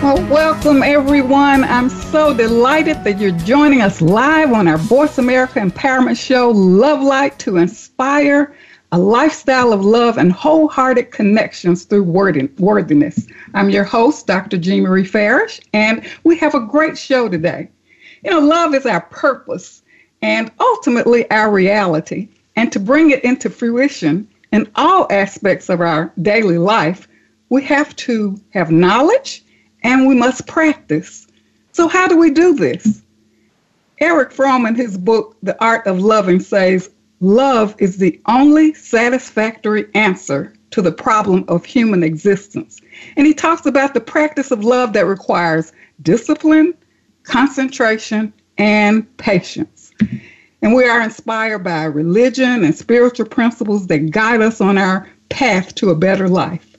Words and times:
Well, 0.00 0.24
welcome 0.30 0.84
everyone. 0.84 1.64
I'm 1.64 1.90
so 1.90 2.32
delighted 2.32 3.02
that 3.02 3.18
you're 3.18 3.32
joining 3.32 3.82
us 3.82 4.00
live 4.00 4.52
on 4.52 4.68
our 4.68 4.78
Voice 4.78 5.18
America 5.18 5.58
Empowerment 5.58 6.16
Show, 6.16 6.50
Love 6.50 7.02
Light 7.02 7.36
to 7.40 7.56
inspire 7.56 8.54
a 8.92 8.98
lifestyle 8.98 9.72
of 9.72 9.84
love 9.84 10.16
and 10.16 10.30
wholehearted 10.30 11.10
connections 11.10 11.82
through 11.82 12.04
worthiness. 12.04 13.26
I'm 13.54 13.70
your 13.70 13.82
host, 13.82 14.28
Dr. 14.28 14.56
Jean 14.56 14.84
Marie 14.84 15.04
Farish, 15.04 15.60
and 15.72 16.06
we 16.22 16.36
have 16.36 16.54
a 16.54 16.64
great 16.64 16.96
show 16.96 17.28
today. 17.28 17.68
You 18.22 18.30
know, 18.30 18.38
love 18.38 18.74
is 18.74 18.86
our 18.86 19.00
purpose 19.00 19.82
and 20.22 20.52
ultimately 20.60 21.28
our 21.32 21.50
reality. 21.50 22.28
And 22.54 22.70
to 22.70 22.78
bring 22.78 23.10
it 23.10 23.24
into 23.24 23.50
fruition 23.50 24.28
in 24.52 24.70
all 24.76 25.08
aspects 25.10 25.68
of 25.68 25.80
our 25.80 26.12
daily 26.22 26.58
life, 26.58 27.08
we 27.48 27.64
have 27.64 27.96
to 27.96 28.40
have 28.50 28.70
knowledge 28.70 29.42
and 29.82 30.06
we 30.06 30.14
must 30.14 30.46
practice. 30.46 31.26
So, 31.72 31.88
how 31.88 32.08
do 32.08 32.16
we 32.16 32.30
do 32.30 32.54
this? 32.54 33.02
Erich 34.00 34.32
Fromm, 34.32 34.66
in 34.66 34.74
his 34.74 34.96
book, 34.96 35.36
The 35.42 35.60
Art 35.62 35.86
of 35.86 36.00
Loving, 36.00 36.40
says, 36.40 36.90
Love 37.20 37.74
is 37.78 37.96
the 37.96 38.20
only 38.26 38.74
satisfactory 38.74 39.86
answer 39.94 40.54
to 40.70 40.82
the 40.82 40.92
problem 40.92 41.44
of 41.48 41.64
human 41.64 42.02
existence. 42.02 42.80
And 43.16 43.26
he 43.26 43.34
talks 43.34 43.66
about 43.66 43.94
the 43.94 44.00
practice 44.00 44.50
of 44.50 44.64
love 44.64 44.92
that 44.92 45.06
requires 45.06 45.72
discipline, 46.02 46.74
concentration, 47.24 48.32
and 48.58 49.16
patience. 49.16 49.92
And 50.62 50.74
we 50.74 50.84
are 50.84 51.02
inspired 51.02 51.60
by 51.60 51.84
religion 51.84 52.64
and 52.64 52.74
spiritual 52.74 53.26
principles 53.26 53.86
that 53.88 54.10
guide 54.10 54.42
us 54.42 54.60
on 54.60 54.78
our 54.78 55.08
path 55.28 55.74
to 55.76 55.90
a 55.90 55.96
better 55.96 56.28
life. 56.28 56.76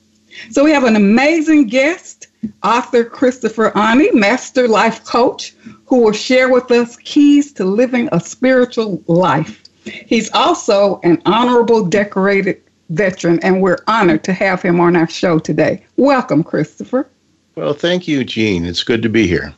So 0.51 0.63
we 0.63 0.71
have 0.71 0.83
an 0.83 0.95
amazing 0.95 1.67
guest 1.67 2.27
author 2.63 3.03
Christopher 3.03 3.75
Ani, 3.77 4.11
Master 4.11 4.67
Life 4.67 5.03
Coach, 5.05 5.55
who 5.85 6.01
will 6.03 6.13
share 6.13 6.51
with 6.51 6.71
us 6.71 6.97
keys 6.97 7.51
to 7.53 7.65
living 7.65 8.09
a 8.11 8.19
spiritual 8.19 9.03
life. 9.07 9.63
He's 9.83 10.31
also 10.33 10.99
an 11.03 11.21
honorable 11.25 11.85
decorated 11.85 12.61
veteran, 12.89 13.39
and 13.43 13.61
we're 13.61 13.79
honored 13.87 14.23
to 14.25 14.33
have 14.33 14.61
him 14.61 14.79
on 14.79 14.95
our 14.95 15.09
show 15.09 15.39
today. 15.39 15.83
Welcome, 15.97 16.43
Christopher. 16.43 17.07
Well, 17.55 17.73
thank 17.73 18.07
you, 18.07 18.23
Jean. 18.23 18.65
It's 18.65 18.83
good 18.83 19.01
to 19.01 19.09
be 19.09 19.27
here. 19.27 19.53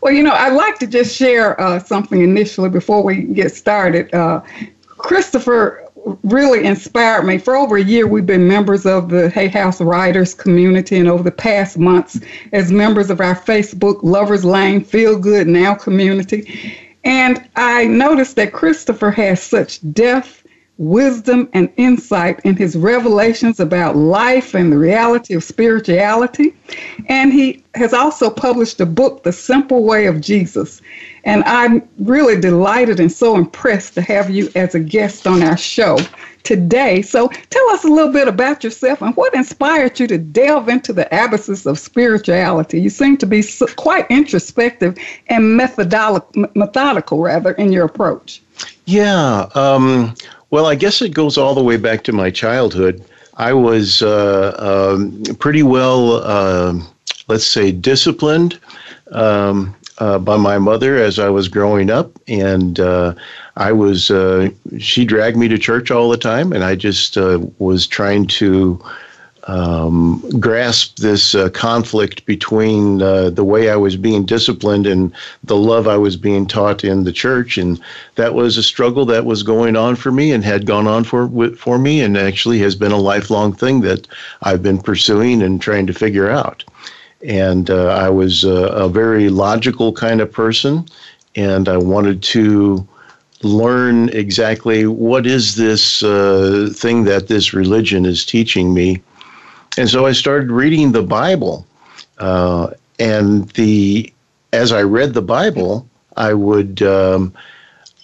Well, 0.00 0.12
you 0.12 0.22
know, 0.22 0.32
I'd 0.32 0.52
like 0.52 0.78
to 0.78 0.86
just 0.86 1.16
share 1.16 1.60
uh, 1.60 1.80
something 1.80 2.22
initially 2.22 2.68
before 2.68 3.02
we 3.02 3.22
get 3.22 3.54
started. 3.54 4.12
Uh, 4.14 4.40
Christopher 4.86 5.87
really 6.22 6.64
inspired 6.64 7.24
me. 7.24 7.38
For 7.38 7.56
over 7.56 7.76
a 7.76 7.82
year, 7.82 8.06
we've 8.06 8.26
been 8.26 8.46
members 8.46 8.86
of 8.86 9.08
the 9.08 9.30
Hay 9.30 9.48
House 9.48 9.80
Writers 9.80 10.34
community, 10.34 10.96
and 10.96 11.08
over 11.08 11.22
the 11.22 11.30
past 11.30 11.78
months, 11.78 12.20
as 12.52 12.70
members 12.70 13.10
of 13.10 13.20
our 13.20 13.34
Facebook 13.34 14.00
Lovers 14.02 14.44
Lane 14.44 14.84
Feel 14.84 15.18
Good 15.18 15.46
Now 15.46 15.74
community. 15.74 16.76
And 17.04 17.48
I 17.56 17.86
noticed 17.86 18.36
that 18.36 18.52
Christopher 18.52 19.10
has 19.12 19.42
such 19.42 19.80
depth, 19.92 20.37
wisdom, 20.78 21.48
and 21.52 21.68
insight 21.76 22.40
in 22.44 22.56
his 22.56 22.76
revelations 22.76 23.58
about 23.58 23.96
life 23.96 24.54
and 24.54 24.72
the 24.72 24.78
reality 24.78 25.34
of 25.34 25.42
spirituality. 25.42 26.54
And 27.08 27.32
he 27.32 27.64
has 27.74 27.92
also 27.92 28.30
published 28.30 28.80
a 28.80 28.86
book, 28.86 29.24
The 29.24 29.32
Simple 29.32 29.82
Way 29.82 30.06
of 30.06 30.20
Jesus. 30.20 30.80
And 31.24 31.42
I'm 31.44 31.86
really 31.98 32.40
delighted 32.40 33.00
and 33.00 33.10
so 33.10 33.36
impressed 33.36 33.94
to 33.94 34.02
have 34.02 34.30
you 34.30 34.50
as 34.54 34.74
a 34.74 34.80
guest 34.80 35.26
on 35.26 35.42
our 35.42 35.56
show 35.56 35.98
today. 36.44 37.02
So 37.02 37.28
tell 37.50 37.70
us 37.70 37.84
a 37.84 37.88
little 37.88 38.12
bit 38.12 38.28
about 38.28 38.62
yourself 38.62 39.02
and 39.02 39.14
what 39.16 39.34
inspired 39.34 39.98
you 39.98 40.06
to 40.06 40.16
delve 40.16 40.68
into 40.68 40.92
the 40.92 41.06
abysses 41.12 41.66
of 41.66 41.78
spirituality. 41.78 42.80
You 42.80 42.88
seem 42.88 43.16
to 43.18 43.26
be 43.26 43.42
so, 43.42 43.66
quite 43.76 44.06
introspective 44.10 44.96
and 45.26 45.56
methodical, 45.56 46.46
methodical 46.54 47.20
rather, 47.20 47.52
in 47.52 47.72
your 47.72 47.84
approach. 47.84 48.40
Yeah. 48.86 49.48
Um, 49.54 50.14
well, 50.50 50.66
I 50.66 50.74
guess 50.74 51.02
it 51.02 51.14
goes 51.14 51.36
all 51.38 51.54
the 51.54 51.62
way 51.62 51.76
back 51.76 52.04
to 52.04 52.12
my 52.12 52.30
childhood. 52.30 53.04
I 53.36 53.52
was 53.52 54.02
uh, 54.02 54.54
um, 54.58 55.22
pretty 55.38 55.62
well, 55.62 56.22
uh, 56.24 56.74
let's 57.28 57.46
say, 57.46 57.70
disciplined. 57.70 58.58
Um, 59.12 59.74
uh, 59.98 60.18
by 60.18 60.36
my 60.36 60.58
mother 60.58 60.96
as 60.96 61.18
I 61.18 61.28
was 61.28 61.48
growing 61.48 61.90
up, 61.90 62.12
and 62.28 62.78
uh, 62.78 63.14
I 63.56 63.72
was 63.72 64.10
uh, 64.10 64.50
she 64.78 65.04
dragged 65.04 65.36
me 65.36 65.48
to 65.48 65.58
church 65.58 65.90
all 65.90 66.08
the 66.08 66.16
time, 66.16 66.52
and 66.52 66.64
I 66.64 66.76
just 66.76 67.16
uh, 67.16 67.40
was 67.58 67.86
trying 67.86 68.26
to 68.28 68.80
um, 69.48 70.22
grasp 70.38 70.96
this 70.96 71.34
uh, 71.34 71.48
conflict 71.48 72.26
between 72.26 73.00
uh, 73.00 73.30
the 73.30 73.44
way 73.44 73.70
I 73.70 73.76
was 73.76 73.96
being 73.96 74.26
disciplined 74.26 74.86
and 74.86 75.10
the 75.42 75.56
love 75.56 75.88
I 75.88 75.96
was 75.96 76.16
being 76.16 76.46
taught 76.46 76.84
in 76.84 77.04
the 77.04 77.12
church, 77.12 77.56
and 77.56 77.80
that 78.16 78.34
was 78.34 78.58
a 78.58 78.62
struggle 78.62 79.06
that 79.06 79.24
was 79.24 79.42
going 79.42 79.74
on 79.74 79.96
for 79.96 80.12
me 80.12 80.32
and 80.32 80.44
had 80.44 80.66
gone 80.66 80.86
on 80.86 81.02
for 81.02 81.28
for 81.56 81.78
me, 81.78 82.02
and 82.02 82.16
actually 82.18 82.58
has 82.58 82.74
been 82.74 82.92
a 82.92 82.98
lifelong 82.98 83.54
thing 83.54 83.80
that 83.80 84.06
I've 84.42 84.62
been 84.62 84.80
pursuing 84.80 85.42
and 85.42 85.60
trying 85.60 85.86
to 85.86 85.94
figure 85.94 86.28
out. 86.28 86.62
And 87.26 87.70
uh, 87.70 87.88
I 87.88 88.10
was 88.10 88.44
a, 88.44 88.88
very 88.88 89.28
logical 89.28 89.92
kind 89.92 90.20
of 90.20 90.30
person, 90.30 90.86
and 91.34 91.68
I 91.68 91.76
wanted 91.76 92.22
to 92.34 92.86
learn 93.42 94.08
exactly 94.10 94.86
what 94.86 95.26
is 95.26 95.56
this 95.56 96.02
uh, 96.02 96.70
thing 96.74 97.04
that 97.04 97.28
this 97.28 97.52
religion 97.52 98.04
is 98.06 98.24
teaching 98.24 98.74
me, 98.74 99.02
and 99.76 99.88
so 99.88 100.06
I 100.06 100.12
started 100.12 100.50
reading 100.50 100.92
the 100.92 101.02
Bible, 101.02 101.66
uh, 102.18 102.70
and 102.98 103.48
the 103.50 104.12
as 104.52 104.72
I 104.72 104.82
read 104.82 105.14
the 105.14 105.22
Bible, 105.22 105.86
I 106.16 106.34
would. 106.34 106.82
Um, 106.82 107.32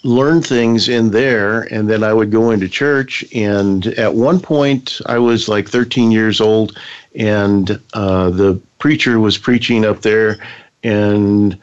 learn 0.03 0.39
things 0.39 0.87
in 0.87 1.09
there 1.09 1.61
and 1.73 1.89
then 1.89 2.03
I 2.03 2.13
would 2.13 2.31
go 2.31 2.51
into 2.51 2.69
church 2.69 3.25
and 3.33 3.87
at 3.87 4.13
one 4.13 4.39
point 4.39 5.01
I 5.07 5.17
was 5.17 5.49
like 5.49 5.67
13 5.67 6.11
years 6.11 6.39
old 6.39 6.77
and 7.15 7.79
uh, 7.93 8.29
the 8.29 8.61
preacher 8.79 9.19
was 9.19 9.37
preaching 9.37 9.85
up 9.85 10.01
there, 10.01 10.37
and 10.83 11.57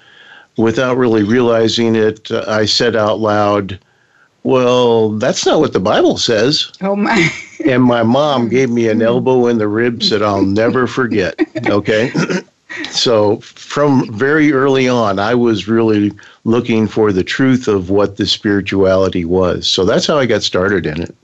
without 0.57 0.97
really 0.97 1.23
realizing 1.23 1.95
it, 1.95 2.31
I 2.31 2.65
said 2.65 2.97
out 2.97 3.21
loud, 3.21 3.79
Well, 4.43 5.11
that's 5.11 5.47
not 5.47 5.61
what 5.61 5.73
the 5.73 5.81
Bible 5.81 6.19
says. 6.19 6.73
Oh, 6.81 6.97
my. 6.97 7.29
and 7.65 7.83
my 7.83 8.03
mom 8.03 8.49
gave 8.49 8.71
me 8.71 8.89
an 8.89 8.99
mm-hmm. 8.99 9.07
elbow 9.07 9.47
in 9.47 9.59
the 9.59 9.69
ribs 9.69 10.11
that 10.11 10.23
I'll 10.23 10.45
never 10.45 10.87
forget. 10.87 11.39
Okay. 11.67 12.11
so 12.91 13.37
from 13.41 14.13
very 14.13 14.53
early 14.53 14.89
on, 14.89 15.19
I 15.19 15.35
was 15.35 15.69
really 15.69 16.11
looking 16.45 16.89
for 16.89 17.13
the 17.13 17.23
truth 17.23 17.69
of 17.69 17.89
what 17.89 18.17
the 18.17 18.27
spirituality 18.27 19.25
was. 19.25 19.67
So 19.67 19.85
that's 19.85 20.07
how 20.07 20.19
I 20.19 20.27
got 20.27 20.43
started 20.43 20.87
in 20.87 21.03
it 21.03 21.15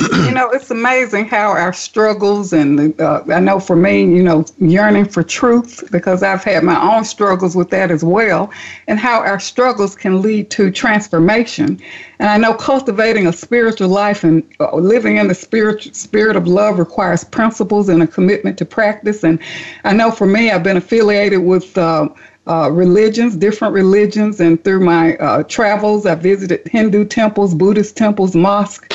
you 0.00 0.30
know, 0.30 0.50
it's 0.50 0.70
amazing 0.70 1.26
how 1.26 1.50
our 1.50 1.72
struggles, 1.72 2.52
and 2.52 2.98
uh, 3.00 3.22
I 3.28 3.40
know 3.40 3.58
for 3.58 3.74
me, 3.74 4.02
you 4.02 4.22
know, 4.22 4.44
yearning 4.58 5.06
for 5.06 5.22
truth, 5.22 5.88
because 5.90 6.22
I've 6.22 6.44
had 6.44 6.62
my 6.62 6.80
own 6.80 7.04
struggles 7.04 7.56
with 7.56 7.70
that 7.70 7.90
as 7.90 8.04
well, 8.04 8.52
and 8.86 8.98
how 8.98 9.20
our 9.20 9.40
struggles 9.40 9.96
can 9.96 10.22
lead 10.22 10.50
to 10.50 10.70
transformation. 10.70 11.80
And 12.20 12.28
I 12.28 12.36
know 12.36 12.54
cultivating 12.54 13.26
a 13.26 13.32
spiritual 13.32 13.88
life 13.88 14.22
and 14.22 14.44
uh, 14.60 14.76
living 14.76 15.16
in 15.16 15.26
the 15.26 15.34
spirit, 15.34 15.94
spirit 15.94 16.36
of 16.36 16.46
love 16.46 16.78
requires 16.78 17.24
principles 17.24 17.88
and 17.88 18.02
a 18.02 18.06
commitment 18.06 18.56
to 18.58 18.64
practice. 18.64 19.24
And 19.24 19.40
I 19.84 19.92
know 19.92 20.10
for 20.10 20.26
me, 20.26 20.50
I've 20.50 20.62
been 20.62 20.76
affiliated 20.76 21.40
with. 21.40 21.76
Uh, 21.76 22.08
uh, 22.48 22.70
religions, 22.70 23.36
different 23.36 23.74
religions, 23.74 24.40
and 24.40 24.62
through 24.64 24.80
my 24.80 25.16
uh, 25.18 25.42
travels, 25.42 26.06
I 26.06 26.14
visited 26.14 26.66
Hindu 26.66 27.04
temples, 27.04 27.54
Buddhist 27.54 27.94
temples, 27.94 28.34
mosques, 28.34 28.88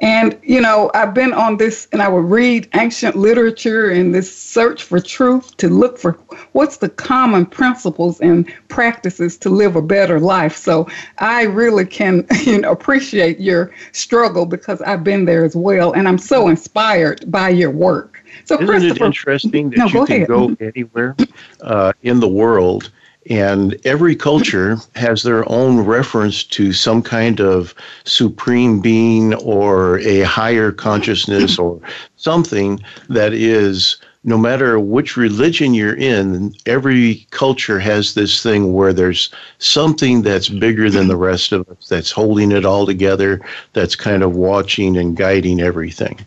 and 0.00 0.38
you 0.44 0.60
know 0.60 0.92
I've 0.94 1.12
been 1.12 1.32
on 1.32 1.56
this, 1.56 1.88
and 1.90 2.00
I 2.00 2.08
would 2.08 2.24
read 2.24 2.68
ancient 2.74 3.16
literature 3.16 3.90
in 3.90 4.12
this 4.12 4.34
search 4.34 4.84
for 4.84 5.00
truth 5.00 5.56
to 5.56 5.68
look 5.68 5.98
for 5.98 6.12
what's 6.52 6.76
the 6.76 6.88
common 6.88 7.46
principles 7.46 8.20
and 8.20 8.50
practices 8.68 9.36
to 9.38 9.50
live 9.50 9.74
a 9.74 9.82
better 9.82 10.20
life. 10.20 10.56
So 10.56 10.86
I 11.18 11.42
really 11.42 11.86
can 11.86 12.26
you 12.44 12.60
know 12.60 12.70
appreciate 12.70 13.40
your 13.40 13.72
struggle 13.90 14.46
because 14.46 14.80
I've 14.82 15.02
been 15.02 15.24
there 15.24 15.44
as 15.44 15.56
well, 15.56 15.92
and 15.92 16.06
I'm 16.06 16.18
so 16.18 16.46
inspired 16.46 17.28
by 17.30 17.48
your 17.48 17.72
work. 17.72 18.24
So 18.44 18.60
Isn't 18.60 18.84
it 18.84 19.00
interesting 19.00 19.70
that 19.70 19.78
no, 19.78 19.86
you 19.86 20.06
can 20.06 20.16
ahead. 20.16 20.28
go 20.28 20.56
anywhere 20.60 21.16
uh, 21.62 21.92
in 22.02 22.20
the 22.20 22.28
world 22.28 22.92
And 23.28 23.78
every 23.84 24.16
culture 24.16 24.78
has 24.96 25.22
their 25.22 25.46
own 25.50 25.80
reference 25.80 26.42
to 26.44 26.72
some 26.72 27.02
kind 27.02 27.40
of 27.40 27.74
supreme 28.04 28.80
being 28.80 29.34
or 29.34 29.98
a 30.00 30.22
higher 30.22 30.72
consciousness 30.72 31.58
or 31.58 31.80
something 32.16 32.80
that 33.08 33.34
is 33.34 33.98
no 34.24 34.36
matter 34.36 34.78
which 34.78 35.16
religion 35.16 35.72
you're 35.72 35.96
in, 35.96 36.54
every 36.66 37.26
culture 37.30 37.78
has 37.78 38.14
this 38.14 38.42
thing 38.42 38.74
where 38.74 38.92
there's 38.92 39.30
something 39.58 40.20
that's 40.22 40.48
bigger 40.48 40.90
than 40.90 41.08
the 41.08 41.16
rest 41.16 41.52
of 41.52 41.66
us, 41.70 41.88
that's 41.88 42.10
holding 42.10 42.52
it 42.52 42.66
all 42.66 42.84
together, 42.84 43.40
that's 43.72 43.96
kind 43.96 44.22
of 44.22 44.36
watching 44.36 44.96
and 44.96 45.16
guiding 45.16 45.60
everything. 45.60 46.18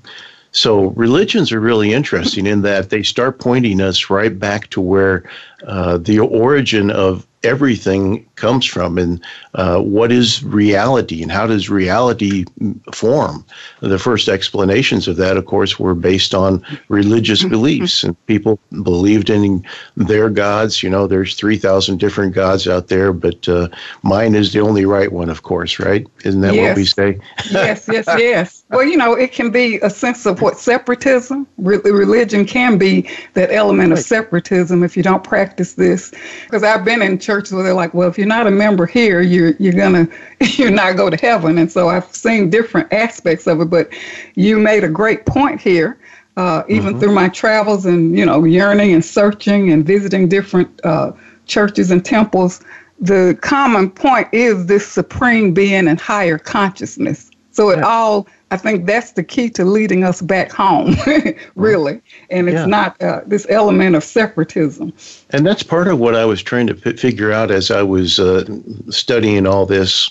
So 0.53 0.89
religions 0.91 1.51
are 1.51 1.59
really 1.59 1.93
interesting 1.93 2.45
in 2.45 2.61
that 2.61 2.91
they 2.91 3.03
start 3.03 3.39
pointing 3.39 3.81
us 3.81 4.09
right 4.09 4.37
back 4.37 4.69
to 4.69 4.81
where 4.81 5.23
uh, 5.65 5.97
the 5.97 6.19
origin 6.19 6.91
of 6.91 7.27
everything 7.43 8.25
comes 8.35 8.65
from 8.65 8.97
and 8.97 9.23
uh, 9.55 9.79
what 9.79 10.11
is 10.11 10.43
reality 10.43 11.21
and 11.21 11.31
how 11.31 11.45
does 11.45 11.69
reality 11.69 12.45
form. 12.93 13.45
The 13.81 13.99
first 13.99 14.29
explanations 14.29 15.07
of 15.07 15.17
that, 15.17 15.37
of 15.37 15.45
course, 15.45 15.77
were 15.77 15.93
based 15.93 16.33
on 16.33 16.65
religious 16.87 17.41
mm-hmm. 17.41 17.49
beliefs 17.49 18.03
and 18.03 18.25
people 18.27 18.59
believed 18.83 19.29
in 19.29 19.65
their 19.97 20.29
gods. 20.29 20.81
You 20.81 20.89
know, 20.89 21.05
there's 21.05 21.35
3,000 21.35 21.99
different 21.99 22.33
gods 22.33 22.67
out 22.67 22.87
there, 22.87 23.11
but 23.11 23.47
uh, 23.49 23.67
mine 24.03 24.35
is 24.35 24.53
the 24.53 24.61
only 24.61 24.85
right 24.85 25.11
one, 25.11 25.29
of 25.29 25.43
course, 25.43 25.79
right? 25.79 26.07
Isn't 26.23 26.41
that 26.41 26.55
yes. 26.55 26.69
what 26.69 26.77
we 26.77 26.85
say? 26.85 27.19
yes, 27.51 27.87
yes, 27.91 28.05
yes. 28.17 28.63
Well, 28.69 28.85
you 28.85 28.97
know, 28.97 29.13
it 29.13 29.33
can 29.33 29.51
be 29.51 29.79
a 29.81 29.89
sense 29.89 30.25
of 30.25 30.41
what 30.41 30.57
separatism, 30.57 31.45
Re- 31.57 31.81
religion 31.83 32.45
can 32.45 32.77
be 32.77 33.09
that 33.33 33.51
element 33.51 33.91
of 33.91 33.99
separatism 33.99 34.83
if 34.83 34.97
you 34.97 35.03
don't 35.03 35.23
practice 35.23 35.73
this. 35.73 36.11
Because 36.45 36.63
I've 36.63 36.85
been 36.85 37.01
in 37.01 37.19
church 37.19 37.32
churches 37.33 37.53
where 37.53 37.63
they're 37.63 37.73
like, 37.73 37.93
well, 37.93 38.07
if 38.07 38.17
you're 38.17 38.27
not 38.27 38.45
a 38.45 38.51
member 38.51 38.85
here, 38.85 39.21
you're 39.21 39.51
you're 39.59 39.73
gonna 39.73 40.07
you're 40.39 40.71
not 40.71 40.95
go 40.95 41.09
to 41.09 41.17
heaven. 41.17 41.57
And 41.57 41.71
so 41.71 41.89
I've 41.89 42.15
seen 42.15 42.49
different 42.49 42.91
aspects 42.93 43.47
of 43.47 43.61
it. 43.61 43.69
But 43.69 43.91
you 44.35 44.59
made 44.59 44.83
a 44.83 44.89
great 44.89 45.25
point 45.25 45.59
here. 45.59 45.99
Uh, 46.35 46.63
even 46.67 46.91
mm-hmm. 46.91 46.99
through 46.99 47.13
my 47.13 47.29
travels 47.29 47.85
and 47.85 48.17
you 48.17 48.25
know 48.25 48.43
yearning 48.43 48.93
and 48.93 49.05
searching 49.05 49.71
and 49.71 49.85
visiting 49.85 50.27
different 50.27 50.69
uh, 50.83 51.11
churches 51.45 51.91
and 51.91 52.03
temples, 52.03 52.61
the 52.99 53.37
common 53.41 53.89
point 53.89 54.27
is 54.31 54.65
this 54.65 54.87
supreme 54.87 55.53
being 55.53 55.87
and 55.87 55.99
higher 55.99 56.37
consciousness. 56.37 57.31
So 57.51 57.69
it 57.69 57.83
all 57.83 58.27
I 58.53 58.57
think 58.57 58.85
that's 58.85 59.13
the 59.13 59.23
key 59.23 59.49
to 59.49 59.65
leading 59.65 60.03
us 60.03 60.21
back 60.21 60.51
home, 60.51 60.95
really. 61.55 61.99
And 62.29 62.47
it's 62.47 62.53
yeah. 62.53 62.65
not 62.67 63.01
uh, 63.01 63.21
this 63.25 63.47
element 63.49 63.95
of 63.95 64.03
separatism. 64.03 64.93
And 65.31 65.43
that's 65.43 65.63
part 65.63 65.87
of 65.87 65.97
what 65.97 66.13
I 66.13 66.23
was 66.25 66.43
trying 66.43 66.67
to 66.67 66.75
p- 66.75 66.95
figure 66.95 67.31
out 67.31 67.49
as 67.49 67.71
I 67.71 67.81
was 67.81 68.19
uh, 68.19 68.45
studying 68.91 69.47
all 69.47 69.65
this. 69.65 70.07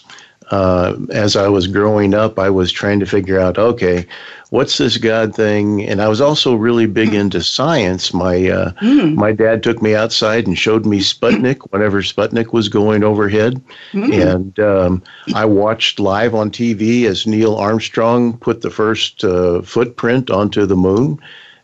Uh, 0.50 0.96
as 1.10 1.36
I 1.36 1.48
was 1.48 1.66
growing 1.66 2.14
up, 2.14 2.38
I 2.38 2.50
was 2.50 2.72
trying 2.72 3.00
to 3.00 3.06
figure 3.06 3.38
out 3.38 3.58
okay, 3.58 4.06
what's 4.50 4.76
this 4.76 4.98
God 4.98 5.34
thing? 5.34 5.88
And 5.88 6.02
I 6.02 6.08
was 6.08 6.20
also 6.20 6.54
really 6.54 6.86
big 6.86 7.10
hmm. 7.10 7.16
into 7.16 7.42
science. 7.42 8.12
My 8.12 8.48
uh, 8.48 8.72
mm. 8.72 9.14
my 9.14 9.32
dad 9.32 9.62
took 9.62 9.80
me 9.80 9.94
outside 9.94 10.46
and 10.46 10.58
showed 10.58 10.84
me 10.84 11.00
Sputnik 11.00 11.60
whenever 11.70 12.02
Sputnik 12.02 12.52
was 12.52 12.68
going 12.68 13.02
overhead, 13.02 13.62
mm. 13.92 14.32
and 14.32 14.60
um, 14.60 15.02
I 15.34 15.44
watched 15.46 15.98
live 15.98 16.34
on 16.34 16.50
TV 16.50 17.04
as 17.04 17.26
Neil 17.26 17.56
Armstrong 17.56 18.36
put 18.36 18.60
the 18.60 18.70
first 18.70 19.24
uh, 19.24 19.62
footprint 19.62 20.30
onto 20.30 20.66
the 20.66 20.76
moon. 20.76 21.18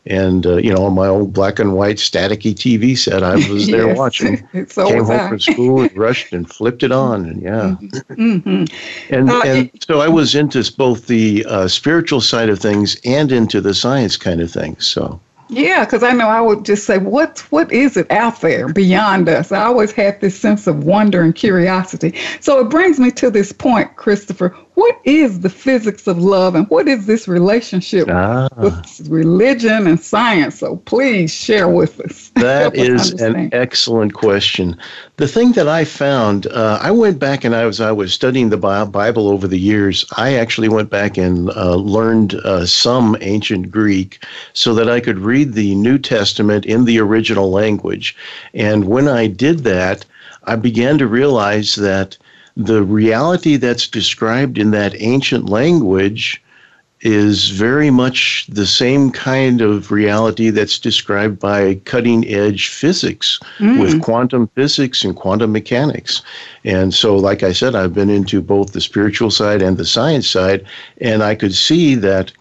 And 0.09 0.47
uh, 0.47 0.57
you 0.57 0.75
know, 0.75 0.85
on 0.87 0.95
my 0.95 1.07
old 1.07 1.33
black 1.33 1.59
and 1.59 1.75
white 1.75 1.97
staticky 1.97 2.55
TV 2.55 2.97
set, 2.97 3.23
I 3.23 3.35
was 3.35 3.67
there 3.71 3.89
yes, 3.89 3.99
watching. 3.99 4.49
So 4.69 4.89
Came 4.89 5.05
home 5.05 5.29
from 5.29 5.41
school 5.41 5.83
and 5.83 5.97
rushed 5.97 6.33
and 6.33 6.51
flipped 6.51 6.83
it 6.83 6.93
on, 6.93 7.27
and 7.27 7.43
yeah. 7.43 7.77
Mm-hmm. 8.11 9.15
And 9.15 9.31
uh, 9.31 9.43
and 9.45 9.71
it, 9.73 9.85
so 9.85 10.01
I 10.01 10.09
was 10.09 10.35
into 10.35 10.59
both 10.77 11.07
the 11.07 11.45
uh, 11.47 11.69
spiritual 11.69 12.21
side 12.21 12.49
of 12.49 12.59
things 12.59 13.01
and 13.05 13.31
into 13.31 13.61
the 13.61 13.75
science 13.75 14.17
kind 14.17 14.41
of 14.41 14.51
things. 14.51 14.87
So 14.87 15.21
yeah, 15.51 15.85
because 15.85 16.03
I 16.03 16.13
know 16.13 16.29
I 16.29 16.41
would 16.41 16.65
just 16.65 16.85
say, 16.85 16.99
what 16.99 17.41
what 17.51 17.73
is 17.73 17.97
it 17.97 18.11
out 18.11 18.41
there 18.41 18.69
beyond 18.69 19.29
us? 19.29 19.51
I 19.51 19.65
always 19.65 19.93
had 19.93 20.21
this 20.21 20.39
sense 20.39 20.67
of 20.67 20.85
wonder 20.85 21.23
and 21.23 21.35
curiosity. 21.35 22.15
So 22.41 22.61
it 22.61 22.69
brings 22.69 23.01
me 23.01 23.11
to 23.13 23.31
this 23.31 23.53
point, 23.53 23.97
Christopher. 23.97 24.55
What 24.79 25.01
is 25.03 25.41
the 25.41 25.51
physics 25.51 26.07
of 26.07 26.19
love, 26.19 26.55
and 26.55 26.71
what 26.71 26.87
is 26.87 27.05
this 27.05 27.27
relationship 27.27 28.07
ah. 28.09 28.49
with 28.59 29.09
religion 29.11 29.89
and 29.89 29.99
science? 29.99 30.61
So 30.61 30.77
please 30.77 31.35
share 31.35 31.69
with 31.69 31.99
us. 32.01 32.31
That 32.37 32.77
is 32.77 33.11
an 33.21 33.53
excellent 33.53 34.15
question. 34.15 34.77
The 35.17 35.27
thing 35.27 35.51
that 35.55 35.67
I 35.67 35.85
found, 35.85 36.47
uh, 36.47 36.79
I 36.81 36.93
went 36.93 37.19
back 37.19 37.43
and 37.43 37.57
I 37.57 37.67
was 37.67 37.81
I 37.81 37.91
was 37.91 38.15
studying 38.15 38.51
the 38.51 38.57
Bible 38.57 39.27
over 39.29 39.49
the 39.49 39.59
years. 39.59 40.05
I 40.17 40.35
actually 40.35 40.69
went 40.69 40.91
back 40.91 41.19
and 41.19 41.51
uh, 41.51 41.75
learned 41.75 42.35
uh, 42.35 42.65
some 42.65 43.17
ancient 43.21 43.73
Greek 43.73 44.25
so 44.53 44.75
that 44.75 44.89
I 44.89 45.01
could 45.01 45.19
read 45.19 45.55
the 45.55 45.75
New 45.75 45.99
Testament 45.99 46.65
in 46.67 46.85
the 46.85 47.01
original 47.01 47.51
language. 47.51 48.15
And 48.55 48.85
when 48.85 49.09
I 49.09 49.27
did 49.27 49.65
that, 49.65 50.05
I 50.45 50.55
began 50.55 50.99
to 50.99 51.09
realize 51.09 51.75
that 51.75 52.17
the 52.59 52.83
reality 52.83 53.57
that's 53.57 53.87
described 53.87 54.59
in 54.59 54.73
that 54.73 55.01
ancient 55.01 55.49
language 55.49 56.43
is 57.03 57.51
very 57.51 57.91
much 57.91 58.45
the 58.49 58.67
same 58.67 59.13
kind 59.13 59.61
of 59.61 59.93
reality 59.93 60.51
that's 60.51 60.81
described 60.81 61.39
by 61.39 61.77
cutting 61.85 62.27
edge 62.27 62.67
physics 62.67 63.39
mm. 63.59 63.81
with 63.81 64.03
quantum 64.03 64.49
physics 64.57 65.05
and 65.05 65.15
quantum 65.15 65.53
mechanics. 65.53 66.23
And 66.65 66.93
so, 66.93 67.15
like 67.15 67.45
I 67.45 67.53
said, 67.53 67.77
I've 67.77 67.95
been 67.95 68.11
into 68.11 68.43
both 68.43 68.73
the 68.73 68.81
spiritual 68.81 69.31
side 69.31 69.63
and 69.63 69.77
the 69.77 69.87
science 69.87 70.29
side, 70.29 70.67
and 71.01 71.23
I 71.23 71.37
could 71.37 71.55
see 71.55 71.95
that 71.95 72.33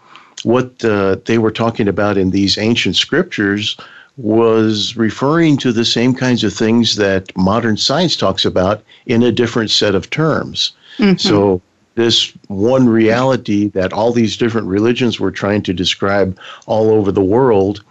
what 0.42 0.84
uh, 0.84 1.16
they 1.26 1.38
were 1.38 1.52
talking 1.52 1.86
about 1.86 2.18
in 2.18 2.30
these 2.30 2.58
ancient 2.58 2.96
scriptures 2.96 3.76
was 4.18 4.96
referring 4.96 5.56
to 5.56 5.72
the 5.72 5.84
same 5.84 6.12
kinds 6.12 6.42
of 6.42 6.52
things 6.52 6.96
that 6.96 7.34
modern 7.36 7.76
science 7.76 8.16
talks 8.16 8.44
about 8.44 8.82
in 9.06 9.22
a 9.22 9.32
different 9.32 9.70
set 9.70 9.94
of 9.94 10.10
terms. 10.10 10.72
Mm-hmm. 10.98 11.16
So 11.16 11.62
this 11.94 12.32
one 12.48 12.88
reality 12.88 13.68
that 13.68 13.92
all 13.92 14.12
these 14.12 14.36
different 14.36 14.66
religions 14.66 15.20
were 15.20 15.30
trying 15.30 15.62
to 15.62 15.72
describe 15.72 16.38
all 16.66 16.90
over 16.90 17.12
the 17.12 17.22
world, 17.22 17.82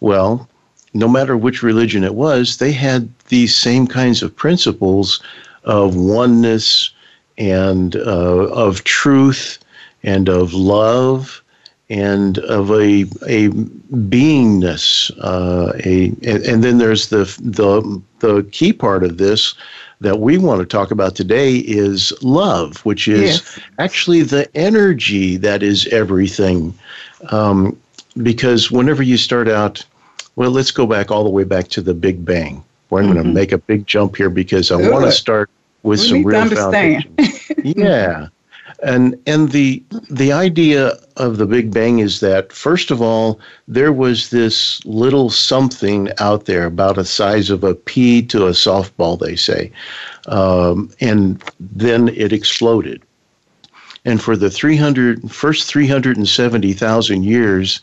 well, 0.00 0.48
no 0.94 1.08
matter 1.08 1.36
which 1.36 1.64
religion 1.64 2.04
it 2.04 2.14
was, 2.14 2.58
they 2.58 2.72
had 2.72 3.08
these 3.28 3.56
same 3.56 3.86
kinds 3.88 4.22
of 4.22 4.34
principles 4.36 5.20
of 5.64 5.96
oneness 5.96 6.90
and 7.38 7.96
uh, 7.96 8.48
of 8.50 8.84
truth 8.84 9.58
and 10.04 10.28
of 10.28 10.54
love 10.54 11.41
and 11.90 12.38
of 12.38 12.70
a 12.70 13.02
a 13.26 13.48
beingness. 13.48 15.10
Uh, 15.20 15.72
a 15.84 16.06
and, 16.28 16.44
and, 16.44 16.64
then 16.64 16.78
there's 16.78 17.08
the 17.08 17.24
the 17.40 18.02
the 18.20 18.42
key 18.50 18.72
part 18.72 19.04
of 19.04 19.18
this 19.18 19.54
that 20.00 20.18
we 20.18 20.36
want 20.36 20.60
to 20.60 20.66
talk 20.66 20.90
about 20.90 21.14
today 21.14 21.58
is 21.58 22.12
love, 22.22 22.78
which 22.84 23.06
is 23.06 23.20
yes. 23.20 23.60
actually 23.78 24.22
the 24.22 24.48
energy 24.56 25.36
that 25.36 25.62
is 25.62 25.86
everything. 25.88 26.74
Um, 27.30 27.78
because 28.22 28.70
whenever 28.70 29.02
you 29.02 29.16
start 29.16 29.48
out, 29.48 29.84
well, 30.34 30.50
let's 30.50 30.72
go 30.72 30.86
back 30.86 31.10
all 31.10 31.24
the 31.24 31.30
way 31.30 31.44
back 31.44 31.68
to 31.68 31.80
the 31.80 31.94
Big 31.94 32.24
Bang. 32.24 32.64
We're 32.90 33.02
mm-hmm. 33.02 33.12
going 33.12 33.24
to 33.24 33.32
make 33.32 33.52
a 33.52 33.58
big 33.58 33.86
jump 33.86 34.16
here 34.16 34.28
because 34.28 34.70
I 34.70 34.76
want 34.76 35.04
to 35.04 35.12
start 35.12 35.48
with 35.82 36.00
we 36.00 36.08
some 36.08 36.24
real 36.24 36.48
foundation. 36.48 37.16
yeah. 37.64 38.28
And 38.82 39.16
and 39.26 39.52
the 39.52 39.82
the 40.10 40.32
idea 40.32 40.98
of 41.16 41.36
the 41.36 41.46
Big 41.46 41.72
Bang 41.72 42.00
is 42.00 42.18
that 42.20 42.52
first 42.52 42.90
of 42.90 43.00
all, 43.00 43.38
there 43.68 43.92
was 43.92 44.30
this 44.30 44.84
little 44.84 45.30
something 45.30 46.10
out 46.18 46.46
there 46.46 46.66
about 46.66 46.98
a 46.98 47.04
size 47.04 47.48
of 47.48 47.62
a 47.62 47.74
pea 47.74 48.22
to 48.22 48.46
a 48.46 48.50
softball, 48.50 49.18
they 49.18 49.36
say, 49.36 49.70
um, 50.26 50.90
and 51.00 51.42
then 51.60 52.08
it 52.08 52.32
exploded. 52.32 53.02
And 54.04 54.20
for 54.20 54.36
the 54.36 54.50
300 54.50 55.30
first 55.30 55.68
370,000 55.68 57.22
years, 57.22 57.80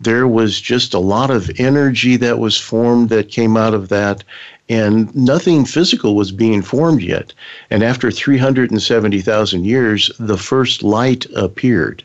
there 0.00 0.28
was 0.28 0.60
just 0.60 0.92
a 0.92 0.98
lot 0.98 1.30
of 1.30 1.50
energy 1.58 2.16
that 2.16 2.38
was 2.38 2.58
formed 2.58 3.08
that 3.08 3.30
came 3.30 3.56
out 3.56 3.72
of 3.72 3.88
that 3.88 4.24
and 4.68 5.14
nothing 5.14 5.64
physical 5.64 6.14
was 6.16 6.32
being 6.32 6.62
formed 6.62 7.02
yet. 7.02 7.32
And 7.70 7.82
after 7.82 8.10
370,000 8.10 9.64
years, 9.64 10.10
the 10.18 10.38
first 10.38 10.82
light 10.82 11.26
appeared. 11.36 12.02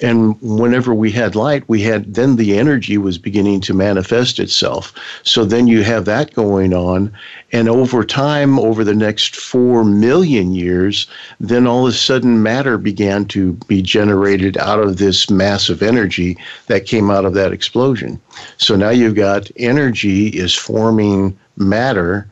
And 0.00 0.36
whenever 0.40 0.94
we 0.94 1.10
had 1.12 1.36
light, 1.36 1.64
we 1.68 1.82
had 1.82 2.14
then 2.14 2.36
the 2.36 2.58
energy 2.58 2.98
was 2.98 3.16
beginning 3.18 3.60
to 3.62 3.74
manifest 3.74 4.40
itself. 4.40 4.92
So 5.22 5.44
then 5.44 5.66
you 5.66 5.82
have 5.84 6.04
that 6.06 6.34
going 6.34 6.74
on. 6.74 7.12
And 7.52 7.68
over 7.68 8.04
time, 8.04 8.58
over 8.58 8.82
the 8.82 8.94
next 8.94 9.36
four 9.36 9.84
million 9.84 10.52
years, 10.52 11.06
then 11.38 11.66
all 11.66 11.86
of 11.86 11.94
a 11.94 11.96
sudden 11.96 12.42
matter 12.42 12.76
began 12.76 13.26
to 13.26 13.52
be 13.68 13.82
generated 13.82 14.56
out 14.58 14.80
of 14.80 14.96
this 14.96 15.30
massive 15.30 15.82
energy 15.82 16.36
that 16.66 16.86
came 16.86 17.10
out 17.10 17.24
of 17.24 17.34
that 17.34 17.52
explosion. 17.52 18.20
So 18.56 18.74
now 18.76 18.90
you've 18.90 19.14
got 19.14 19.50
energy 19.56 20.28
is 20.28 20.54
forming 20.54 21.38
matter 21.56 22.26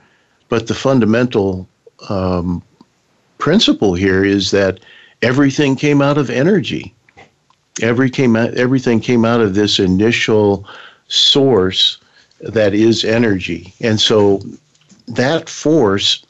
But 0.53 0.67
the 0.67 0.75
fundamental 0.75 1.67
um, 2.11 2.63
principle 3.39 3.95
here 3.95 4.23
is 4.23 4.51
that 4.51 4.81
everything 5.23 5.77
came 5.77 6.03
out 6.03 6.19
of 6.19 6.29
energy. 6.29 6.95
Every 7.81 8.11
came 8.11 8.37
out, 8.37 8.55
everything 8.55 9.01
came 9.01 9.25
out 9.25 9.41
of 9.41 9.55
this 9.55 9.79
initial 9.79 10.67
source 11.09 11.99
that 12.41 12.75
is 12.75 13.05
energy. 13.05 13.73
And 13.81 14.01
so 14.01 14.43
that 15.07 15.49
force 15.49 16.25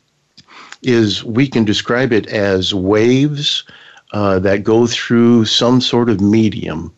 is, 0.82 1.24
we 1.24 1.48
can 1.48 1.64
describe 1.64 2.12
it 2.12 2.26
as 2.28 2.74
waves 2.74 3.64
uh, 4.12 4.38
that 4.40 4.62
go 4.62 4.86
through 4.86 5.46
some 5.46 5.80
sort 5.80 6.10
of 6.10 6.20
medium. 6.20 6.94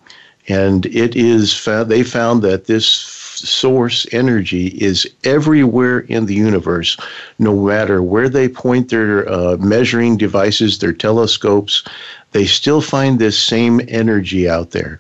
And 0.49 0.87
it 0.87 1.17
is, 1.17 1.65
they 1.65 2.03
found 2.03 2.43
that 2.43 2.67
this 2.67 2.87
source 3.35 4.07
energy 4.13 4.69
is 4.69 5.07
everywhere 5.25 6.01
in 6.01 6.27
the 6.27 6.35
universe, 6.35 6.97
no 7.39 7.55
matter 7.57 8.03
where 8.03 8.29
they 8.29 8.49
point 8.49 8.91
their 8.91 9.29
uh, 9.29 9.57
measuring 9.59 10.17
devices, 10.17 10.79
their 10.79 10.93
telescopes, 10.93 11.85
they 12.33 12.47
still 12.47 12.81
find 12.81 13.19
this 13.19 13.39
same 13.39 13.81
energy 13.89 14.49
out 14.49 14.71
there. 14.71 14.99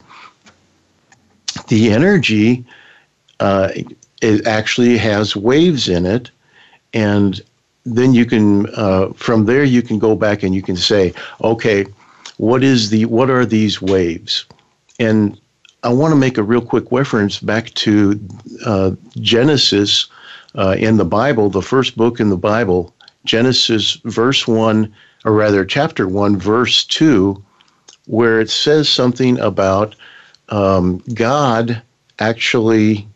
The 1.68 1.90
energy 1.90 2.64
uh, 3.40 3.70
it 4.20 4.46
actually 4.46 4.96
has 4.96 5.36
waves 5.36 5.88
in 5.88 6.06
it, 6.06 6.30
and 6.92 7.40
then 7.84 8.14
you 8.14 8.24
can 8.24 8.66
uh, 8.74 9.08
from 9.14 9.44
there 9.44 9.64
you 9.64 9.82
can 9.82 9.98
go 9.98 10.14
back 10.14 10.42
and 10.42 10.54
you 10.54 10.62
can 10.62 10.76
say, 10.76 11.12
okay, 11.42 11.84
what 12.38 12.64
is 12.64 12.90
the 12.90 13.04
what 13.04 13.30
are 13.30 13.44
these 13.44 13.82
waves? 13.82 14.46
And 14.98 15.38
I 15.84 15.92
want 15.92 16.12
to 16.12 16.16
make 16.16 16.38
a 16.38 16.42
real 16.42 16.62
quick 16.62 16.84
reference 16.90 17.38
back 17.38 17.68
to 17.74 18.18
uh, 18.64 18.92
Genesis 19.16 20.06
uh, 20.54 20.74
in 20.78 20.96
the 20.96 21.04
Bible, 21.04 21.50
the 21.50 21.60
first 21.60 21.94
book 21.94 22.20
in 22.20 22.30
the 22.30 22.38
Bible, 22.38 22.94
Genesis 23.26 24.00
verse 24.04 24.48
1, 24.48 24.92
or 25.26 25.32
rather 25.32 25.62
chapter 25.62 26.08
1, 26.08 26.38
verse 26.38 26.84
2, 26.86 27.42
where 28.06 28.40
it 28.40 28.48
says 28.48 28.88
something 28.88 29.38
about 29.40 29.94
um, 30.48 31.02
God 31.12 31.82
actually 32.18 33.06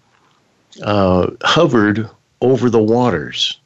uh, 0.83 1.31
hovered 1.45 2.09
over 2.43 2.69
the 2.69 2.83
waters. 2.83 3.59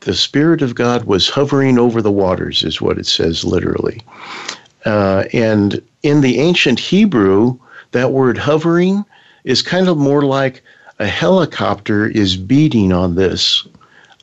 The 0.00 0.14
Spirit 0.14 0.62
of 0.62 0.76
God 0.76 1.04
was 1.04 1.28
hovering 1.28 1.76
over 1.76 2.00
the 2.00 2.12
waters, 2.12 2.62
is 2.62 2.80
what 2.80 2.98
it 2.98 3.06
says 3.06 3.44
literally. 3.44 4.00
Uh, 4.84 5.24
and 5.32 5.82
in 6.04 6.20
the 6.20 6.38
ancient 6.38 6.78
Hebrew, 6.78 7.58
that 7.94 8.12
word 8.12 8.36
hovering 8.36 9.04
is 9.44 9.62
kind 9.62 9.88
of 9.88 9.96
more 9.96 10.22
like 10.22 10.62
a 10.98 11.06
helicopter 11.06 12.06
is 12.06 12.36
beating 12.36 12.92
on 12.92 13.14
this, 13.14 13.66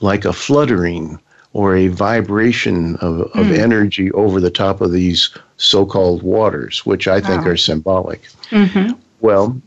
like 0.01 0.25
a 0.25 0.33
fluttering 0.33 1.19
or 1.53 1.75
a 1.75 1.87
vibration 1.87 2.95
of, 2.97 3.21
of 3.21 3.47
mm. 3.47 3.57
energy 3.57 4.11
over 4.11 4.39
the 4.39 4.51
top 4.51 4.81
of 4.81 4.91
these 4.91 5.29
so 5.57 5.85
called 5.85 6.21
waters, 6.23 6.85
which 6.85 7.07
I 7.07 7.19
think 7.19 7.43
wow. 7.43 7.51
are 7.51 7.57
symbolic. 7.57 8.21
Mm-hmm. 8.49 8.93
Well, 9.19 9.59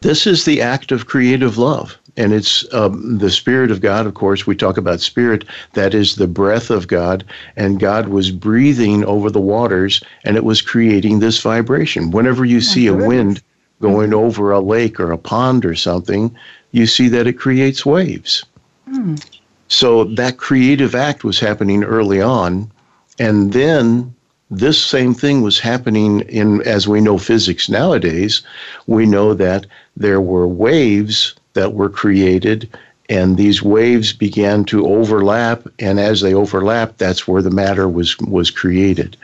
this 0.00 0.26
is 0.26 0.44
the 0.44 0.60
act 0.60 0.92
of 0.92 1.06
creative 1.06 1.56
love. 1.56 1.96
And 2.16 2.32
it's 2.32 2.72
um, 2.72 3.18
the 3.18 3.30
Spirit 3.30 3.70
of 3.70 3.80
God, 3.80 4.06
of 4.06 4.14
course. 4.14 4.46
We 4.46 4.54
talk 4.54 4.76
about 4.76 5.00
Spirit, 5.00 5.44
that 5.72 5.94
is 5.94 6.14
the 6.14 6.28
breath 6.28 6.70
of 6.70 6.86
God. 6.86 7.24
And 7.56 7.80
God 7.80 8.08
was 8.08 8.30
breathing 8.30 9.04
over 9.04 9.30
the 9.30 9.40
waters 9.40 10.02
and 10.24 10.36
it 10.36 10.44
was 10.44 10.62
creating 10.62 11.18
this 11.18 11.40
vibration. 11.40 12.12
Whenever 12.12 12.44
you 12.44 12.60
see 12.60 12.86
a 12.86 12.94
wind 12.94 13.42
going 13.80 14.10
mm-hmm. 14.10 14.26
over 14.26 14.52
a 14.52 14.60
lake 14.60 15.00
or 15.00 15.10
a 15.10 15.18
pond 15.18 15.64
or 15.64 15.74
something, 15.74 16.34
you 16.70 16.86
see 16.86 17.08
that 17.08 17.26
it 17.26 17.34
creates 17.34 17.84
waves. 17.84 18.44
Mm. 18.88 19.24
So 19.68 20.04
that 20.04 20.36
creative 20.36 20.94
act 20.94 21.24
was 21.24 21.40
happening 21.40 21.84
early 21.84 22.20
on. 22.20 22.70
And 23.18 23.52
then 23.52 24.14
this 24.50 24.80
same 24.80 25.14
thing 25.14 25.42
was 25.42 25.58
happening 25.58 26.20
in, 26.20 26.62
as 26.62 26.86
we 26.86 27.00
know 27.00 27.18
physics 27.18 27.68
nowadays, 27.68 28.42
we 28.86 29.06
know 29.06 29.34
that 29.34 29.66
there 29.96 30.20
were 30.20 30.46
waves 30.46 31.34
that 31.54 31.74
were 31.74 31.88
created 31.88 32.68
and 33.08 33.36
these 33.36 33.62
waves 33.62 34.12
began 34.12 34.64
to 34.64 34.86
overlap 34.86 35.66
and 35.78 36.00
as 36.00 36.20
they 36.20 36.34
overlapped 36.34 36.98
that's 36.98 37.28
where 37.28 37.42
the 37.42 37.50
matter 37.50 37.88
was 37.88 38.18
was 38.20 38.50
created 38.50 39.16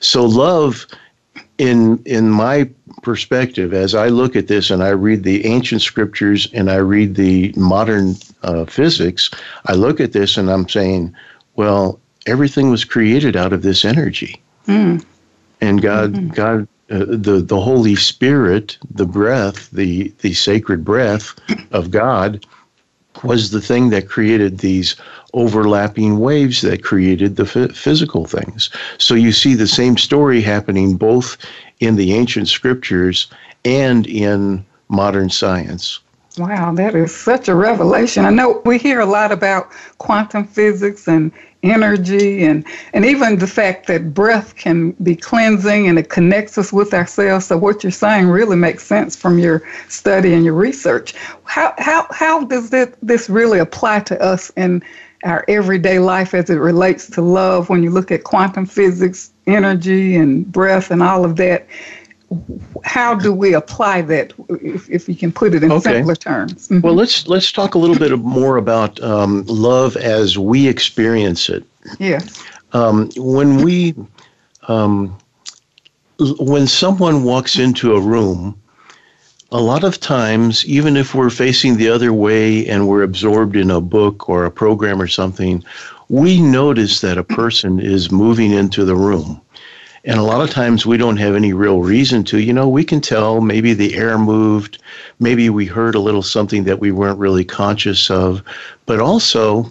so 0.00 0.24
love 0.24 0.86
in 1.58 2.02
in 2.04 2.30
my 2.30 2.68
perspective 3.02 3.72
as 3.74 3.94
i 3.94 4.08
look 4.08 4.36
at 4.36 4.48
this 4.48 4.70
and 4.70 4.82
i 4.82 4.88
read 4.88 5.22
the 5.22 5.44
ancient 5.44 5.82
scriptures 5.82 6.48
and 6.52 6.70
i 6.70 6.76
read 6.76 7.14
the 7.14 7.52
modern 7.56 8.14
uh, 8.42 8.64
physics 8.64 9.30
i 9.66 9.72
look 9.72 10.00
at 10.00 10.12
this 10.12 10.36
and 10.36 10.50
i'm 10.50 10.68
saying 10.68 11.14
well 11.56 12.00
everything 12.26 12.70
was 12.70 12.84
created 12.84 13.36
out 13.36 13.52
of 13.52 13.62
this 13.62 13.84
energy 13.84 14.40
mm. 14.66 15.02
and 15.60 15.82
god 15.82 16.12
mm-hmm. 16.12 16.28
god 16.30 16.66
uh, 16.90 17.04
the 17.08 17.42
the 17.44 17.60
Holy 17.60 17.96
Spirit, 17.96 18.78
the 18.90 19.06
breath, 19.06 19.70
the 19.70 20.12
the 20.20 20.34
sacred 20.34 20.84
breath 20.84 21.34
of 21.72 21.90
God, 21.90 22.46
was 23.24 23.50
the 23.50 23.60
thing 23.60 23.90
that 23.90 24.08
created 24.08 24.58
these 24.58 24.96
overlapping 25.34 26.18
waves 26.18 26.60
that 26.62 26.82
created 26.82 27.36
the 27.36 27.44
f- 27.44 27.76
physical 27.76 28.24
things. 28.24 28.70
So 28.98 29.14
you 29.14 29.32
see 29.32 29.54
the 29.54 29.66
same 29.66 29.96
story 29.96 30.40
happening 30.40 30.96
both 30.96 31.36
in 31.80 31.96
the 31.96 32.14
ancient 32.14 32.48
scriptures 32.48 33.26
and 33.64 34.06
in 34.06 34.64
modern 34.88 35.30
science. 35.30 36.00
Wow, 36.38 36.74
that 36.74 36.94
is 36.94 37.16
such 37.16 37.48
a 37.48 37.54
revelation. 37.54 38.26
I 38.26 38.30
know 38.30 38.60
we 38.66 38.76
hear 38.76 39.00
a 39.00 39.06
lot 39.06 39.32
about 39.32 39.70
quantum 39.96 40.44
physics 40.44 41.08
and 41.08 41.32
energy 41.62 42.44
and 42.44 42.64
and 42.92 43.04
even 43.06 43.38
the 43.38 43.46
fact 43.46 43.86
that 43.86 44.12
breath 44.12 44.54
can 44.54 44.90
be 45.02 45.16
cleansing 45.16 45.88
and 45.88 45.98
it 45.98 46.10
connects 46.10 46.58
us 46.58 46.74
with 46.74 46.92
ourselves. 46.92 47.46
So 47.46 47.56
what 47.56 47.82
you're 47.82 47.90
saying 47.90 48.28
really 48.28 48.56
makes 48.56 48.84
sense 48.84 49.16
from 49.16 49.38
your 49.38 49.62
study 49.88 50.34
and 50.34 50.44
your 50.44 50.54
research. 50.54 51.14
How 51.44 51.74
how 51.78 52.06
how 52.10 52.44
does 52.44 52.68
this 52.68 52.94
this 53.02 53.30
really 53.30 53.58
apply 53.58 54.00
to 54.00 54.20
us 54.20 54.52
in 54.56 54.82
our 55.24 55.42
everyday 55.48 55.98
life 55.98 56.34
as 56.34 56.50
it 56.50 56.56
relates 56.56 57.08
to 57.12 57.22
love? 57.22 57.70
When 57.70 57.82
you 57.82 57.90
look 57.90 58.10
at 58.10 58.24
quantum 58.24 58.66
physics 58.66 59.32
energy 59.46 60.16
and 60.16 60.50
breath 60.52 60.90
and 60.90 61.02
all 61.02 61.24
of 61.24 61.36
that 61.36 61.66
how 62.84 63.14
do 63.14 63.32
we 63.32 63.54
apply 63.54 64.02
that 64.02 64.32
if, 64.48 64.90
if 64.90 65.08
you 65.08 65.14
can 65.14 65.30
put 65.30 65.54
it 65.54 65.62
in 65.62 65.70
okay. 65.70 65.94
simpler 65.94 66.16
terms 66.16 66.68
mm-hmm. 66.68 66.80
well 66.80 66.94
let's 66.94 67.28
let's 67.28 67.52
talk 67.52 67.74
a 67.74 67.78
little 67.78 67.96
bit 67.96 68.18
more 68.18 68.56
about 68.56 69.00
um, 69.00 69.44
love 69.46 69.96
as 69.96 70.36
we 70.36 70.66
experience 70.66 71.48
it 71.48 71.64
yes 71.98 72.42
um, 72.72 73.08
when 73.16 73.62
we 73.62 73.94
um, 74.66 75.16
when 76.18 76.66
someone 76.66 77.22
walks 77.22 77.58
into 77.58 77.94
a 77.94 78.00
room 78.00 78.60
a 79.52 79.60
lot 79.60 79.84
of 79.84 80.00
times 80.00 80.64
even 80.66 80.96
if 80.96 81.14
we're 81.14 81.30
facing 81.30 81.76
the 81.76 81.88
other 81.88 82.12
way 82.12 82.66
and 82.66 82.88
we're 82.88 83.02
absorbed 83.02 83.54
in 83.54 83.70
a 83.70 83.80
book 83.80 84.28
or 84.28 84.44
a 84.44 84.50
program 84.50 85.00
or 85.00 85.06
something 85.06 85.62
we 86.08 86.40
notice 86.40 87.00
that 87.00 87.18
a 87.18 87.24
person 87.24 87.78
is 87.78 88.10
moving 88.10 88.50
into 88.52 88.84
the 88.84 88.96
room 88.96 89.40
and 90.06 90.20
a 90.20 90.22
lot 90.22 90.40
of 90.40 90.50
times 90.50 90.86
we 90.86 90.96
don't 90.96 91.16
have 91.16 91.34
any 91.34 91.52
real 91.52 91.80
reason 91.80 92.22
to. 92.24 92.38
You 92.38 92.52
know, 92.52 92.68
we 92.68 92.84
can 92.84 93.00
tell 93.00 93.40
maybe 93.40 93.74
the 93.74 93.96
air 93.96 94.16
moved, 94.16 94.78
maybe 95.18 95.50
we 95.50 95.66
heard 95.66 95.96
a 95.96 96.00
little 96.00 96.22
something 96.22 96.62
that 96.64 96.78
we 96.78 96.92
weren't 96.92 97.18
really 97.18 97.44
conscious 97.44 98.08
of. 98.08 98.42
But 98.86 99.00
also, 99.00 99.70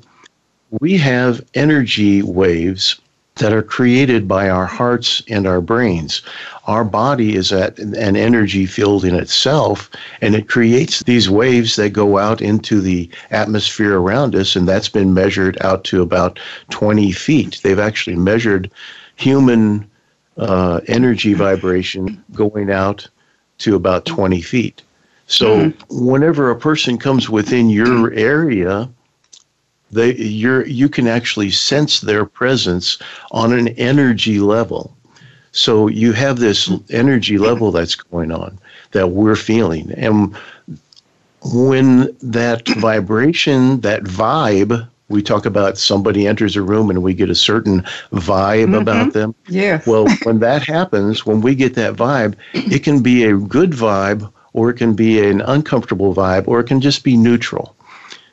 we 0.81 0.97
have 0.97 1.43
energy 1.53 2.21
waves 2.21 2.99
that 3.35 3.53
are 3.53 3.63
created 3.63 4.27
by 4.27 4.49
our 4.49 4.65
hearts 4.65 5.21
and 5.29 5.47
our 5.47 5.61
brains. 5.61 6.21
Our 6.67 6.83
body 6.83 7.35
is 7.35 7.51
at 7.51 7.77
an 7.79 8.15
energy 8.15 8.65
field 8.65 9.03
in 9.05 9.15
itself, 9.15 9.89
and 10.21 10.35
it 10.35 10.49
creates 10.49 11.03
these 11.03 11.29
waves 11.29 11.75
that 11.75 11.89
go 11.91 12.17
out 12.17 12.41
into 12.41 12.81
the 12.81 13.09
atmosphere 13.31 13.99
around 13.99 14.35
us, 14.35 14.55
and 14.55 14.67
that's 14.67 14.89
been 14.89 15.13
measured 15.13 15.57
out 15.61 15.83
to 15.85 16.01
about 16.01 16.39
20 16.69 17.11
feet. 17.11 17.59
They've 17.63 17.79
actually 17.79 18.15
measured 18.15 18.71
human 19.17 19.85
uh, 20.37 20.81
energy 20.87 21.33
vibration 21.33 22.23
going 22.33 22.71
out 22.71 23.07
to 23.59 23.75
about 23.75 24.05
20 24.05 24.41
feet. 24.41 24.81
So 25.27 25.57
mm-hmm. 25.57 26.05
whenever 26.05 26.51
a 26.51 26.55
person 26.55 26.97
comes 26.97 27.29
within 27.29 27.69
your 27.69 28.13
area, 28.13 28.89
they 29.91 30.15
you 30.15 30.63
you 30.65 30.89
can 30.89 31.07
actually 31.07 31.51
sense 31.51 32.01
their 32.01 32.25
presence 32.25 32.97
on 33.31 33.53
an 33.53 33.69
energy 33.69 34.39
level. 34.39 34.95
So 35.51 35.87
you 35.87 36.11
have 36.11 36.39
this 36.39 36.69
energy 36.89 37.37
level 37.37 37.71
that's 37.71 37.95
going 37.95 38.31
on 38.31 38.59
that 38.91 39.11
we're 39.11 39.37
feeling. 39.37 39.91
And 39.93 40.35
when 41.41 42.15
that 42.21 42.67
vibration, 42.67 43.79
that 43.81 44.03
vibe 44.03 44.87
we 45.09 45.21
talk 45.21 45.45
about 45.45 45.77
somebody 45.77 46.27
enters 46.27 46.55
a 46.55 46.61
room 46.61 46.89
and 46.89 47.03
we 47.03 47.13
get 47.13 47.29
a 47.29 47.35
certain 47.35 47.81
vibe 48.11 48.65
mm-hmm. 48.65 48.75
about 48.75 49.13
them. 49.13 49.35
Yeah. 49.47 49.81
Well, 49.85 50.07
when 50.23 50.39
that 50.39 50.63
happens, 50.63 51.25
when 51.25 51.41
we 51.41 51.55
get 51.55 51.75
that 51.75 51.95
vibe, 51.95 52.35
it 52.53 52.83
can 52.83 53.01
be 53.01 53.23
a 53.23 53.37
good 53.37 53.71
vibe 53.71 54.31
or 54.53 54.69
it 54.69 54.75
can 54.75 54.93
be 54.93 55.27
an 55.27 55.41
uncomfortable 55.41 56.15
vibe 56.15 56.47
or 56.47 56.59
it 56.59 56.65
can 56.65 56.81
just 56.81 57.03
be 57.03 57.17
neutral. 57.17 57.75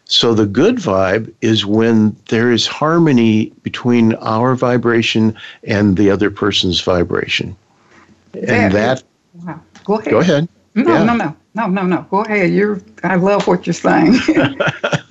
So 0.05 0.35
the 0.35 0.47
good 0.47 0.77
vibe 0.77 1.33
is 1.41 1.65
when 1.65 2.17
there 2.29 2.53
is 2.53 2.67
harmony 2.67 3.47
between 3.63 4.15
our 4.17 4.55
vibration 4.55 5.37
and 5.65 5.97
the 5.97 6.11
other 6.11 6.31
person's 6.31 6.81
vibration. 6.81 7.57
And 8.35 8.75
that, 8.75 9.03
wow. 9.45 9.61
go 9.85 9.95
ahead. 9.95 10.11
Go 10.11 10.19
ahead. 10.21 10.49
No, 10.75 10.93
yeah. 10.93 11.05
no, 11.05 11.15
no, 11.15 11.37
no, 11.55 11.67
no, 11.67 11.83
no. 11.83 12.07
Go 12.11 12.23
ahead. 12.23 12.53
You're. 12.53 12.81
I 13.05 13.17
love 13.17 13.47
what 13.47 13.67
you're 13.67 13.75
saying. 13.75 14.19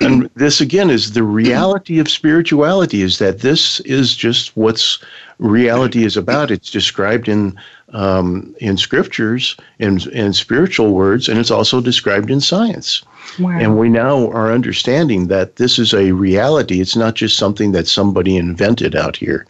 and 0.00 0.30
this 0.34 0.60
again 0.60 0.90
is 0.90 1.12
the 1.12 1.22
reality 1.22 1.98
of 1.98 2.08
spirituality. 2.08 3.02
Is 3.02 3.18
that 3.18 3.40
this 3.40 3.80
is 3.80 4.14
just 4.14 4.56
what's 4.56 4.98
reality 5.38 6.04
is 6.04 6.16
about. 6.16 6.50
It's 6.50 6.70
described 6.70 7.28
in 7.28 7.58
um, 7.90 8.54
in 8.60 8.76
scriptures 8.76 9.56
in 9.78 10.00
in 10.10 10.32
spiritual 10.32 10.92
words, 10.92 11.28
and 11.28 11.38
it's 11.38 11.50
also 11.50 11.80
described 11.80 12.30
in 12.30 12.40
science. 12.40 13.02
Wow. 13.38 13.58
And 13.58 13.78
we 13.78 13.88
now 13.88 14.30
are 14.30 14.52
understanding 14.52 15.28
that 15.28 15.56
this 15.56 15.78
is 15.78 15.94
a 15.94 16.12
reality. 16.12 16.80
It's 16.80 16.96
not 16.96 17.14
just 17.14 17.36
something 17.36 17.72
that 17.72 17.88
somebody 17.88 18.36
invented 18.36 18.94
out 18.94 19.16
here. 19.16 19.46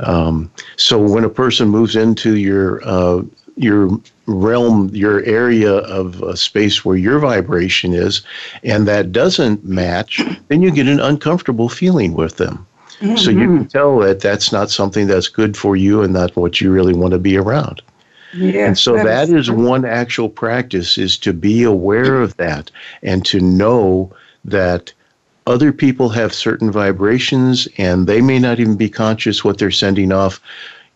Um, 0.00 0.50
so 0.76 0.98
when 0.98 1.24
a 1.24 1.28
person 1.28 1.68
moves 1.68 1.96
into 1.96 2.36
your 2.36 2.80
uh, 2.84 3.22
your 3.58 3.90
realm, 4.26 4.90
your 4.94 5.22
area 5.24 5.72
of 5.72 6.22
uh, 6.22 6.34
space 6.34 6.84
where 6.84 6.96
your 6.96 7.18
vibration 7.18 7.94
is, 7.94 8.22
and 8.62 8.86
that 8.86 9.12
doesn't 9.12 9.64
match, 9.64 10.20
then 10.48 10.62
you 10.62 10.70
get 10.70 10.86
an 10.86 11.00
uncomfortable 11.00 11.68
feeling 11.68 12.14
with 12.14 12.36
them. 12.36 12.66
Mm-hmm. 13.00 13.16
So 13.16 13.30
you 13.30 13.46
can 13.46 13.68
tell 13.68 13.98
that 14.00 14.20
that's 14.20 14.50
not 14.52 14.70
something 14.70 15.06
that's 15.06 15.28
good 15.28 15.56
for 15.56 15.76
you 15.76 16.02
and 16.02 16.12
not 16.12 16.34
what 16.36 16.60
you 16.60 16.72
really 16.72 16.94
want 16.94 17.12
to 17.12 17.18
be 17.18 17.36
around. 17.36 17.80
Yes, 18.34 18.66
and 18.66 18.78
so 18.78 18.96
that, 18.96 19.04
that 19.04 19.28
is, 19.28 19.48
is 19.48 19.50
one 19.50 19.84
actual 19.84 20.28
practice 20.28 20.98
is 20.98 21.16
to 21.18 21.32
be 21.32 21.62
aware 21.62 22.20
of 22.20 22.36
that 22.36 22.70
and 23.02 23.24
to 23.26 23.40
know 23.40 24.12
that 24.44 24.92
other 25.46 25.72
people 25.72 26.10
have 26.10 26.34
certain 26.34 26.70
vibrations 26.70 27.66
and 27.78 28.06
they 28.06 28.20
may 28.20 28.38
not 28.38 28.60
even 28.60 28.76
be 28.76 28.90
conscious 28.90 29.42
what 29.42 29.58
they're 29.58 29.70
sending 29.70 30.12
off. 30.12 30.40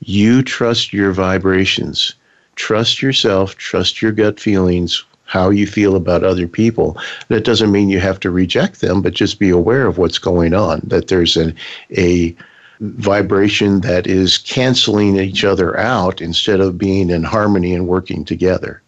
You 0.00 0.42
trust 0.42 0.92
your 0.92 1.12
vibrations. 1.12 2.14
Trust 2.56 3.02
yourself, 3.02 3.56
trust 3.56 4.02
your 4.02 4.12
gut 4.12 4.38
feelings, 4.38 5.04
how 5.24 5.48
you 5.48 5.66
feel 5.66 5.96
about 5.96 6.24
other 6.24 6.46
people. 6.46 6.98
That 7.28 7.44
doesn't 7.44 7.72
mean 7.72 7.88
you 7.88 8.00
have 8.00 8.20
to 8.20 8.30
reject 8.30 8.80
them, 8.80 9.00
but 9.00 9.14
just 9.14 9.38
be 9.38 9.50
aware 9.50 9.86
of 9.86 9.96
what's 9.96 10.18
going 10.18 10.52
on, 10.52 10.80
that 10.84 11.08
there's 11.08 11.36
an, 11.36 11.56
a 11.96 12.36
vibration 12.80 13.80
that 13.80 14.06
is 14.06 14.38
canceling 14.38 15.16
each 15.18 15.44
other 15.44 15.78
out 15.78 16.20
instead 16.20 16.60
of 16.60 16.76
being 16.76 17.10
in 17.10 17.22
harmony 17.22 17.74
and 17.74 17.88
working 17.88 18.24
together. 18.24 18.82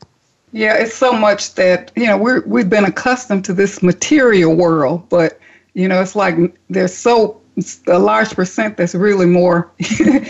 Yeah, 0.53 0.75
it's 0.75 0.95
so 0.95 1.13
much 1.13 1.55
that, 1.55 1.91
you 1.97 2.07
know, 2.07 2.17
we're, 2.17 2.43
we've 2.47 2.71
been 2.71 2.85
accustomed 2.85 3.45
to 3.47 3.55
this 3.55 3.83
material 3.83 4.55
world, 4.55 5.09
but, 5.09 5.41
you 5.73 5.89
know, 5.89 6.01
it's 6.01 6.15
like 6.15 6.37
there's 6.71 6.95
so 6.95 7.41
a 7.87 7.99
large 7.99 8.31
percent 8.35 8.77
that's 8.77 8.95
really 8.95 9.27
more 9.27 9.71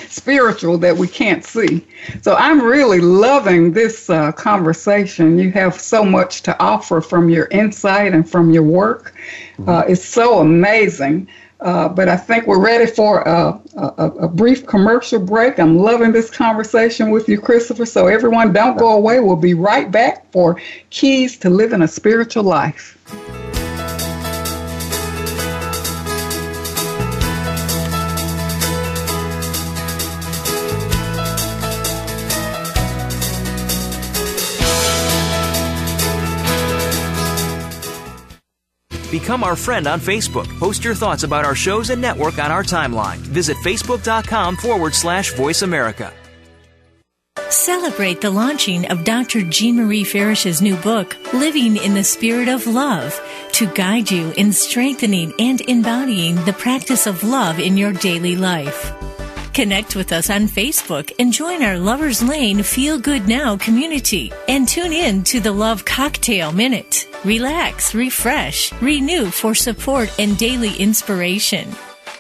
spiritual 0.09 0.77
that 0.79 0.97
we 0.97 1.09
can't 1.09 1.45
see. 1.45 1.87
So 2.23 2.35
I'm 2.35 2.61
really 2.61 3.01
loving 3.01 3.73
this 3.73 4.11
uh, 4.11 4.33
conversation. 4.33 5.39
You 5.39 5.51
have 5.53 5.81
so 5.81 6.05
much 6.05 6.43
to 6.43 6.59
offer 6.61 7.01
from 7.01 7.31
your 7.31 7.47
insight 7.47 8.13
and 8.13 8.29
from 8.29 8.53
your 8.53 8.63
work. 8.63 9.15
Mm-hmm. 9.59 9.69
Uh, 9.69 9.81
it's 9.83 10.05
so 10.05 10.41
amazing. 10.41 11.29
Uh, 11.61 11.89
but 11.89 12.11
I 12.11 12.17
think 12.17 12.47
we're 12.47 12.61
ready 12.61 12.85
for 12.85 13.23
a, 13.23 13.59
a, 13.77 13.87
a, 13.97 14.29
brief 14.29 14.67
commercial 14.67 15.19
break. 15.19 15.59
I'm 15.59 15.79
loving 15.79 16.13
this 16.13 16.29
conversation 16.29 17.11
with 17.11 17.27
you, 17.27 17.41
Christopher. 17.41 17.87
So, 17.87 18.07
everyone, 18.07 18.53
don't 18.53 18.77
go 18.77 18.93
away. 18.93 19.21
We'll 19.21 19.37
be 19.37 19.55
right 19.55 19.91
back 19.91 20.31
for 20.31 20.61
Keys 20.91 21.39
to 21.39 21.49
Living 21.49 21.81
a 21.81 21.89
Spiritual 21.89 22.43
Life. 22.43 22.99
Become 39.25 39.43
our 39.43 39.57
friend 39.57 39.87
on 39.87 40.01
Facebook. 40.01 40.47
Post 40.59 40.85
your 40.85 40.95
thoughts 40.95 41.23
about 41.23 41.47
our 41.47 41.55
shows 41.55 41.89
and 41.89 41.99
network 41.99 42.39
on 42.39 42.53
our 42.53 42.63
timeline. 42.63 43.17
Visit 43.17 43.57
facebook.com 43.65 44.55
forward 44.55 44.95
slash 44.95 45.33
voice 45.33 45.63
America. 45.63 46.13
Celebrate 47.49 48.21
the 48.21 48.29
launching 48.29 48.85
of 48.91 49.03
Dr. 49.03 49.41
Jean 49.41 49.77
Marie 49.77 50.05
Farish's 50.05 50.61
new 50.61 50.77
book, 50.77 51.17
Living 51.33 51.79
in 51.79 51.95
the 51.95 52.05
Spirit 52.05 52.49
of 52.49 52.67
Love, 52.67 53.19
to 53.53 53.65
guide 53.69 54.11
you 54.11 54.31
in 54.33 54.53
strengthening 54.53 55.33
and 55.39 55.63
embodying 55.63 56.35
the 56.45 56.53
practice 56.53 57.07
of 57.07 57.25
love 57.25 57.59
in 57.59 57.79
your 57.79 57.95
daily 57.95 58.37
life. 58.37 58.93
Connect 59.55 59.95
with 59.95 60.11
us 60.11 60.31
on 60.31 60.49
Facebook 60.49 61.13
and 61.21 61.33
join 61.33 61.63
our 61.63 61.79
Lovers 61.79 62.21
Lane 62.21 62.65
Feel 62.65 62.99
Good 62.99 63.29
Now 63.29 63.57
community 63.57 64.33
and 64.49 64.67
tune 64.67 64.93
in 64.93 65.23
to 65.25 65.39
the 65.39 65.53
Love 65.53 65.85
Cocktail 65.85 66.51
Minute. 66.51 67.07
Relax, 67.25 67.95
refresh, 67.95 68.73
renew 68.83 69.27
for 69.27 69.55
support 69.55 70.13
and 70.19 70.37
daily 70.37 70.75
inspiration. 70.75 71.73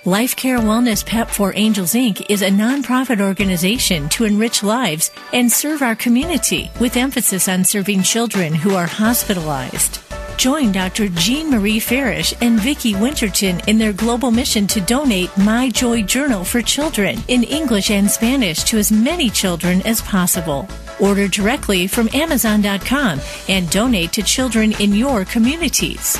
Life 0.04 0.36
Care 0.36 0.60
Wellness 0.60 1.04
PEP 1.04 1.28
for 1.28 1.52
Angels 1.56 1.94
Inc. 1.94 2.24
is 2.30 2.42
a 2.42 2.50
nonprofit 2.50 3.20
organization 3.20 4.08
to 4.10 4.24
enrich 4.24 4.62
lives 4.62 5.10
and 5.32 5.50
serve 5.50 5.82
our 5.82 5.96
community 5.96 6.70
with 6.78 6.96
emphasis 6.96 7.48
on 7.48 7.64
serving 7.64 8.04
children 8.04 8.54
who 8.54 8.76
are 8.76 8.86
hospitalized. 8.86 10.03
Join 10.36 10.72
Dr. 10.72 11.08
Jean 11.08 11.50
Marie 11.50 11.78
Farish 11.78 12.34
and 12.40 12.60
Vicki 12.60 12.94
Winterton 12.94 13.60
in 13.66 13.78
their 13.78 13.92
global 13.92 14.30
mission 14.30 14.66
to 14.66 14.80
donate 14.80 15.36
My 15.38 15.70
Joy 15.70 16.02
Journal 16.02 16.44
for 16.44 16.60
children 16.60 17.18
in 17.28 17.44
English 17.44 17.90
and 17.90 18.10
Spanish 18.10 18.62
to 18.64 18.78
as 18.78 18.92
many 18.92 19.30
children 19.30 19.80
as 19.82 20.02
possible. 20.02 20.68
Order 21.00 21.28
directly 21.28 21.86
from 21.86 22.08
Amazon.com 22.12 23.20
and 23.48 23.70
donate 23.70 24.12
to 24.12 24.22
children 24.22 24.72
in 24.80 24.92
your 24.92 25.24
communities. 25.24 26.18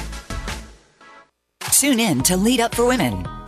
Tune 1.70 2.00
in 2.00 2.22
to 2.22 2.37
Lead 2.37 2.61
Up 2.61 2.74
for 2.74 2.87
Women 2.87 3.27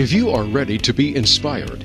If 0.00 0.12
you 0.12 0.30
are 0.30 0.44
ready 0.44 0.78
to 0.78 0.94
be 0.94 1.14
inspired, 1.14 1.84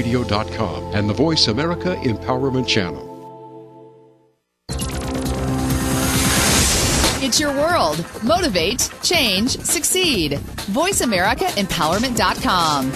and 0.93 1.09
the 1.09 1.13
Voice 1.13 1.47
America 1.47 1.95
Empowerment 2.03 2.67
Channel. 2.67 3.07
It's 7.23 7.39
your 7.39 7.53
world. 7.53 8.03
Motivate, 8.23 8.89
change, 9.03 9.57
succeed. 9.59 10.39
VoiceAmericaEmpowerment.com. 10.71 12.91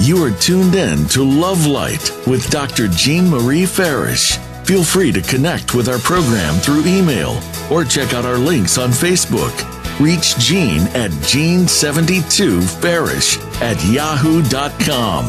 You 0.00 0.24
are 0.24 0.30
tuned 0.38 0.74
in 0.74 1.06
to 1.08 1.22
Love 1.22 1.66
Light 1.66 2.10
with 2.26 2.48
Dr. 2.50 2.88
Jean 2.88 3.28
Marie 3.28 3.66
Farish. 3.66 4.38
Feel 4.64 4.82
free 4.82 5.12
to 5.12 5.20
connect 5.20 5.74
with 5.74 5.88
our 5.88 5.98
program 5.98 6.54
through 6.54 6.86
email 6.86 7.38
or 7.70 7.84
check 7.84 8.14
out 8.14 8.24
our 8.24 8.38
links 8.38 8.78
on 8.78 8.90
Facebook. 8.90 9.52
Reach 10.00 10.36
Jean 10.38 10.80
at 10.88 11.10
Jean72Farish 11.10 13.38
at 13.60 13.84
yahoo.com. 13.84 15.26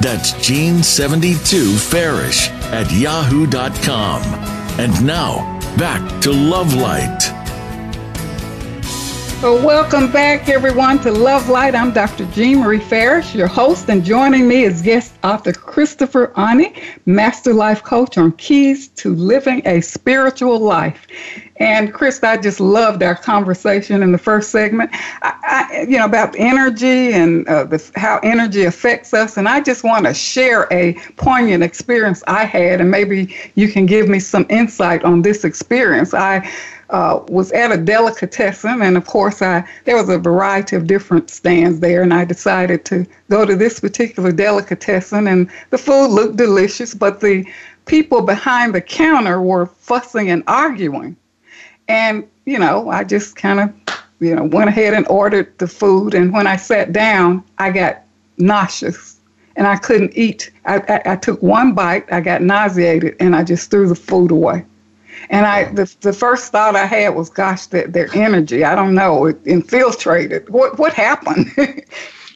That's 0.00 0.32
Jean72Farish 0.34 2.48
at 2.72 2.90
yahoo.com. 2.90 4.22
And 4.78 5.06
now, 5.06 5.60
back 5.76 6.20
to 6.22 6.32
Love 6.32 6.74
Light. 6.74 7.43
Well, 9.42 9.64
welcome 9.64 10.10
back, 10.10 10.48
everyone, 10.48 10.98
to 11.00 11.12
Love 11.12 11.48
Light. 11.50 11.74
I'm 11.74 11.92
Dr. 11.92 12.24
Jean 12.32 12.60
Marie 12.60 12.78
Farish, 12.78 13.34
your 13.34 13.46
host, 13.46 13.90
and 13.90 14.02
joining 14.02 14.48
me 14.48 14.64
is 14.64 14.80
guest 14.80 15.14
author 15.22 15.52
Christopher 15.52 16.32
Ani, 16.38 16.74
Master 17.04 17.52
Life 17.52 17.82
Coach 17.82 18.16
on 18.16 18.32
Keys 18.32 18.88
to 18.88 19.14
Living 19.14 19.60
a 19.66 19.82
Spiritual 19.82 20.60
Life. 20.60 21.06
And 21.56 21.92
Chris, 21.92 22.22
I 22.22 22.36
just 22.36 22.58
loved 22.58 23.02
our 23.02 23.14
conversation 23.14 24.02
in 24.02 24.12
the 24.12 24.18
first 24.18 24.50
segment. 24.50 24.90
I, 25.22 25.34
I, 25.42 25.80
you 25.82 25.98
know 25.98 26.06
about 26.06 26.34
energy 26.36 27.12
and 27.12 27.46
uh, 27.46 27.64
the, 27.64 27.92
how 27.94 28.18
energy 28.22 28.64
affects 28.64 29.14
us, 29.14 29.36
and 29.36 29.46
I 29.48 29.60
just 29.60 29.84
want 29.84 30.06
to 30.06 30.14
share 30.14 30.66
a 30.72 30.94
poignant 31.16 31.62
experience 31.62 32.24
I 32.26 32.44
had, 32.44 32.80
and 32.80 32.90
maybe 32.90 33.34
you 33.54 33.68
can 33.70 33.86
give 33.86 34.08
me 34.08 34.18
some 34.18 34.46
insight 34.48 35.04
on 35.04 35.22
this 35.22 35.44
experience. 35.44 36.12
I 36.12 36.50
uh, 36.90 37.20
was 37.28 37.52
at 37.52 37.72
a 37.72 37.76
delicatessen, 37.76 38.82
and 38.82 38.96
of 38.96 39.06
course, 39.06 39.42
I 39.42 39.64
there 39.84 39.96
was 39.96 40.08
a 40.08 40.18
variety 40.18 40.76
of 40.76 40.86
different 40.86 41.30
stands 41.30 41.80
there, 41.80 42.02
and 42.02 42.12
I 42.12 42.24
decided 42.24 42.84
to 42.86 43.06
go 43.30 43.44
to 43.44 43.56
this 43.56 43.80
particular 43.80 44.32
delicatessen, 44.32 45.26
and 45.26 45.50
the 45.70 45.78
food 45.78 46.08
looked 46.08 46.36
delicious, 46.36 46.94
but 46.94 47.20
the 47.20 47.46
people 47.86 48.22
behind 48.22 48.74
the 48.74 48.80
counter 48.80 49.40
were 49.40 49.66
fussing 49.66 50.30
and 50.30 50.42
arguing, 50.46 51.16
and 51.88 52.26
you 52.44 52.58
know, 52.58 52.90
I 52.90 53.04
just 53.04 53.36
kind 53.36 53.60
of 53.60 53.98
you 54.20 54.34
know 54.34 54.44
went 54.44 54.68
ahead 54.68 54.94
and 54.94 55.06
ordered 55.08 55.58
the 55.58 55.68
food, 55.68 56.14
and 56.14 56.32
when 56.32 56.46
I 56.46 56.56
sat 56.56 56.92
down, 56.92 57.42
I 57.58 57.70
got 57.70 58.02
nauseous 58.38 59.14
and 59.56 59.66
I 59.66 59.76
couldn't 59.76 60.12
eat. 60.16 60.50
I, 60.64 60.78
I, 60.88 61.12
I, 61.12 61.16
took 61.16 61.40
one 61.42 61.74
bite, 61.74 62.12
I 62.12 62.20
got 62.20 62.42
nauseated, 62.42 63.16
and 63.20 63.36
I 63.36 63.44
just 63.44 63.70
threw 63.70 63.86
the 63.86 63.94
food 63.94 64.30
away. 64.30 64.64
And 65.30 65.46
I, 65.46 65.72
the, 65.72 65.92
the 66.00 66.12
first 66.12 66.52
thought 66.52 66.76
I 66.76 66.86
had 66.86 67.10
was, 67.10 67.30
gosh, 67.30 67.66
their, 67.66 67.86
their 67.86 68.08
energy, 68.14 68.64
I 68.64 68.74
don't 68.74 68.94
know, 68.94 69.26
it 69.26 69.38
infiltrated. 69.44 70.48
What, 70.50 70.78
what 70.78 70.92
happened? 70.92 71.50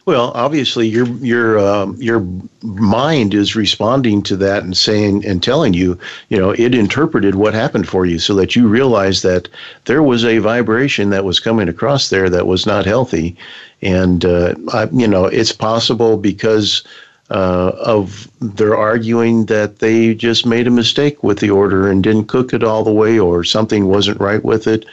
Well, 0.09 0.33
obviously, 0.35 0.89
your 0.89 1.07
your 1.19 1.59
um, 1.59 1.95
your 2.01 2.27
mind 2.63 3.35
is 3.35 3.55
responding 3.55 4.23
to 4.23 4.37
that 4.39 4.63
and 4.63 4.75
saying 4.75 5.27
and 5.27 5.43
telling 5.43 5.75
you, 5.75 5.99
you 6.31 6.39
know, 6.39 6.53
it 6.53 6.75
interpreted 6.75 7.35
what 7.35 7.53
happened 7.53 7.87
for 7.87 8.07
you, 8.07 8.19
so 8.19 8.35
that 8.37 8.57
you 8.57 8.69
realize 8.69 9.21
that 9.21 9.51
there 9.85 10.03
was 10.03 10.25
a 10.25 10.39
vibration 10.39 11.11
that 11.11 11.27
was 11.27 11.41
coming 11.41 11.69
across 11.69 12.09
there 12.09 12.31
that 12.31 12.47
was 12.47 12.65
not 12.65 12.87
healthy, 12.87 13.37
and 13.83 14.25
uh, 14.25 14.55
I, 14.73 14.89
you 14.93 15.07
know, 15.07 15.27
it's 15.27 15.53
possible 15.53 16.17
because 16.17 16.85
uh, 17.31 17.73
of 17.79 18.31
they're 18.41 18.77
arguing 18.77 19.47
that 19.47 19.81
they 19.81 20.15
just 20.15 20.47
made 20.47 20.67
a 20.67 20.71
mistake 20.71 21.23
with 21.23 21.41
the 21.41 21.51
order 21.51 21.91
and 21.91 22.03
didn't 22.03 22.27
cook 22.27 22.55
it 22.55 22.63
all 22.63 22.85
the 22.85 22.93
way, 22.93 23.19
or 23.19 23.45
something 23.45 23.87
wasn't 23.87 24.21
right 24.21 24.45
with 24.45 24.67
it, 24.67 24.87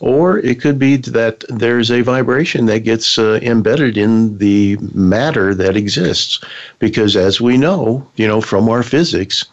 or 0.00 0.38
it 0.38 0.60
could 0.60 0.78
be 0.78 0.96
that 0.96 1.44
there's 1.48 1.90
a 1.90 2.00
vibration 2.02 2.66
that 2.66 2.80
gets 2.80 3.18
uh, 3.18 3.38
embedded 3.42 3.96
in 3.96 4.38
the 4.38 4.78
matter 4.94 5.54
that 5.54 5.76
exists, 5.76 6.42
because 6.78 7.14
as 7.14 7.40
we 7.40 7.58
know, 7.58 8.06
you 8.16 8.26
know 8.26 8.40
from 8.40 8.68
our 8.68 8.82
physics, 8.82 9.44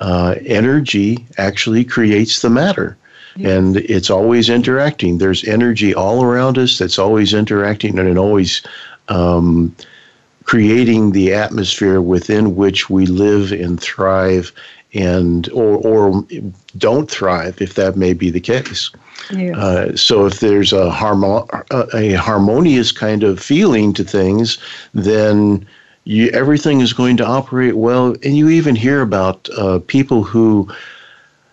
uh, 0.00 0.36
energy 0.46 1.26
actually 1.38 1.84
creates 1.84 2.42
the 2.42 2.50
matter. 2.50 2.96
And 3.36 3.78
it's 3.78 4.10
always 4.10 4.50
interacting. 4.50 5.16
There's 5.16 5.42
energy 5.44 5.94
all 5.94 6.22
around 6.22 6.58
us 6.58 6.76
that's 6.76 6.98
always 6.98 7.32
interacting 7.32 7.98
and 7.98 8.06
it 8.06 8.18
always 8.18 8.60
um, 9.08 9.74
creating 10.44 11.12
the 11.12 11.32
atmosphere 11.32 12.00
within 12.00 12.56
which 12.56 12.90
we 12.90 13.06
live 13.06 13.52
and 13.52 13.80
thrive 13.80 14.52
and 14.94 15.48
or, 15.50 15.76
or 15.78 16.24
don't 16.76 17.10
thrive 17.10 17.60
if 17.60 17.74
that 17.74 17.96
may 17.96 18.12
be 18.12 18.30
the 18.30 18.40
case 18.40 18.90
yes. 19.30 19.56
uh, 19.56 19.96
so 19.96 20.26
if 20.26 20.40
there's 20.40 20.72
a, 20.72 20.90
harmo- 20.90 21.46
a 21.94 22.14
harmonious 22.14 22.92
kind 22.92 23.22
of 23.22 23.40
feeling 23.40 23.92
to 23.92 24.04
things 24.04 24.58
then 24.94 25.66
you, 26.04 26.28
everything 26.30 26.80
is 26.80 26.92
going 26.92 27.16
to 27.16 27.26
operate 27.26 27.76
well 27.76 28.14
and 28.22 28.36
you 28.36 28.48
even 28.48 28.74
hear 28.74 29.00
about 29.00 29.48
uh, 29.56 29.78
people 29.86 30.22
who 30.22 30.68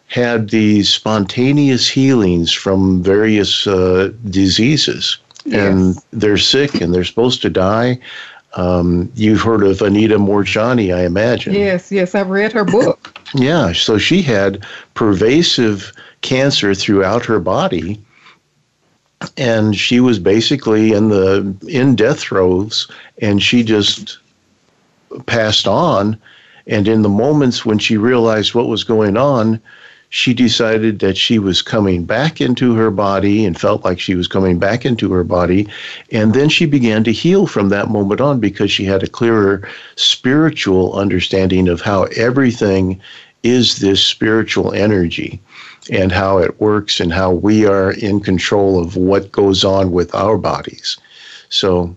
had 0.07 0.49
these 0.49 0.89
spontaneous 0.89 1.87
healings 1.87 2.51
from 2.51 3.03
various 3.03 3.67
uh, 3.67 4.11
diseases 4.29 5.17
yes. 5.45 5.71
and 5.71 5.95
they're 6.11 6.37
sick 6.37 6.81
and 6.81 6.93
they're 6.93 7.03
supposed 7.03 7.41
to 7.41 7.49
die 7.49 7.97
um, 8.53 9.11
you've 9.15 9.41
heard 9.41 9.63
of 9.63 9.81
Anita 9.81 10.17
Moorjani, 10.17 10.93
I 10.95 11.05
imagine. 11.05 11.53
Yes, 11.53 11.91
yes, 11.91 12.15
I've 12.15 12.29
read 12.29 12.51
her 12.53 12.65
book. 12.65 13.19
yeah, 13.35 13.73
so 13.73 13.97
she 13.97 14.21
had 14.21 14.65
pervasive 14.95 15.93
cancer 16.21 16.73
throughout 16.73 17.25
her 17.25 17.39
body, 17.39 18.01
and 19.37 19.75
she 19.75 19.99
was 19.99 20.17
basically 20.17 20.93
in 20.93 21.09
the 21.09 21.55
in 21.67 21.95
death 21.95 22.19
throes, 22.19 22.89
and 23.21 23.41
she 23.41 23.63
just 23.63 24.17
passed 25.25 25.67
on. 25.67 26.19
And 26.67 26.87
in 26.87 27.01
the 27.01 27.09
moments 27.09 27.65
when 27.65 27.79
she 27.79 27.97
realized 27.97 28.53
what 28.53 28.67
was 28.67 28.83
going 28.83 29.17
on, 29.17 29.59
she 30.09 30.33
decided 30.33 30.99
that 30.99 31.17
she 31.17 31.37
was 31.37 31.61
coming 31.61 32.03
back 32.03 32.41
into 32.41 32.73
her 32.75 32.89
body 32.89 33.45
and 33.45 33.59
felt 33.59 33.85
like 33.85 33.99
she 33.99 34.15
was 34.15 34.27
coming 34.27 34.57
back 34.57 34.85
into 34.85 35.11
her 35.11 35.23
body. 35.23 35.67
And 36.11 36.33
then 36.33 36.49
she 36.49 36.65
began 36.65 37.03
to 37.03 37.11
heal 37.11 37.45
from 37.45 37.69
that 37.69 37.89
moment 37.89 38.19
on 38.19 38.39
because 38.39 38.71
she 38.71 38.85
had 38.85 39.03
a 39.03 39.07
clearer 39.07 39.67
spiritual 39.95 40.93
understanding 40.93 41.67
of 41.67 41.81
how 41.81 42.03
everything 42.15 42.99
is 43.43 43.79
this 43.79 44.03
spiritual 44.03 44.73
energy 44.73 45.39
and 45.91 46.11
how 46.11 46.39
it 46.39 46.59
works 46.59 46.99
and 46.99 47.13
how 47.13 47.31
we 47.31 47.65
are 47.65 47.91
in 47.91 48.19
control 48.19 48.79
of 48.79 48.95
what 48.95 49.31
goes 49.31 49.63
on 49.63 49.91
with 49.91 50.13
our 50.13 50.37
bodies. 50.37 50.97
So 51.49 51.95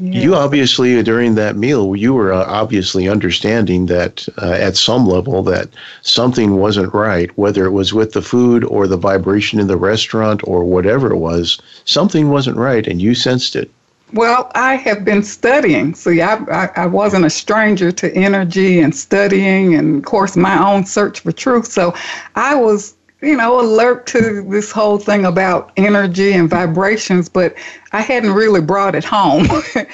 you 0.00 0.34
obviously, 0.34 1.02
during 1.02 1.34
that 1.34 1.56
meal, 1.56 1.94
you 1.94 2.14
were 2.14 2.32
uh, 2.32 2.44
obviously 2.46 3.08
understanding 3.08 3.86
that 3.86 4.26
uh, 4.38 4.52
at 4.52 4.76
some 4.76 5.06
level 5.06 5.42
that 5.44 5.68
something 6.02 6.56
wasn't 6.56 6.92
right, 6.94 7.36
whether 7.36 7.64
it 7.64 7.72
was 7.72 7.92
with 7.92 8.12
the 8.12 8.22
food 8.22 8.64
or 8.64 8.86
the 8.86 8.96
vibration 8.96 9.60
in 9.60 9.66
the 9.66 9.76
restaurant 9.76 10.40
or 10.44 10.64
whatever 10.64 11.12
it 11.12 11.18
was, 11.18 11.60
something 11.84 12.30
wasn't 12.30 12.56
right, 12.56 12.86
and 12.86 13.00
you 13.00 13.14
sensed 13.14 13.54
it. 13.56 13.70
Well, 14.12 14.50
I 14.54 14.74
have 14.74 15.04
been 15.04 15.22
studying. 15.22 15.94
See, 15.94 16.20
I, 16.20 16.34
I, 16.50 16.70
I, 16.74 16.86
wasn't 16.86 17.24
a 17.26 17.30
stranger 17.30 17.92
to 17.92 18.12
energy 18.12 18.80
and 18.80 18.94
studying, 18.94 19.76
and 19.76 19.98
of 19.98 20.04
course, 20.04 20.36
my 20.36 20.58
own 20.58 20.84
search 20.84 21.20
for 21.20 21.30
truth. 21.30 21.66
So 21.66 21.94
I 22.34 22.56
was 22.56 22.94
you 23.22 23.36
know, 23.36 23.60
alert 23.60 24.06
to 24.08 24.42
this 24.48 24.72
whole 24.72 24.98
thing 24.98 25.26
about 25.26 25.72
energy 25.76 26.32
and 26.32 26.48
vibrations, 26.48 27.28
but 27.28 27.54
I 27.92 28.00
hadn't 28.00 28.32
really 28.32 28.60
brought 28.60 28.94
it 28.94 29.04
home. 29.04 29.46
uh, 29.50 29.84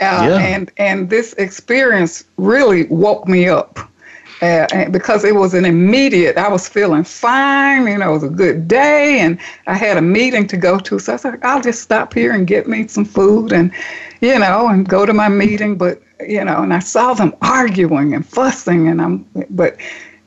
yeah. 0.00 0.38
And 0.38 0.70
and 0.76 1.10
this 1.10 1.32
experience 1.34 2.24
really 2.36 2.84
woke 2.86 3.26
me 3.26 3.48
up. 3.48 3.78
Uh, 4.42 4.90
because 4.90 5.24
it 5.24 5.34
was 5.34 5.54
an 5.54 5.64
immediate, 5.64 6.36
I 6.36 6.48
was 6.48 6.68
feeling 6.68 7.04
fine, 7.04 7.86
you 7.86 7.96
know, 7.96 8.10
it 8.10 8.12
was 8.12 8.22
a 8.24 8.28
good 8.28 8.68
day, 8.68 9.20
and 9.20 9.38
I 9.66 9.72
had 9.72 9.96
a 9.96 10.02
meeting 10.02 10.46
to 10.48 10.58
go 10.58 10.78
to. 10.78 10.98
So 10.98 11.14
I 11.14 11.16
said, 11.16 11.38
I'll 11.42 11.62
just 11.62 11.80
stop 11.80 12.12
here 12.12 12.32
and 12.32 12.46
get 12.46 12.68
me 12.68 12.86
some 12.86 13.06
food 13.06 13.50
and, 13.50 13.72
you 14.20 14.38
know, 14.38 14.68
and 14.68 14.86
go 14.86 15.06
to 15.06 15.14
my 15.14 15.30
meeting. 15.30 15.78
But, 15.78 16.02
you 16.20 16.44
know, 16.44 16.62
and 16.62 16.74
I 16.74 16.80
saw 16.80 17.14
them 17.14 17.34
arguing 17.40 18.12
and 18.12 18.26
fussing, 18.26 18.88
and 18.88 19.00
I'm, 19.00 19.26
but 19.48 19.78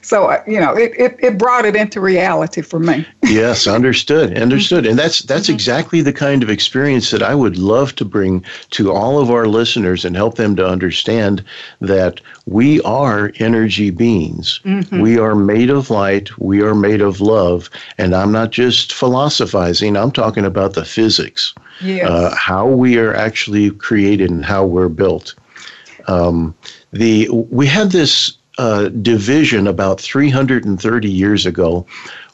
so 0.02 0.28
uh, 0.28 0.44
you 0.48 0.60
know 0.60 0.76
it, 0.76 0.92
it, 0.98 1.18
it 1.20 1.38
brought 1.38 1.66
it 1.66 1.76
into 1.76 2.00
reality 2.00 2.62
for 2.62 2.80
me 2.80 3.06
yes 3.24 3.68
understood 3.68 4.38
understood 4.38 4.86
and 4.86 4.98
that's 4.98 5.20
that's 5.20 5.46
mm-hmm. 5.46 5.54
exactly 5.54 6.02
the 6.02 6.14
kind 6.14 6.42
of 6.42 6.50
experience 6.50 7.12
that 7.12 7.22
i 7.22 7.36
would 7.36 7.58
love 7.58 7.96
to 7.96 8.06
bring 8.06 8.44
to 8.70 8.92
all 8.92 9.20
of 9.20 9.30
our 9.30 9.48
listeners 9.48 10.06
and 10.06 10.16
help 10.16 10.36
them 10.36 10.56
to 10.56 10.66
understand 10.66 11.44
that 11.82 12.22
we 12.46 12.82
are 12.82 13.32
energy 13.40 13.90
beings 13.90 14.60
mm-hmm. 14.64 15.02
we 15.02 15.18
are 15.18 15.36
made 15.36 15.70
of 15.70 15.90
light 15.90 16.38
we 16.40 16.62
are 16.62 16.76
made 16.76 17.02
of 17.02 17.20
love 17.20 17.70
and 17.98 18.16
i'm 18.16 18.32
not 18.32 18.52
just 18.52 18.94
philosophizing 18.94 19.98
i'm 19.98 20.12
talking 20.12 20.46
about 20.46 20.74
the 20.74 20.86
physics 20.86 21.54
yes. 21.82 22.08
uh, 22.08 22.34
how 22.36 22.68
we 22.68 22.98
are 22.98 23.14
actually 23.14 23.70
created 23.72 24.30
and 24.30 24.46
how 24.46 24.66
we're 24.66 24.90
built 24.90 25.36
um, 26.08 26.56
the 26.92 27.30
we 27.30 27.68
had 27.68 27.92
this 27.92 28.39
uh, 28.60 28.90
division 28.90 29.68
about 29.68 30.02
330 30.02 31.10
years 31.10 31.46
ago 31.46 31.86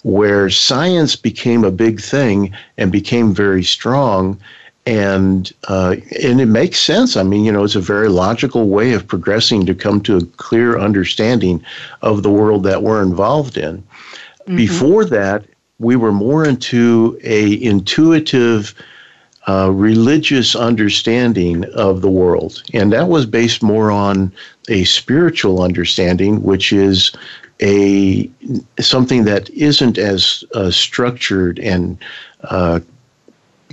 where 0.02 0.50
science 0.50 1.16
became 1.16 1.64
a 1.64 1.70
big 1.70 2.02
thing 2.02 2.52
and 2.80 2.92
became 2.92 3.32
very 3.32 3.64
strong. 3.64 4.40
And 4.88 5.52
uh, 5.68 5.98
and 6.24 6.42
it 6.42 6.48
makes 6.48 6.80
sense. 6.80 7.16
I 7.16 7.24
mean, 7.24 7.46
you 7.46 7.52
know, 7.52 7.64
it's 7.64 7.76
a 7.76 7.80
very 7.80 8.10
logical 8.10 8.70
way 8.70 8.94
of 8.94 9.08
progressing 9.08 9.68
to 9.68 9.76
come 9.76 10.02
to 10.02 10.18
a 10.18 10.26
clear 10.38 10.80
understanding 10.80 11.64
of 12.02 12.24
the 12.24 12.32
world 12.32 12.64
that 12.64 12.82
we're 12.82 13.04
involved 13.04 13.58
in. 13.58 13.78
Mm-hmm. 13.78 14.56
Before 14.56 15.06
that, 15.06 15.46
we 15.80 15.96
were 15.96 16.12
more 16.12 16.44
into 16.46 17.20
a 17.24 17.64
intuitive 17.64 18.74
uh, 19.48 19.72
religious 19.72 20.56
understanding 20.56 21.66
of 21.76 22.02
the 22.02 22.10
world. 22.10 22.64
And 22.74 22.92
that 22.94 23.08
was 23.08 23.26
based 23.26 23.62
more 23.62 23.92
on 23.92 24.32
a 24.70 24.84
spiritual 24.86 25.62
understanding, 25.62 26.42
which 26.42 26.74
is 26.74 27.12
a 27.62 28.30
something 28.80 29.24
that 29.26 29.50
isn't 29.52 29.98
as 29.98 30.44
uh, 30.56 30.72
structured 30.72 31.60
and 31.60 31.98
uh, 32.44 32.80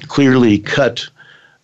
clearly 0.09 0.59
cut 0.59 1.09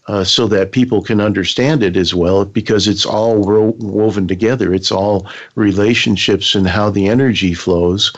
uh, 0.09 0.25
so 0.25 0.47
that 0.49 0.73
people 0.73 1.03
can 1.03 1.21
understand 1.21 1.83
it 1.83 1.97
as 1.97 2.14
well 2.14 2.44
because 2.44 2.88
it's 2.88 3.05
all 3.05 3.44
ro- 3.44 3.77
woven 3.79 4.27
together. 4.27 4.73
It's 4.73 4.90
all 4.90 5.27
relationships 5.55 6.55
and 6.55 6.66
how 6.66 6.90
the 6.90 7.09
energy 7.09 7.53
flows. 7.53 8.12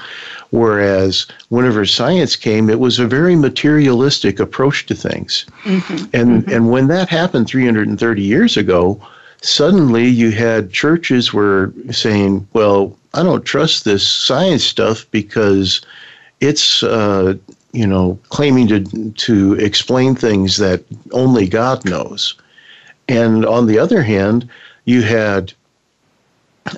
Whereas 0.51 1.27
whenever 1.49 1.87
science 1.87 2.35
came, 2.37 2.69
it 2.69 2.81
was 2.81 2.99
a 2.99 3.07
very 3.07 3.37
materialistic 3.37 4.41
approach 4.41 4.87
to 4.87 4.95
things. 4.95 5.47
Mm-hmm. 5.63 6.05
And, 6.13 6.43
mm-hmm. 6.43 6.51
and 6.51 6.71
when 6.71 6.89
that 6.89 7.09
happened 7.09 7.47
330 7.47 8.23
years 8.23 8.57
ago, 8.57 9.01
suddenly 9.43 10.07
you 10.07 10.33
had 10.33 10.73
churches 10.73 11.33
were 11.33 11.73
saying, 11.91 12.49
well, 12.53 12.97
I 13.15 13.23
don't 13.23 13.45
trust 13.45 13.85
this 13.85 14.07
science 14.07 14.65
stuff 14.65 15.07
because 15.11 15.81
it's 16.41 16.83
uh, 16.83 17.35
you 17.73 17.87
know, 17.87 18.19
claiming 18.29 18.67
to 18.69 19.13
to 19.13 19.55
explain 19.55 20.15
things 20.15 20.57
that 20.57 20.83
only 21.13 21.49
God 21.49 21.85
knows. 21.85 22.35
And 23.09 23.45
on 23.45 23.67
the 23.67 23.79
other 23.79 24.03
hand, 24.03 24.49
you 24.85 25.03
had 25.03 25.53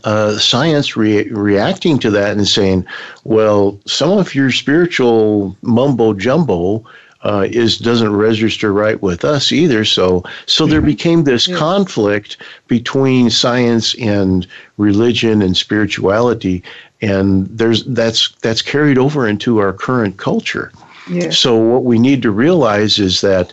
uh, 0.05 0.39
science 0.39 0.97
re- 0.97 1.29
reacting 1.29 1.99
to 1.99 2.11
that 2.11 2.37
and 2.37 2.47
saying, 2.47 2.87
well, 3.25 3.79
some 3.87 4.17
of 4.17 4.35
your 4.35 4.51
spiritual 4.51 5.57
mumbo 5.63 6.15
jumbo 6.15 6.85
uh, 7.23 7.47
is 7.51 7.79
doesn't 7.79 8.15
register 8.15 8.73
right 8.73 9.01
with 9.01 9.25
us 9.25 9.53
either. 9.53 9.85
So 9.85 10.25
so 10.47 10.67
there 10.67 10.81
mm-hmm. 10.81 10.87
became 10.87 11.25
this 11.25 11.47
yeah. 11.47 11.57
conflict 11.57 12.37
between 12.67 13.31
science 13.31 13.95
and 13.95 14.47
religion 14.77 15.43
and 15.43 15.57
spirituality, 15.57 16.63
and 17.01 17.47
there's 17.47 17.85
that's 17.85 18.31
that's 18.43 18.63
carried 18.63 18.99
over 18.99 19.29
into 19.29 19.59
our 19.59 19.73
current 19.73 20.17
culture. 20.17 20.73
Yes. 21.09 21.39
So 21.39 21.57
what 21.57 21.85
we 21.85 21.99
need 21.99 22.23
to 22.23 22.31
realize 22.31 22.99
is 22.99 23.21
that 23.21 23.53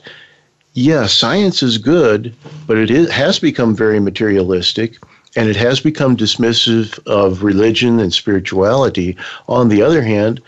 yes, 0.73 0.85
yeah, 0.85 1.05
science 1.07 1.61
is 1.61 1.77
good, 1.77 2.35
but 2.65 2.77
it 2.77 2.89
is, 2.89 3.09
has 3.11 3.39
become 3.39 3.75
very 3.75 3.99
materialistic 3.99 4.97
and 5.35 5.49
it 5.49 5.55
has 5.55 5.79
become 5.79 6.17
dismissive 6.17 6.99
of 7.05 7.43
religion 7.43 7.99
and 7.99 8.13
spirituality. 8.13 9.15
On 9.47 9.69
the 9.69 9.81
other 9.81 10.01
hand, 10.01 10.41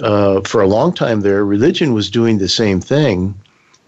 uh, 0.00 0.40
for 0.40 0.62
a 0.62 0.66
long 0.66 0.92
time 0.92 1.20
there, 1.20 1.44
religion 1.44 1.92
was 1.92 2.10
doing 2.10 2.38
the 2.38 2.48
same 2.48 2.80
thing, 2.80 3.34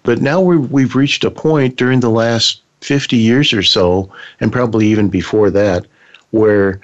but 0.02 0.20
now 0.20 0.40
we've 0.40 0.70
we've 0.70 0.94
reached 0.94 1.24
a 1.24 1.30
point 1.30 1.76
during 1.76 2.00
the 2.00 2.10
last 2.10 2.60
50 2.82 3.16
years 3.16 3.52
or 3.52 3.62
so, 3.62 4.10
and 4.40 4.52
probably 4.52 4.86
even 4.86 5.08
before 5.08 5.50
that, 5.50 5.86
where 6.30 6.80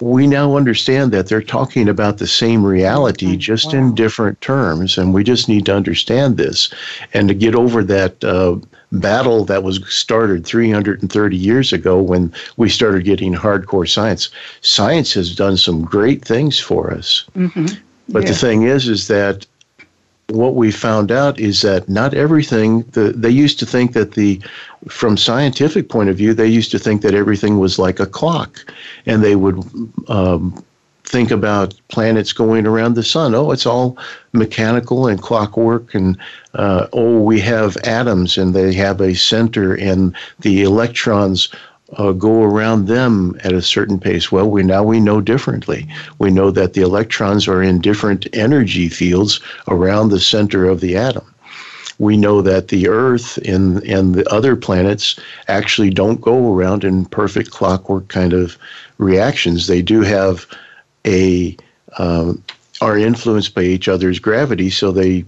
we 0.00 0.26
now 0.26 0.56
understand 0.56 1.12
that 1.12 1.28
they're 1.28 1.42
talking 1.42 1.88
about 1.88 2.18
the 2.18 2.26
same 2.26 2.64
reality 2.64 3.28
mm-hmm. 3.28 3.38
just 3.38 3.72
wow. 3.72 3.78
in 3.78 3.94
different 3.94 4.40
terms 4.40 4.98
and 4.98 5.14
we 5.14 5.22
just 5.22 5.48
need 5.48 5.64
to 5.64 5.74
understand 5.74 6.36
this 6.36 6.72
and 7.12 7.28
to 7.28 7.34
get 7.34 7.54
over 7.54 7.84
that 7.84 8.22
uh, 8.24 8.56
battle 9.00 9.44
that 9.44 9.62
was 9.62 9.80
started 9.92 10.46
330 10.46 11.36
years 11.36 11.72
ago 11.72 12.00
when 12.00 12.32
we 12.56 12.68
started 12.68 13.04
getting 13.04 13.34
hardcore 13.34 13.88
science 13.88 14.30
science 14.60 15.12
has 15.12 15.34
done 15.34 15.56
some 15.56 15.84
great 15.84 16.24
things 16.24 16.60
for 16.60 16.92
us 16.92 17.24
mm-hmm. 17.34 17.66
but 18.08 18.22
yeah. 18.22 18.28
the 18.28 18.34
thing 18.34 18.62
is 18.62 18.88
is 18.88 19.08
that 19.08 19.46
what 20.28 20.54
we 20.54 20.70
found 20.70 21.12
out 21.12 21.38
is 21.38 21.60
that 21.62 21.88
not 21.88 22.14
everything 22.14 22.82
the, 22.92 23.12
they 23.12 23.30
used 23.30 23.58
to 23.58 23.66
think 23.66 23.92
that 23.92 24.12
the 24.12 24.40
from 24.88 25.16
scientific 25.16 25.88
point 25.88 26.08
of 26.08 26.16
view 26.16 26.32
they 26.32 26.46
used 26.46 26.70
to 26.70 26.78
think 26.78 27.02
that 27.02 27.14
everything 27.14 27.58
was 27.58 27.78
like 27.78 28.00
a 28.00 28.06
clock 28.06 28.72
and 29.06 29.22
they 29.22 29.36
would 29.36 29.62
um, 30.08 30.64
think 31.14 31.30
about 31.30 31.80
planets 31.86 32.32
going 32.32 32.66
around 32.66 32.94
the 32.94 33.02
sun 33.04 33.36
oh 33.36 33.52
it's 33.52 33.66
all 33.66 33.96
mechanical 34.32 35.06
and 35.06 35.22
clockwork 35.22 35.94
and 35.94 36.18
uh, 36.54 36.88
oh 36.92 37.20
we 37.20 37.38
have 37.38 37.76
atoms 37.84 38.36
and 38.36 38.52
they 38.52 38.74
have 38.74 39.00
a 39.00 39.14
center 39.14 39.76
and 39.76 40.12
the 40.40 40.62
electrons 40.64 41.54
uh, 41.98 42.10
go 42.10 42.42
around 42.42 42.86
them 42.86 43.38
at 43.44 43.52
a 43.52 43.62
certain 43.62 44.00
pace. 44.00 44.32
Well, 44.32 44.50
we 44.50 44.64
now 44.64 44.82
we 44.82 44.98
know 44.98 45.20
differently. 45.20 45.86
We 46.18 46.32
know 46.32 46.50
that 46.50 46.72
the 46.72 46.80
electrons 46.80 47.46
are 47.46 47.62
in 47.62 47.80
different 47.80 48.26
energy 48.32 48.88
fields 48.88 49.38
around 49.68 50.08
the 50.08 50.18
center 50.18 50.64
of 50.64 50.80
the 50.80 50.96
atom. 50.96 51.32
We 52.00 52.16
know 52.16 52.42
that 52.42 52.68
the 52.68 52.88
Earth 52.88 53.38
and 53.46 53.80
and 53.84 54.16
the 54.16 54.28
other 54.32 54.56
planets 54.56 55.16
actually 55.46 55.90
don't 55.90 56.20
go 56.20 56.52
around 56.52 56.82
in 56.82 57.04
perfect 57.04 57.52
clockwork 57.52 58.08
kind 58.08 58.32
of 58.32 58.58
reactions. 58.98 59.68
They 59.68 59.82
do 59.82 60.00
have 60.00 60.46
a 61.06 61.56
um, 61.98 62.42
are 62.80 62.98
influenced 62.98 63.54
by 63.54 63.62
each 63.62 63.88
other's 63.88 64.18
gravity, 64.18 64.70
so 64.70 64.90
they 64.90 65.24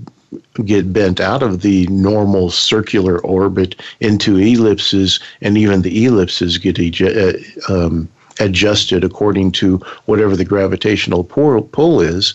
get 0.64 0.92
bent 0.92 1.20
out 1.20 1.42
of 1.42 1.62
the 1.62 1.86
normal 1.86 2.50
circular 2.50 3.20
orbit 3.20 3.80
into 4.00 4.36
ellipses, 4.36 5.20
and 5.40 5.56
even 5.56 5.82
the 5.82 6.04
ellipses 6.04 6.58
get 6.58 6.78
uh, 7.00 7.32
um, 7.72 8.08
adjusted 8.40 9.04
according 9.04 9.52
to 9.52 9.78
whatever 10.06 10.36
the 10.36 10.44
gravitational 10.44 11.24
pull 11.24 12.00
is. 12.00 12.34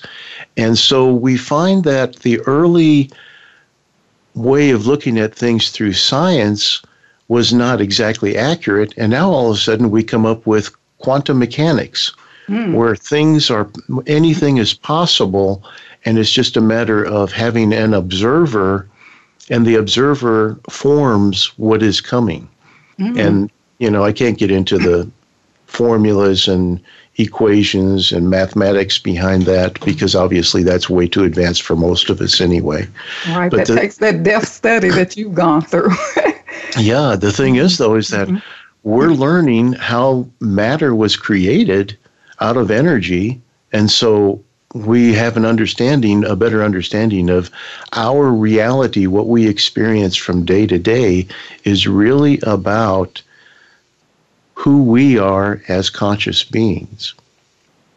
And 0.58 0.78
so 0.78 1.14
we 1.14 1.38
find 1.38 1.84
that 1.84 2.18
the 2.18 2.40
early 2.42 3.12
way 4.34 4.72
of 4.72 4.88
looking 4.88 5.20
at 5.20 5.36
things 5.36 5.70
through 5.70 5.94
science 5.94 6.82
was 7.28 7.54
not 7.54 7.82
exactly 7.82 8.38
accurate. 8.38 8.94
And 8.98 9.12
now 9.12 9.30
all 9.30 9.52
of 9.52 9.58
a 9.58 9.60
sudden 9.60 9.92
we 9.92 10.04
come 10.04 10.26
up 10.26 10.46
with 10.46 10.76
quantum 11.00 11.40
mechanics, 11.40 12.14
mm. 12.52 12.74
where 12.74 12.96
things 12.96 13.50
are, 13.50 13.70
anything 14.08 14.58
is 14.58 14.74
possible 14.74 15.64
and 16.06 16.18
it's 16.18 16.32
just 16.32 16.58
a 16.58 16.62
matter 16.62 17.06
of 17.06 17.32
having 17.32 17.74
an 17.74 17.94
observer, 17.94 18.88
and 19.50 19.66
the 19.66 19.76
observer 19.76 20.60
forms 20.70 21.48
what 21.58 21.84
is 21.84 22.02
coming. 22.02 22.48
Mm-hmm. 23.00 23.20
And, 23.20 23.52
you 23.80 23.90
know, 23.90 24.04
I 24.04 24.12
can't 24.12 24.38
get 24.38 24.52
into 24.52 24.78
the 24.78 25.10
formulas 25.68 26.48
and 26.48 26.82
equations 27.18 28.12
and 28.12 28.30
mathematics 28.30 28.98
behind 28.98 29.44
that 29.44 29.80
because 29.82 30.16
obviously 30.16 30.64
that's 30.64 30.90
way 30.90 31.08
too 31.08 31.24
advanced 31.24 31.62
for 31.62 31.76
most 31.76 32.10
of 32.10 32.20
us 32.22 32.42
anyway. 32.42 32.88
Right, 33.30 33.52
but 33.52 33.68
that 33.68 33.68
the, 33.68 33.76
takes 33.76 33.98
that 33.98 34.24
depth 34.24 34.48
study 34.48 34.90
that 34.90 35.18
you've 35.18 35.36
gone 35.36 35.62
through. 35.62 35.92
yeah, 36.78 37.16
the 37.16 37.32
thing 37.32 37.58
is 37.58 37.78
though 37.78 37.96
is 37.96 38.08
that 38.10 38.28
mm-hmm. 38.28 38.38
we're 38.84 39.12
learning 39.12 39.74
how 39.74 40.28
matter 40.40 40.96
was 40.96 41.16
created 41.16 41.98
out 42.42 42.58
of 42.58 42.70
energy 42.70 43.42
and 43.72 43.90
so 43.90 44.44
we 44.74 45.14
have 45.14 45.38
an 45.38 45.46
understanding, 45.46 46.24
a 46.26 46.36
better 46.36 46.64
understanding 46.64 47.30
of 47.30 47.52
our 47.94 48.32
reality, 48.32 49.08
what 49.08 49.28
we 49.28 49.48
experience 49.48 50.16
from 50.16 50.46
day 50.46 50.66
to 50.68 50.80
day 50.80 51.28
is 51.64 51.88
really 51.88 52.40
about 52.44 53.22
who 54.54 54.84
we 54.84 55.18
are 55.18 55.62
as 55.68 55.90
conscious 55.90 56.44
beings. 56.44 57.14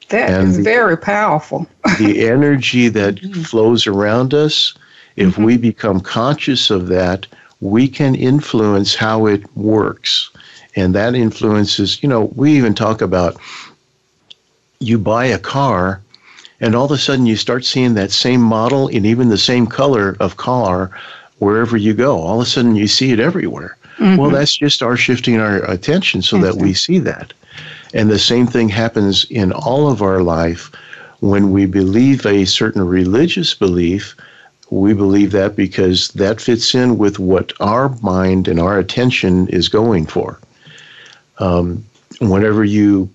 That 0.09 0.31
and 0.31 0.49
is 0.49 0.59
very 0.59 0.97
powerful. 0.97 1.67
the 1.99 2.27
energy 2.27 2.89
that 2.89 3.17
mm-hmm. 3.17 3.43
flows 3.43 3.87
around 3.87 4.35
us, 4.35 4.75
if 5.17 5.35
mm-hmm. 5.35 5.45
we 5.45 5.57
become 5.57 6.01
conscious 6.01 6.71
of 6.71 6.89
that, 6.89 7.27
we 7.61 7.89
can 7.89 8.15
influence 8.15 8.95
how 8.95 9.27
it 9.27 9.45
works. 9.57 10.31
And 10.77 10.95
that 10.95 11.15
influences, 11.15 12.03
you 12.03 12.09
know, 12.09 12.33
we 12.35 12.53
even 12.57 12.75
talk 12.75 13.01
about 13.01 13.37
you 14.81 14.99
buy 14.99 15.27
a 15.27 15.39
car 15.39 16.01
and 16.61 16.75
all 16.75 16.85
of 16.85 16.91
a 16.91 16.99
sudden 16.99 17.27
you 17.27 17.37
start 17.37 17.65
seeing 17.65 17.95
that 17.95 18.11
same 18.13 18.41
model 18.41 18.89
and 18.89 19.05
even 19.05 19.29
the 19.29 19.39
same 19.39 19.67
color 19.67 20.17
of 20.21 20.37
car 20.37 20.91
wherever 21.39 21.77
you 21.77 21.93
go. 21.95 22.19
All 22.19 22.41
of 22.41 22.47
a 22.47 22.51
sudden 22.51 22.77
you 22.77 22.87
see 22.87 23.13
it 23.13 23.21
everywhere. 23.21 23.77
Mm-hmm. 23.99 24.17
Well, 24.17 24.31
that's 24.31 24.57
just 24.57 24.83
our 24.83 24.97
shifting 24.97 25.39
our 25.39 25.59
attention 25.71 26.23
so 26.23 26.39
that 26.39 26.57
we 26.57 26.75
see 26.75 26.99
that. 27.01 27.33
And 27.93 28.11
the 28.11 28.19
same 28.19 28.47
thing 28.47 28.69
happens 28.69 29.25
in 29.31 29.53
all 29.53 29.89
of 29.89 30.03
our 30.03 30.23
life 30.23 30.71
when 31.21 31.53
we 31.53 31.67
believe 31.67 32.27
a 32.27 32.45
certain 32.45 32.87
religious 32.87 33.55
belief. 33.55 34.17
We 34.71 34.95
believe 34.95 35.31
that 35.33 35.55
because 35.55 36.09
that 36.09 36.41
fits 36.41 36.75
in 36.75 36.99
with 36.99 37.19
what 37.19 37.53
our 37.61 37.91
mind 38.03 38.49
and 38.49 38.59
our 38.59 38.79
attention 38.79 39.47
is 39.49 39.69
going 39.69 40.07
for. 40.07 40.41
Um, 41.39 41.85
whenever 42.21 42.65
you 42.65 43.09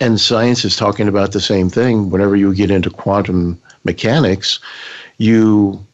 and 0.00 0.20
science 0.20 0.64
is 0.64 0.76
talking 0.76 1.08
about 1.08 1.32
the 1.32 1.40
same 1.40 1.68
thing. 1.68 2.10
Whenever 2.10 2.36
you 2.36 2.54
get 2.54 2.70
into 2.70 2.90
quantum 2.90 3.60
mechanics, 3.84 4.60
you 5.18 5.84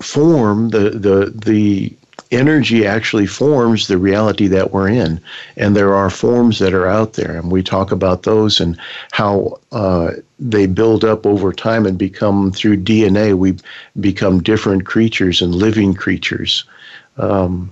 form 0.00 0.70
the 0.70 0.90
the 0.90 1.32
the 1.34 1.96
energy 2.32 2.86
actually 2.86 3.26
forms 3.26 3.86
the 3.86 3.98
reality 3.98 4.46
that 4.48 4.72
we're 4.72 4.88
in. 4.88 5.20
And 5.56 5.76
there 5.76 5.94
are 5.94 6.10
forms 6.10 6.58
that 6.58 6.72
are 6.72 6.86
out 6.86 7.12
there, 7.12 7.36
and 7.36 7.52
we 7.52 7.62
talk 7.62 7.92
about 7.92 8.22
those 8.22 8.58
and 8.58 8.76
how 9.12 9.60
uh, 9.70 10.12
they 10.38 10.66
build 10.66 11.04
up 11.04 11.26
over 11.26 11.52
time 11.52 11.86
and 11.86 11.98
become, 11.98 12.50
through 12.50 12.78
DNA, 12.78 13.34
we 13.34 13.56
become 14.00 14.42
different 14.42 14.86
creatures 14.86 15.42
and 15.42 15.54
living 15.54 15.94
creatures. 15.94 16.64
Um, 17.18 17.70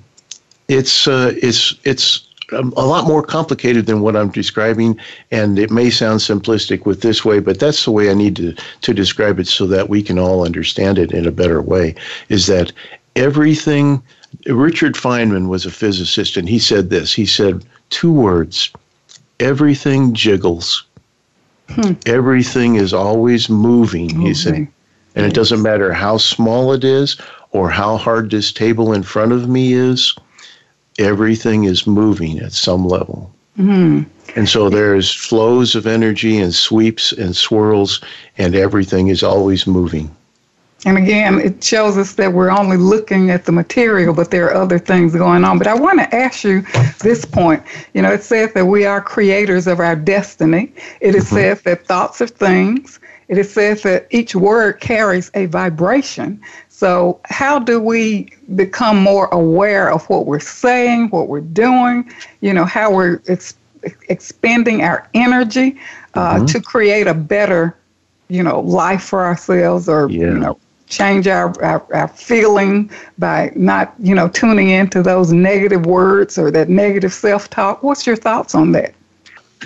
it's, 0.69 1.09
uh, 1.09 1.33
it's, 1.43 1.75
it's 1.85 2.27
um, 2.53 2.73
a 2.77 2.87
lot 2.87 3.07
more 3.07 3.23
complicated 3.23 3.87
than 3.87 4.01
what 4.01 4.17
I'm 4.17 4.31
describing, 4.31 4.99
and 5.31 5.59
it 5.59 5.71
may 5.71 5.91
sound 5.91 6.21
simplistic 6.21 6.87
with 6.87 7.03
this 7.03 7.25
way, 7.25 7.39
but 7.39 7.59
that's 7.59 7.85
the 7.85 7.91
way 7.91 8.11
I 8.11 8.15
need 8.15 8.37
to, 8.37 8.55
to 8.83 8.95
describe 8.95 9.39
it 9.39 9.47
so 9.47 9.67
that 9.67 9.89
we 9.89 10.03
can 10.03 10.19
all 10.19 10.45
understand 10.45 10.99
it 10.99 11.13
in 11.13 11.27
a 11.27 11.33
better 11.33 11.63
way. 11.63 11.95
Is 12.29 12.47
that 12.47 12.73
everything? 13.17 14.03
Richard 14.47 14.95
Feynman 14.95 15.49
was 15.49 15.67
a 15.67 15.71
physicist, 15.71 16.37
and 16.37 16.49
he 16.49 16.59
said 16.59 16.91
this. 16.91 17.13
He 17.13 17.27
said 17.27 17.65
two 17.91 18.13
words: 18.13 18.71
everything 19.39 20.15
jiggles. 20.15 20.85
Hmm. 21.69 21.93
Everything 22.07 22.75
is 22.77 22.93
always 22.93 23.49
moving. 23.49 24.09
He 24.21 24.35
said, 24.35 24.55
and 24.55 24.69
yes. 25.15 25.27
it 25.31 25.35
doesn't 25.35 25.63
matter 25.63 25.93
how 25.93 26.17
small 26.17 26.73
it 26.73 26.83
is 26.83 27.17
or 27.53 27.71
how 27.71 27.97
hard 27.97 28.31
this 28.31 28.53
table 28.53 28.93
in 28.93 29.05
front 29.05 29.33
of 29.33 29.49
me 29.49 29.73
is 29.73 30.15
everything 30.99 31.65
is 31.65 31.87
moving 31.87 32.39
at 32.41 32.53
some 32.53 32.87
level. 32.87 33.33
Mm-hmm. 33.59 34.03
And 34.37 34.49
so 34.49 34.71
there's 34.71 35.13
flows 35.13 35.75
of 35.75 35.87
energy 35.87 36.39
and 36.39 36.55
sweeps 36.55 37.13
and 37.13 37.35
swirls, 37.35 38.01
and 38.39 38.55
everything 38.55 39.09
is 39.09 39.23
always 39.23 39.67
moving. 39.67 40.15
And 40.87 40.97
again, 40.97 41.39
it 41.41 41.63
shows 41.63 41.99
us 41.99 42.15
that 42.15 42.33
we're 42.33 42.51
only 42.51 42.79
looking 42.79 43.31
at 43.31 43.45
the 43.45 43.53
material, 43.53 44.15
but 44.15 44.31
there 44.31 44.47
are 44.47 44.55
other 44.55 44.79
things 44.79 45.15
going 45.15 45.45
on. 45.45 45.59
But 45.59 45.67
I 45.67 45.75
want 45.75 45.99
to 45.99 46.15
ask 46.15 46.43
you 46.43 46.63
this 47.03 47.25
point. 47.25 47.63
You 47.93 48.01
know, 48.01 48.13
it 48.13 48.23
says 48.23 48.55
that 48.55 48.65
we 48.65 48.87
are 48.87 49.03
creators 49.03 49.67
of 49.67 49.79
our 49.79 49.95
destiny. 49.95 50.73
It 51.01 51.15
mm-hmm. 51.15 51.21
says 51.21 51.61
that 51.63 51.85
thoughts 51.87 52.23
are 52.23 52.27
things. 52.27 52.99
It 53.29 53.45
says 53.45 53.83
that 53.83 54.07
each 54.11 54.35
word 54.35 54.81
carries 54.81 55.31
a 55.35 55.47
vibration. 55.47 56.41
So, 56.81 57.21
how 57.27 57.59
do 57.59 57.79
we 57.79 58.33
become 58.57 58.97
more 58.97 59.29
aware 59.33 59.93
of 59.93 60.09
what 60.09 60.25
we're 60.25 60.41
saying, 60.41 61.11
what 61.11 61.29
we're 61.29 61.43
doing, 61.43 62.11
you 62.41 62.55
know, 62.55 62.65
how 62.65 62.91
we're 62.91 63.21
ex- 63.29 63.55
expending 64.09 64.81
our 64.81 65.07
energy 65.13 65.79
uh, 66.15 66.37
mm-hmm. 66.37 66.47
to 66.47 66.59
create 66.63 67.07
a 67.07 67.13
better, 67.13 67.77
you 68.29 68.43
know, 68.43 68.61
life 68.61 69.03
for 69.03 69.27
ourselves 69.27 69.91
or, 69.91 70.09
yeah. 70.09 70.21
you 70.21 70.39
know, 70.39 70.59
change 70.89 71.29
our, 71.29 71.53
our, 71.63 71.87
our, 71.93 72.09
feeling 72.09 72.91
by 73.19 73.53
not, 73.55 73.95
you 73.99 74.15
know, 74.15 74.29
tuning 74.31 74.71
into 74.71 75.03
those 75.03 75.35
negative 75.35 75.85
words 75.85 76.39
or 76.39 76.51
that 76.51 76.71
negative 76.71 77.13
self 77.13 77.51
talk? 77.51 77.83
What's 77.83 78.07
your 78.07 78.17
thoughts 78.17 78.55
on 78.55 78.73
that? 78.73 78.95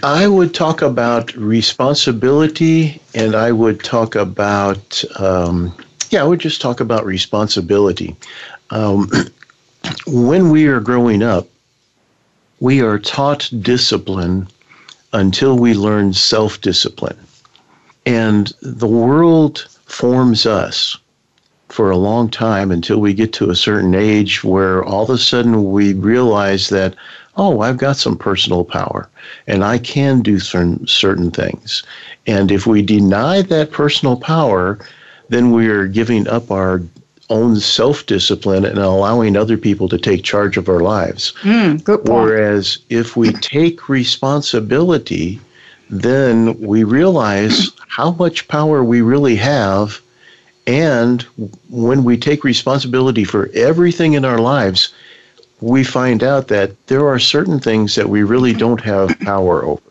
I 0.03 0.27
would 0.27 0.53
talk 0.53 0.83
about 0.83 1.33
responsibility 1.37 3.01
and 3.15 3.37
I 3.37 3.53
would 3.53 3.85
talk 3.85 4.17
about 4.17 5.05
um, 5.21 5.73
yeah, 6.15 6.23
I 6.23 6.27
would 6.27 6.39
just 6.39 6.61
talk 6.61 6.79
about 6.79 7.05
responsibility. 7.05 8.15
Um, 8.71 9.11
when 10.07 10.49
we 10.51 10.69
are 10.69 10.79
growing 10.79 11.25
up, 11.25 11.49
we 12.61 12.81
are 12.83 13.01
taught 13.01 13.51
discipline 13.61 14.47
until 15.13 15.59
we 15.59 15.75
learn 15.75 16.13
self 16.13 16.61
discipline. 16.61 17.19
And 18.07 18.53
the 18.63 18.87
world 18.87 19.67
forms 19.87 20.47
us 20.47 20.97
for 21.69 21.91
a 21.91 21.97
long 21.97 22.31
time 22.31 22.71
until 22.71 23.01
we 23.01 23.13
get 23.13 23.33
to 23.33 23.51
a 23.51 23.57
certain 23.57 23.97
age 23.97 24.45
where 24.45 24.85
all 24.85 25.03
of 25.03 25.11
a 25.11 25.19
sudden 25.19 25.73
we 25.73 25.95
realize 25.95 26.69
that, 26.69 26.95
oh, 27.37 27.61
I've 27.61 27.79
got 27.79 27.97
some 27.97 28.17
personal 28.17 28.65
power 28.65 29.09
and 29.49 29.65
I 29.65 29.79
can 29.79 30.23
do 30.23 30.39
certain, 30.39 30.87
certain 30.87 31.33
things. 31.33 31.83
And 32.29 32.53
if 32.53 32.69
we 32.69 32.83
deny 32.83 33.43
that 33.43 33.73
personal 33.73 34.17
power, 34.17 34.79
then 35.29 35.51
we 35.51 35.69
are 35.69 35.87
giving 35.87 36.29
up 36.29 36.51
our 36.51 36.83
own 37.31 37.57
self 37.57 38.07
discipline 38.07 38.65
and 38.65 38.79
allowing 38.79 39.37
other 39.37 39.57
people 39.57 39.89
to 39.89 39.99
take 39.99 40.23
charge 40.23 40.57
of 40.57 40.69
our 40.69 40.81
lives. 40.81 41.33
Mm, 41.43 41.85
Whereas 42.09 42.79
if 42.91 43.17
we 43.17 43.33
take 43.33 43.89
responsibility, 43.89 45.41
then 45.91 46.59
we 46.61 46.85
realize 46.85 47.71
how 47.89 48.13
much 48.13 48.49
power 48.49 48.85
we 48.85 49.01
really 49.01 49.37
have. 49.37 50.01
And 50.67 51.23
when 51.69 52.05
we 52.05 52.17
take 52.17 52.43
responsibility 52.43 53.25
for 53.25 53.51
everything 53.55 54.15
in 54.15 54.25
our 54.25 54.39
lives, 54.39 54.95
we 55.61 55.85
find 55.85 56.23
out 56.23 56.49
that 56.49 56.87
there 56.87 57.07
are 57.07 57.19
certain 57.19 57.61
things 57.61 57.95
that 57.95 58.09
we 58.09 58.23
really 58.23 58.53
don't 58.53 58.81
have 58.81 59.19
power 59.21 59.65
over. 59.65 59.83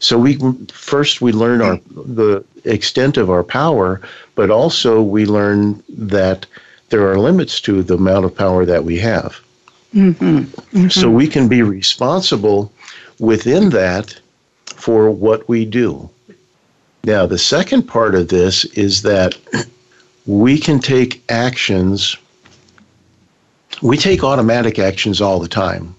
So 0.00 0.18
we 0.18 0.38
first 0.72 1.20
we 1.20 1.30
learn 1.30 1.60
our 1.60 1.78
the 1.94 2.44
extent 2.64 3.16
of 3.18 3.30
our 3.30 3.44
power, 3.44 4.00
but 4.34 4.50
also 4.50 5.02
we 5.02 5.26
learn 5.26 5.82
that 5.90 6.46
there 6.88 7.08
are 7.10 7.18
limits 7.18 7.60
to 7.62 7.82
the 7.82 7.94
amount 7.94 8.24
of 8.24 8.34
power 8.34 8.64
that 8.64 8.84
we 8.84 8.98
have. 8.98 9.40
Mm-hmm. 9.94 10.38
Mm-hmm. 10.38 10.88
So 10.88 11.10
we 11.10 11.28
can 11.28 11.48
be 11.48 11.62
responsible 11.62 12.72
within 13.18 13.70
that 13.70 14.18
for 14.74 15.10
what 15.10 15.48
we 15.48 15.66
do. 15.66 16.08
Now, 17.04 17.26
the 17.26 17.38
second 17.38 17.82
part 17.82 18.14
of 18.14 18.28
this 18.28 18.64
is 18.64 19.02
that 19.02 19.36
we 20.26 20.58
can 20.58 20.80
take 20.80 21.22
actions, 21.28 22.16
we 23.82 23.96
take 23.96 24.24
automatic 24.24 24.78
actions 24.78 25.20
all 25.20 25.40
the 25.40 25.48
time 25.48 25.94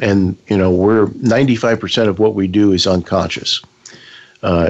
and 0.00 0.36
you 0.48 0.56
know 0.56 0.70
we're 0.70 1.06
95% 1.06 2.08
of 2.08 2.18
what 2.18 2.34
we 2.34 2.46
do 2.46 2.72
is 2.72 2.86
unconscious. 2.86 3.62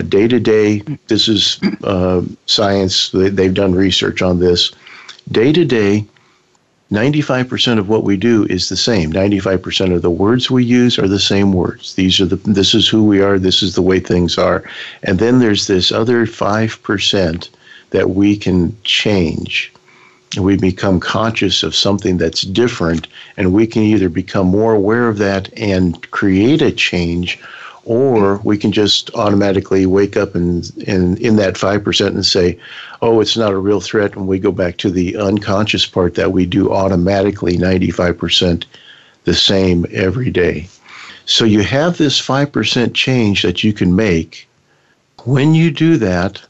Day 0.08 0.28
to 0.28 0.40
day 0.40 0.78
this 1.08 1.28
is 1.28 1.60
uh, 1.84 2.22
science. 2.46 3.10
They've 3.10 3.54
done 3.54 3.74
research 3.74 4.22
on 4.22 4.38
this. 4.40 4.72
Day 5.30 5.52
to 5.52 5.64
day 5.64 6.06
95% 6.92 7.78
of 7.78 7.88
what 7.88 8.04
we 8.04 8.16
do 8.16 8.44
is 8.44 8.68
the 8.68 8.76
same. 8.76 9.12
95% 9.12 9.94
of 9.94 10.02
the 10.02 10.10
words 10.10 10.50
we 10.50 10.64
use 10.64 10.98
are 10.98 11.08
the 11.08 11.18
same 11.18 11.52
words. 11.52 11.94
These 11.94 12.20
are 12.20 12.26
the 12.26 12.36
this 12.36 12.74
is 12.74 12.86
who 12.86 13.04
we 13.04 13.20
are. 13.20 13.38
This 13.38 13.62
is 13.62 13.74
the 13.74 13.82
way 13.82 13.98
things 13.98 14.38
are. 14.38 14.62
And 15.02 15.18
then 15.18 15.40
there's 15.40 15.66
this 15.66 15.90
other 15.90 16.26
5% 16.26 17.48
that 17.90 18.10
we 18.10 18.36
can 18.36 18.76
change 18.84 19.72
we 20.38 20.56
become 20.56 21.00
conscious 21.00 21.62
of 21.62 21.74
something 21.74 22.18
that's 22.18 22.42
different, 22.42 23.08
and 23.36 23.52
we 23.52 23.66
can 23.66 23.82
either 23.82 24.08
become 24.08 24.46
more 24.46 24.74
aware 24.74 25.08
of 25.08 25.18
that 25.18 25.48
and 25.58 26.10
create 26.10 26.60
a 26.62 26.72
change, 26.72 27.38
or 27.84 28.38
we 28.38 28.58
can 28.58 28.72
just 28.72 29.14
automatically 29.14 29.86
wake 29.86 30.16
up 30.16 30.34
and, 30.34 30.72
and 30.86 31.18
in 31.20 31.36
that 31.36 31.54
5% 31.54 32.06
and 32.08 32.26
say, 32.26 32.58
oh, 33.00 33.20
it's 33.20 33.36
not 33.36 33.52
a 33.52 33.58
real 33.58 33.80
threat. 33.80 34.16
And 34.16 34.26
we 34.26 34.38
go 34.38 34.52
back 34.52 34.76
to 34.78 34.90
the 34.90 35.16
unconscious 35.16 35.86
part 35.86 36.14
that 36.16 36.32
we 36.32 36.44
do 36.44 36.72
automatically 36.72 37.56
95% 37.56 38.64
the 39.24 39.34
same 39.34 39.86
every 39.92 40.30
day. 40.30 40.68
So 41.24 41.44
you 41.44 41.62
have 41.62 41.98
this 41.98 42.20
5% 42.20 42.94
change 42.94 43.42
that 43.42 43.62
you 43.64 43.72
can 43.72 43.94
make. 43.94 44.48
When 45.24 45.54
you 45.54 45.70
do 45.70 45.96
that, 45.98 46.42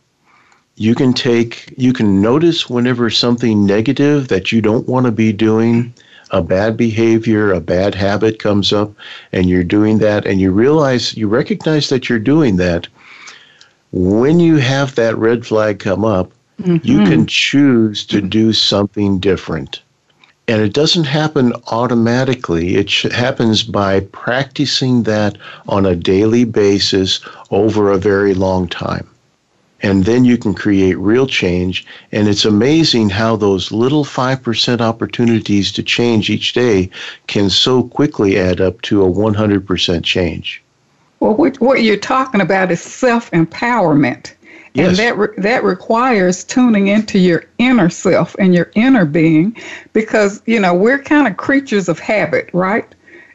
you 0.76 0.94
can 0.94 1.12
take 1.12 1.72
you 1.76 1.92
can 1.92 2.20
notice 2.20 2.68
whenever 2.68 3.08
something 3.10 3.66
negative 3.66 4.28
that 4.28 4.52
you 4.52 4.60
don't 4.60 4.86
want 4.86 5.06
to 5.06 5.12
be 5.12 5.32
doing 5.32 5.92
a 6.30 6.42
bad 6.42 6.76
behavior 6.76 7.52
a 7.52 7.60
bad 7.60 7.94
habit 7.94 8.38
comes 8.38 8.72
up 8.72 8.92
and 9.32 9.48
you're 9.48 9.64
doing 9.64 9.98
that 9.98 10.26
and 10.26 10.40
you 10.40 10.52
realize 10.52 11.16
you 11.16 11.28
recognize 11.28 11.88
that 11.88 12.08
you're 12.08 12.18
doing 12.18 12.56
that 12.56 12.86
when 13.92 14.38
you 14.38 14.56
have 14.56 14.94
that 14.94 15.16
red 15.16 15.46
flag 15.46 15.78
come 15.78 16.04
up 16.04 16.30
mm-hmm. 16.60 16.86
you 16.86 17.02
can 17.04 17.26
choose 17.26 18.04
to 18.04 18.20
do 18.20 18.52
something 18.52 19.18
different 19.18 19.82
and 20.48 20.60
it 20.60 20.74
doesn't 20.74 21.04
happen 21.04 21.54
automatically 21.68 22.74
it 22.74 22.90
sh- 22.90 23.10
happens 23.12 23.62
by 23.62 24.00
practicing 24.00 25.04
that 25.04 25.38
on 25.68 25.86
a 25.86 25.96
daily 25.96 26.44
basis 26.44 27.20
over 27.50 27.90
a 27.90 27.98
very 27.98 28.34
long 28.34 28.68
time 28.68 29.08
and 29.82 30.04
then 30.04 30.24
you 30.24 30.38
can 30.38 30.54
create 30.54 30.94
real 30.98 31.26
change. 31.26 31.86
And 32.12 32.28
it's 32.28 32.44
amazing 32.44 33.10
how 33.10 33.36
those 33.36 33.70
little 33.72 34.04
5% 34.04 34.80
opportunities 34.80 35.70
to 35.72 35.82
change 35.82 36.30
each 36.30 36.52
day 36.52 36.90
can 37.26 37.50
so 37.50 37.82
quickly 37.82 38.38
add 38.38 38.60
up 38.60 38.80
to 38.82 39.04
a 39.04 39.10
100% 39.10 40.04
change. 40.04 40.62
Well, 41.20 41.34
what 41.34 41.82
you're 41.82 41.96
talking 41.96 42.40
about 42.40 42.70
is 42.70 42.80
self 42.80 43.30
empowerment. 43.30 44.32
Yes. 44.74 44.88
And 44.88 44.96
that, 44.98 45.16
re- 45.16 45.34
that 45.38 45.64
requires 45.64 46.44
tuning 46.44 46.88
into 46.88 47.18
your 47.18 47.44
inner 47.56 47.88
self 47.88 48.36
and 48.38 48.54
your 48.54 48.70
inner 48.74 49.06
being 49.06 49.56
because, 49.94 50.42
you 50.44 50.60
know, 50.60 50.74
we're 50.74 50.98
kind 50.98 51.26
of 51.26 51.38
creatures 51.38 51.88
of 51.88 51.98
habit, 51.98 52.50
right? 52.52 52.86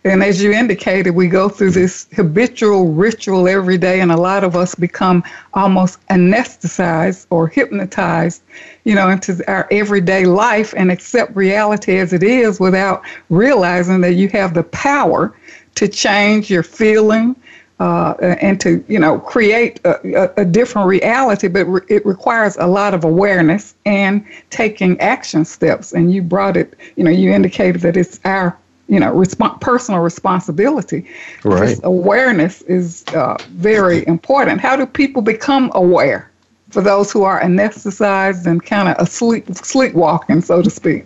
And 0.03 0.23
as 0.23 0.41
you 0.41 0.51
indicated, 0.51 1.11
we 1.11 1.27
go 1.27 1.47
through 1.47 1.71
this 1.71 2.07
habitual 2.15 2.91
ritual 2.91 3.47
every 3.47 3.77
day, 3.77 4.01
and 4.01 4.11
a 4.11 4.17
lot 4.17 4.43
of 4.43 4.55
us 4.55 4.73
become 4.73 5.23
almost 5.53 5.99
anesthetized 6.07 7.27
or 7.29 7.47
hypnotized, 7.47 8.41
you 8.83 8.95
know, 8.95 9.09
into 9.09 9.43
our 9.47 9.67
everyday 9.69 10.25
life 10.25 10.73
and 10.75 10.91
accept 10.91 11.35
reality 11.35 11.99
as 11.99 12.13
it 12.13 12.23
is 12.23 12.59
without 12.59 13.03
realizing 13.29 14.01
that 14.01 14.13
you 14.13 14.27
have 14.29 14.55
the 14.55 14.63
power 14.63 15.37
to 15.75 15.87
change 15.87 16.49
your 16.49 16.63
feeling, 16.63 17.35
uh, 17.79 18.13
and 18.41 18.59
to 18.61 18.83
you 18.87 18.99
know 18.99 19.19
create 19.19 19.79
a, 19.85 20.15
a, 20.15 20.41
a 20.41 20.45
different 20.45 20.87
reality, 20.87 21.47
but 21.47 21.65
re- 21.65 21.81
it 21.89 22.03
requires 22.05 22.57
a 22.57 22.65
lot 22.67 22.95
of 22.95 23.03
awareness 23.03 23.75
and 23.85 24.25
taking 24.49 24.99
action 24.99 25.45
steps. 25.45 25.93
And 25.93 26.11
you 26.11 26.23
brought 26.23 26.57
it, 26.57 26.75
you 26.95 27.03
know, 27.03 27.11
you 27.11 27.31
indicated 27.31 27.81
that 27.81 27.97
it's 27.97 28.19
our 28.25 28.57
you 28.91 28.99
know 28.99 29.11
resp- 29.13 29.61
personal 29.61 30.01
responsibility. 30.01 31.07
Right. 31.43 31.69
This 31.69 31.79
awareness 31.83 32.61
is 32.63 33.03
uh, 33.15 33.37
very 33.51 34.05
important. 34.05 34.61
How 34.61 34.75
do 34.75 34.85
people 34.85 35.23
become 35.23 35.71
aware? 35.73 36.29
For 36.69 36.81
those 36.81 37.11
who 37.11 37.23
are 37.23 37.41
anesthetized 37.41 38.45
and 38.45 38.63
kind 38.63 38.87
of 38.87 38.95
asleep, 38.97 39.45
sleepwalking, 39.53 40.41
so 40.41 40.61
to 40.61 40.69
speak. 40.69 41.05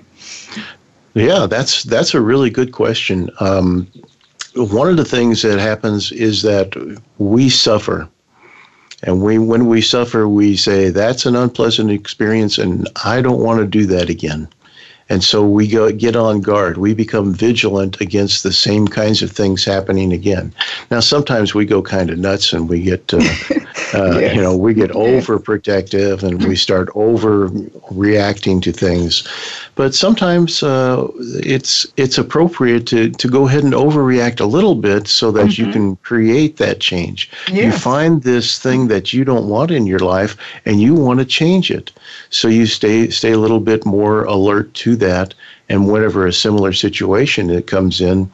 Yeah, 1.16 1.48
that's 1.48 1.84
that's 1.84 2.14
a 2.14 2.22
really 2.22 2.50
good 2.50 2.72
question. 2.72 3.30
Um, 3.40 3.88
one 4.56 4.90
of 4.90 4.98
the 4.98 5.06
things 5.06 5.42
that 5.44 5.60
happens 5.60 6.12
is 6.12 6.42
that 6.42 6.76
we 7.18 7.50
suffer. 7.50 8.10
And 9.04 9.22
we, 9.22 9.38
when 9.38 9.68
we 9.68 9.82
suffer, 9.82 10.28
we 10.28 10.56
say, 10.56 10.90
that's 10.90 11.26
an 11.26 11.36
unpleasant 11.36 11.92
experience, 11.92 12.58
and 12.58 12.88
I 13.04 13.22
don't 13.22 13.42
want 13.42 13.60
to 13.60 13.68
do 13.68 13.86
that 13.88 14.10
again. 14.10 14.48
And 15.10 15.24
so 15.24 15.48
we 15.48 15.68
go 15.68 15.92
get 15.92 16.16
on 16.16 16.42
guard. 16.42 16.78
We 16.78 16.94
become 16.94 17.34
vigilant 17.34 18.02
against 18.02 18.44
the 18.44 18.52
same 18.52 18.88
kinds 18.88 19.22
of 19.22 19.32
things 19.32 19.64
happening 19.64 20.12
again. 20.12 20.54
Now, 20.90 21.00
sometimes 21.00 21.54
we 21.54 21.66
go 21.66 21.82
kind 21.82 22.10
of 22.10 22.18
nuts 22.18 22.54
and 22.54 22.68
we 22.68 22.82
get, 22.82 23.14
uh, 23.14 23.20
uh, 23.96 24.20
yes. 24.20 24.36
you 24.36 24.42
know, 24.42 24.56
we 24.56 24.74
get 24.74 24.92
overprotective 24.92 26.24
and 26.24 26.44
we 26.48 26.56
start 26.56 26.90
overreacting 26.90 28.62
to 28.62 28.72
things. 28.72 29.24
But 29.76 29.96
sometimes 29.96 30.64
uh, 30.64 31.08
it's 31.56 31.88
it's 31.98 32.18
appropriate 32.18 32.88
to 32.88 33.10
to 33.10 33.28
go 33.30 33.48
ahead 33.48 33.64
and 33.64 33.74
overreact 33.74 34.40
a 34.40 34.46
little 34.46 34.76
bit 34.76 35.08
so 35.08 35.32
that 35.32 35.48
mm-hmm. 35.48 35.66
you 35.66 35.72
can 35.72 35.96
create 35.98 36.58
that 36.58 36.80
change. 36.80 37.30
Yes. 37.48 37.58
You 37.58 37.72
find 37.72 38.24
this 38.24 38.60
thing 38.60 38.88
that 38.88 39.14
you 39.14 39.24
don't 39.24 39.48
want 39.50 39.72
in 39.72 39.86
your 39.86 40.00
life 40.00 40.38
and 40.66 40.82
you 40.82 40.94
want 40.94 41.20
to 41.20 41.26
change 41.26 41.72
it. 41.72 41.92
So 42.30 42.48
you 42.48 42.66
stay 42.66 43.10
stay 43.10 43.32
a 43.32 43.40
little 43.40 43.60
bit 43.60 43.86
more 43.86 44.24
alert 44.26 44.74
to 44.76 44.96
that, 44.98 45.34
and 45.70 45.92
whenever 45.92 46.26
a 46.26 46.34
similar 46.34 46.74
situation 46.74 47.48
that 47.48 47.68
comes 47.68 48.02
in, 48.02 48.30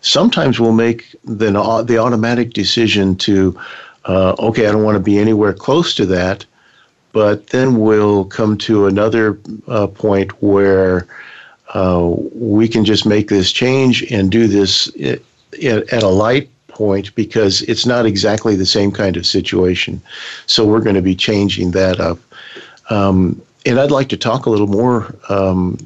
sometimes 0.00 0.58
we'll 0.58 0.72
make 0.72 1.14
the 1.24 1.50
the 1.86 1.98
automatic 1.98 2.52
decision 2.52 3.16
to, 3.16 3.58
uh, 4.04 4.34
okay, 4.38 4.66
I 4.66 4.72
don't 4.72 4.84
want 4.84 4.96
to 4.96 5.02
be 5.02 5.18
anywhere 5.18 5.52
close 5.52 5.94
to 5.96 6.06
that, 6.06 6.44
but 7.12 7.48
then 7.48 7.80
we'll 7.80 8.24
come 8.24 8.56
to 8.58 8.86
another 8.86 9.38
uh, 9.68 9.86
point 9.86 10.42
where 10.42 11.06
uh, 11.74 12.14
we 12.34 12.68
can 12.68 12.84
just 12.84 13.06
make 13.06 13.28
this 13.28 13.52
change 13.52 14.02
and 14.10 14.30
do 14.30 14.46
this 14.46 14.88
at 14.98 16.02
a 16.02 16.08
light 16.08 16.48
point 16.68 17.14
because 17.14 17.62
it's 17.62 17.84
not 17.84 18.06
exactly 18.06 18.56
the 18.56 18.66
same 18.66 18.90
kind 18.90 19.16
of 19.16 19.26
situation. 19.26 20.00
So 20.46 20.64
we're 20.64 20.80
going 20.80 20.96
to 20.96 21.02
be 21.02 21.14
changing 21.14 21.72
that 21.72 22.00
up. 22.00 22.18
Um, 22.88 23.40
and 23.66 23.78
I'd 23.78 23.90
like 23.90 24.08
to 24.08 24.16
talk 24.16 24.46
a 24.46 24.50
little 24.50 24.66
more 24.66 25.14
um, 25.28 25.78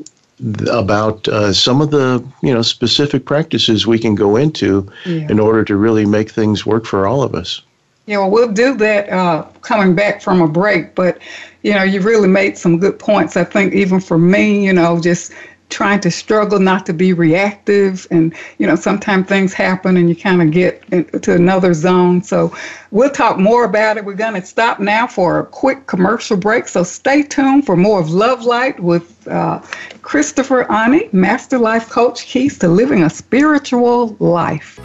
about 0.70 1.26
uh, 1.28 1.52
some 1.52 1.80
of 1.80 1.90
the 1.90 2.24
you 2.42 2.52
know 2.52 2.62
specific 2.62 3.24
practices 3.24 3.86
we 3.86 3.98
can 3.98 4.14
go 4.14 4.36
into 4.36 4.90
yeah. 5.04 5.26
in 5.28 5.38
order 5.40 5.64
to 5.64 5.76
really 5.76 6.06
make 6.06 6.30
things 6.30 6.64
work 6.66 6.86
for 6.86 7.06
all 7.06 7.22
of 7.22 7.34
us. 7.34 7.62
Yeah, 8.06 8.18
well, 8.18 8.30
we'll 8.30 8.52
do 8.52 8.76
that 8.76 9.08
uh, 9.08 9.44
coming 9.62 9.94
back 9.94 10.20
from 10.20 10.42
a 10.42 10.48
break. 10.48 10.94
But 10.94 11.18
you 11.62 11.72
know, 11.72 11.82
you 11.82 12.00
really 12.00 12.28
made 12.28 12.58
some 12.58 12.78
good 12.78 12.98
points. 12.98 13.36
I 13.36 13.44
think 13.44 13.72
even 13.72 14.00
for 14.00 14.18
me, 14.18 14.64
you 14.64 14.72
know, 14.72 15.00
just 15.00 15.32
trying 15.70 15.98
to 15.98 16.10
struggle 16.10 16.60
not 16.60 16.86
to 16.86 16.92
be 16.92 17.12
reactive 17.12 18.06
and 18.10 18.34
you 18.58 18.66
know 18.66 18.76
sometimes 18.76 19.26
things 19.26 19.52
happen 19.52 19.96
and 19.96 20.08
you 20.08 20.14
kind 20.14 20.42
of 20.42 20.50
get 20.50 20.84
into 20.92 21.34
another 21.34 21.72
zone 21.74 22.22
so 22.22 22.54
we'll 22.90 23.10
talk 23.10 23.38
more 23.38 23.64
about 23.64 23.96
it 23.96 24.04
we're 24.04 24.14
going 24.14 24.40
to 24.40 24.46
stop 24.46 24.78
now 24.78 25.06
for 25.06 25.40
a 25.40 25.46
quick 25.46 25.86
commercial 25.86 26.36
break 26.36 26.68
so 26.68 26.84
stay 26.84 27.22
tuned 27.22 27.64
for 27.66 27.76
more 27.76 27.98
of 27.98 28.10
love 28.10 28.44
light 28.44 28.78
with 28.78 29.26
uh, 29.26 29.58
christopher 30.02 30.64
Aune 30.70 31.08
master 31.12 31.58
life 31.58 31.88
coach 31.88 32.26
keys 32.26 32.58
to 32.58 32.68
living 32.68 33.02
a 33.02 33.10
spiritual 33.10 34.16
life 34.20 34.78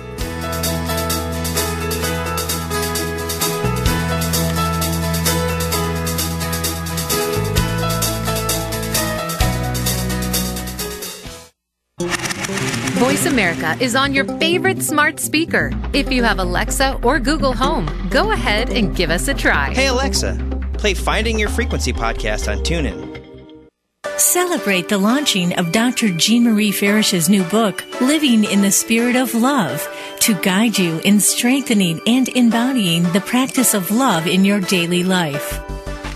Voice 13.19 13.33
America 13.33 13.75
is 13.83 13.97
on 13.97 14.13
your 14.13 14.23
favorite 14.39 14.81
smart 14.81 15.19
speaker. 15.19 15.71
If 15.91 16.09
you 16.09 16.23
have 16.23 16.39
Alexa 16.39 17.01
or 17.03 17.19
Google 17.19 17.51
Home, 17.51 17.85
go 18.09 18.31
ahead 18.31 18.69
and 18.69 18.95
give 18.95 19.09
us 19.09 19.27
a 19.27 19.33
try. 19.33 19.73
Hey, 19.73 19.87
Alexa, 19.87 20.37
play 20.77 20.93
Finding 20.93 21.37
Your 21.37 21.49
Frequency 21.49 21.91
podcast 21.91 22.49
on 22.49 22.63
TuneIn. 22.63 23.09
Celebrate 24.17 24.87
the 24.87 24.97
launching 24.97 25.51
of 25.59 25.73
Dr. 25.73 26.15
Jean 26.15 26.45
Marie 26.45 26.71
Farish's 26.71 27.27
new 27.27 27.43
book, 27.43 27.83
Living 27.99 28.45
in 28.45 28.61
the 28.61 28.71
Spirit 28.71 29.17
of 29.17 29.35
Love, 29.35 29.85
to 30.21 30.33
guide 30.35 30.79
you 30.79 31.01
in 31.03 31.19
strengthening 31.19 31.99
and 32.07 32.29
embodying 32.29 33.03
the 33.11 33.21
practice 33.21 33.73
of 33.73 33.91
love 33.91 34.27
in 34.27 34.45
your 34.45 34.61
daily 34.61 35.03
life. 35.03 35.59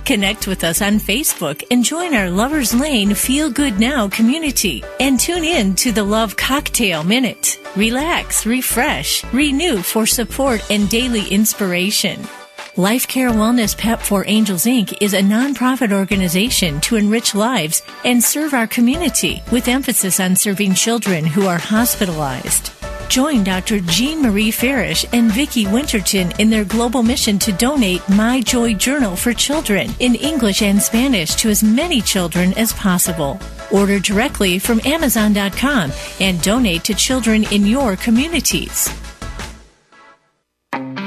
Connect 0.06 0.48
with 0.48 0.66
us 0.66 0.82
on 0.82 1.00
Facebook 1.00 1.64
and 1.72 1.82
join 1.82 2.14
our 2.14 2.30
Lovers 2.30 2.74
Lane 2.74 3.14
Feel 3.14 3.50
Good 3.50 3.80
Now 3.80 4.10
community 4.10 4.84
and 5.00 5.18
tune 5.18 5.46
in 5.46 5.76
to 5.76 5.94
the 5.94 6.04
Love 6.04 6.36
Cocktail 6.36 7.06
Minute. 7.06 7.58
Relax, 7.78 8.46
refresh, 8.46 9.24
renew 9.34 9.78
for 9.78 10.06
support 10.06 10.70
and 10.70 10.90
daily 10.90 11.26
inspiration. 11.30 12.20
Life 12.76 13.08
Care 13.08 13.30
Wellness 13.30 13.78
Pep 13.78 14.02
for 14.02 14.26
Angels 14.28 14.66
Inc. 14.66 14.98
is 15.00 15.14
a 15.14 15.22
nonprofit 15.22 15.94
organization 15.94 16.82
to 16.82 16.98
enrich 16.98 17.34
lives 17.34 17.82
and 18.04 18.22
serve 18.22 18.54
our 18.54 18.68
community 18.68 19.42
with 19.54 19.70
emphasis 19.70 20.20
on 20.20 20.36
serving 20.36 20.74
children 20.74 21.24
who 21.24 21.48
are 21.48 21.60
hospitalized. 21.60 22.72
Join 23.10 23.44
Dr. 23.44 23.80
Jean 23.80 24.22
Marie 24.22 24.52
Farish 24.52 25.06
and 25.14 25.32
Vicki 25.32 25.68
Winterton 25.68 26.32
in 26.40 26.50
their 26.50 26.66
global 26.66 27.04
mission 27.04 27.38
to 27.40 27.52
donate 27.52 28.02
My 28.10 28.42
Joy 28.42 28.74
Journal 28.74 29.16
for 29.16 29.34
children 29.34 29.92
in 30.00 30.16
English 30.16 30.62
and 30.62 30.82
Spanish 30.82 31.36
to 31.36 31.50
as 31.50 31.64
many 31.64 32.02
children 32.02 32.54
as 32.54 32.74
possible. 32.74 33.40
Order 33.72 34.00
directly 34.00 34.58
from 34.60 34.82
Amazon.com 34.86 35.92
and 36.20 36.42
donate 36.42 36.84
to 36.86 36.94
children 36.96 37.44
in 37.52 37.68
your 37.68 37.96
communities. 37.96 38.90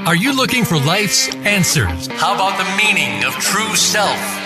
Are 0.07 0.14
you 0.14 0.36
looking 0.36 0.64
for 0.64 0.78
life's 0.78 1.34
answers? 1.34 2.07
How 2.07 2.34
about 2.34 2.57
the 2.59 2.76
meaning 2.76 3.24
of 3.24 3.32
true 3.34 3.74
self? 3.74 4.45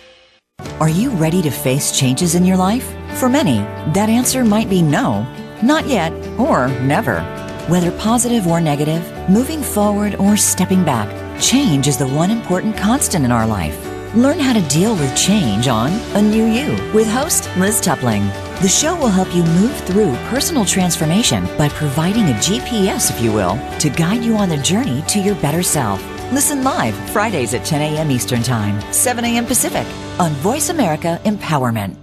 Are 0.79 0.89
you 0.89 1.11
ready 1.11 1.41
to 1.41 1.51
face 1.51 1.97
changes 1.97 2.35
in 2.35 2.45
your 2.45 2.57
life? 2.57 2.95
For 3.19 3.29
many, 3.29 3.57
that 3.93 4.09
answer 4.09 4.43
might 4.43 4.69
be 4.69 4.81
no, 4.81 5.23
not 5.61 5.87
yet, 5.87 6.11
or 6.39 6.67
never. 6.81 7.21
Whether 7.67 7.91
positive 7.99 8.47
or 8.47 8.59
negative, 8.59 9.03
moving 9.29 9.61
forward 9.61 10.15
or 10.15 10.35
stepping 10.37 10.83
back, 10.83 11.09
change 11.39 11.87
is 11.87 11.97
the 11.97 12.07
one 12.07 12.31
important 12.31 12.75
constant 12.75 13.25
in 13.25 13.31
our 13.31 13.45
life. 13.45 13.77
Learn 14.15 14.39
how 14.39 14.53
to 14.53 14.67
deal 14.67 14.95
with 14.95 15.15
change 15.15 15.67
on 15.67 15.91
A 16.15 16.21
New 16.21 16.45
You 16.45 16.71
with 16.93 17.07
host 17.07 17.49
Liz 17.57 17.79
Tupling. 17.79 18.27
The 18.61 18.67
show 18.67 18.95
will 18.95 19.07
help 19.07 19.33
you 19.33 19.43
move 19.43 19.75
through 19.85 20.15
personal 20.29 20.65
transformation 20.65 21.45
by 21.57 21.69
providing 21.69 22.25
a 22.25 22.33
GPS, 22.33 23.09
if 23.09 23.21
you 23.21 23.31
will, 23.31 23.57
to 23.79 23.89
guide 23.89 24.23
you 24.23 24.35
on 24.35 24.49
the 24.49 24.57
journey 24.57 25.01
to 25.07 25.19
your 25.19 25.35
better 25.35 25.63
self. 25.63 26.01
Listen 26.31 26.63
live 26.63 26.95
Fridays 27.11 27.53
at 27.53 27.65
10 27.65 27.81
a.m. 27.81 28.09
Eastern 28.09 28.41
Time, 28.41 28.79
7 28.93 29.25
a.m. 29.25 29.45
Pacific 29.45 29.85
on 30.17 30.31
Voice 30.35 30.69
America 30.69 31.19
Empowerment. 31.25 31.97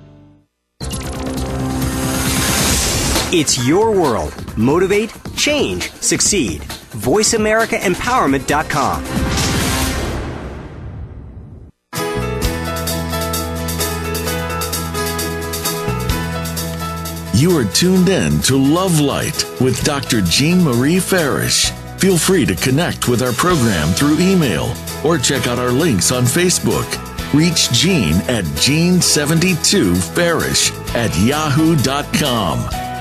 It's 3.32 3.66
your 3.66 3.90
world. 3.90 4.34
Motivate, 4.56 5.12
change, 5.34 5.90
succeed. 5.92 6.60
VoiceAmericaEmpowerment.com. 6.62 9.04
You 17.34 17.54
are 17.56 17.64
tuned 17.72 18.08
in 18.08 18.40
to 18.42 18.56
Love 18.56 18.98
Light 18.98 19.44
with 19.60 19.84
Dr. 19.84 20.22
Jean 20.22 20.64
Marie 20.64 20.98
Farish. 20.98 21.70
Feel 21.99 22.16
free 22.16 22.46
to 22.46 22.55
connect 22.55 23.09
with 23.09 23.20
our 23.22 23.32
program 23.32 23.88
through 23.88 24.20
email 24.20 24.72
or 25.05 25.18
check 25.18 25.49
out 25.49 25.59
our 25.59 25.72
links 25.72 26.12
on 26.12 26.22
Facebook. 26.24 26.86
Reach 27.34 27.72
Jean 27.72 28.14
at 28.28 28.44
Jean72Farish 28.44 30.70
at 30.94 31.18
yahoo.com. 31.18 32.61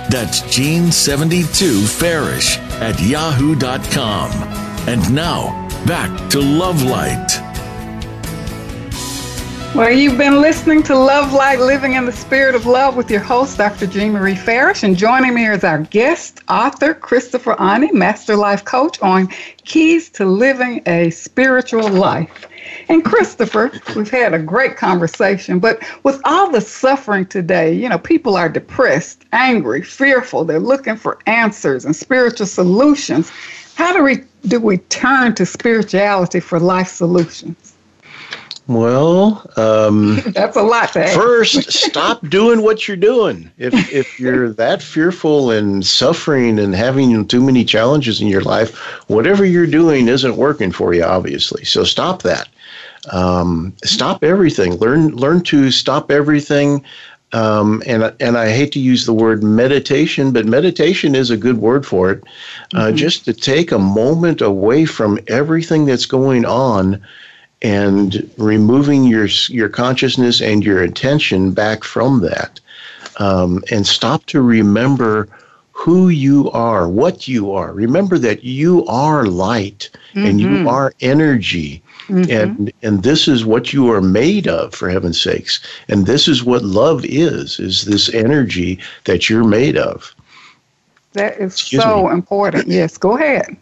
That's 0.10 0.42
Jean72Farish 0.42 2.58
at 2.82 3.00
yahoo.com. 3.00 4.32
And 4.88 5.14
now, 5.14 5.68
back 5.86 6.30
to 6.32 6.40
Love 6.40 6.82
Light. 6.84 7.47
Well, 9.76 9.92
you've 9.92 10.18
been 10.18 10.42
listening 10.42 10.82
to 10.84 10.96
Love 10.96 11.34
Light 11.34 11.60
Living 11.60 11.94
in 11.94 12.06
the 12.06 12.12
Spirit 12.12 12.56
of 12.56 12.66
Love 12.66 12.96
with 12.96 13.12
your 13.12 13.20
host, 13.20 13.58
Dr. 13.58 13.86
Jean 13.86 14.14
Marie 14.14 14.34
Farish. 14.34 14.82
And 14.82 14.98
joining 14.98 15.36
me 15.36 15.46
is 15.46 15.64
our 15.64 15.80
guest, 15.80 16.42
author 16.50 16.94
Christopher 16.94 17.54
Aune, 17.60 17.90
Master 17.94 18.36
Life 18.38 18.64
Coach 18.64 19.00
on 19.02 19.28
Keys 19.66 20.10
to 20.12 20.26
Living 20.26 20.82
a 20.88 21.10
Spiritual 21.12 21.90
Life. 21.90 22.48
And 22.88 23.04
Christopher, 23.04 23.70
we've 23.96 24.10
had 24.10 24.34
a 24.34 24.40
great 24.40 24.78
conversation, 24.78 25.60
but 25.60 25.84
with 26.04 26.22
all 26.24 26.50
the 26.50 26.62
suffering 26.62 27.26
today, 27.26 27.74
you 27.74 27.90
know, 27.90 28.00
people 28.00 28.38
are 28.38 28.50
depressed, 28.50 29.26
angry, 29.34 29.84
fearful. 29.84 30.46
They're 30.46 30.60
looking 30.60 30.96
for 30.96 31.20
answers 31.28 31.84
and 31.86 31.96
spiritual 31.96 32.48
solutions. 32.48 33.32
How 33.76 33.94
do 33.94 34.02
we 34.02 34.24
do 34.48 34.60
we 34.62 34.78
turn 34.78 35.36
to 35.36 35.46
spirituality 35.46 36.40
for 36.40 36.58
life 36.58 36.88
solutions? 36.88 37.67
Well, 38.68 39.50
um, 39.56 40.18
that's 40.28 40.58
a 40.58 40.62
lot. 40.62 40.92
To 40.94 41.08
first, 41.10 41.72
stop 41.72 42.28
doing 42.28 42.62
what 42.62 42.88
you're 42.88 42.98
doing. 42.98 43.50
If 43.58 43.74
if 43.92 44.20
you're 44.20 44.50
that 44.54 44.82
fearful 44.82 45.52
and 45.52 45.86
suffering 45.86 46.60
and 46.60 46.76
having 46.76 47.26
too 47.28 47.42
many 47.42 47.64
challenges 47.64 48.22
in 48.22 48.28
your 48.28 48.42
life, 48.42 48.76
whatever 49.10 49.46
you're 49.46 49.68
doing 49.68 50.08
isn't 50.08 50.36
working 50.36 50.72
for 50.72 50.94
you. 50.94 51.04
Obviously, 51.04 51.64
so 51.64 51.84
stop 51.84 52.24
that. 52.24 52.50
Um, 53.12 53.74
stop 53.86 54.24
everything. 54.24 54.76
Learn 54.76 55.16
learn 55.16 55.42
to 55.44 55.72
stop 55.72 56.12
everything. 56.12 56.84
Um, 57.34 57.84
and 57.86 58.14
and 58.20 58.38
I 58.38 58.52
hate 58.52 58.72
to 58.74 58.80
use 58.80 59.06
the 59.06 59.14
word 59.14 59.44
meditation, 59.44 60.32
but 60.32 60.46
meditation 60.46 61.16
is 61.16 61.30
a 61.30 61.38
good 61.38 61.58
word 61.58 61.86
for 61.86 62.12
it. 62.12 62.24
Uh, 62.74 62.88
mm-hmm. 62.88 62.96
Just 62.98 63.26
to 63.26 63.34
take 63.34 63.72
a 63.72 63.80
moment 63.80 64.42
away 64.42 64.86
from 64.86 65.20
everything 65.28 65.86
that's 65.86 66.06
going 66.06 66.46
on 66.46 67.02
and 67.62 68.30
removing 68.38 69.04
your 69.06 69.28
your 69.50 69.70
consciousness 69.70 70.42
and 70.42 70.64
your 70.64 70.82
attention 70.82 71.52
back 71.52 71.84
from 71.84 72.22
that, 72.22 72.60
um, 73.18 73.64
and 73.72 73.88
stop 73.88 74.26
to 74.28 74.42
remember 74.42 75.28
who 75.72 76.10
you 76.10 76.50
are, 76.52 76.90
what 76.90 77.28
you 77.28 77.52
are. 77.52 77.72
Remember 77.72 78.18
that 78.18 78.44
you 78.44 78.86
are 78.88 79.26
light 79.26 79.90
mm-hmm. 80.14 80.26
and 80.26 80.42
you 80.42 80.48
mm-hmm. 80.48 80.68
are 80.68 80.94
energy. 81.02 81.84
Mm-hmm. 82.08 82.32
And 82.32 82.74
and 82.82 83.04
this 83.04 83.28
is 83.28 83.46
what 83.46 83.74
you 83.74 83.92
are 83.92 84.02
made 84.02 84.48
of, 84.48 84.74
for 84.74 84.90
heaven's 84.90 85.22
sakes. 85.22 85.60
And 85.88 86.06
this 86.06 86.28
is 86.28 86.44
what 86.44 86.64
love 86.64 87.06
is, 87.06 87.60
is 87.60 87.86
this 87.86 88.14
energy 88.14 88.80
that 89.06 89.30
you're 89.30 89.44
made 89.44 89.78
of. 89.78 90.16
That 91.14 91.38
is 91.38 91.54
Excuse 91.54 91.84
so 91.84 92.08
me. 92.08 92.14
important. 92.14 92.68
Yes, 92.68 92.98
go 92.98 93.18
ahead 93.18 93.58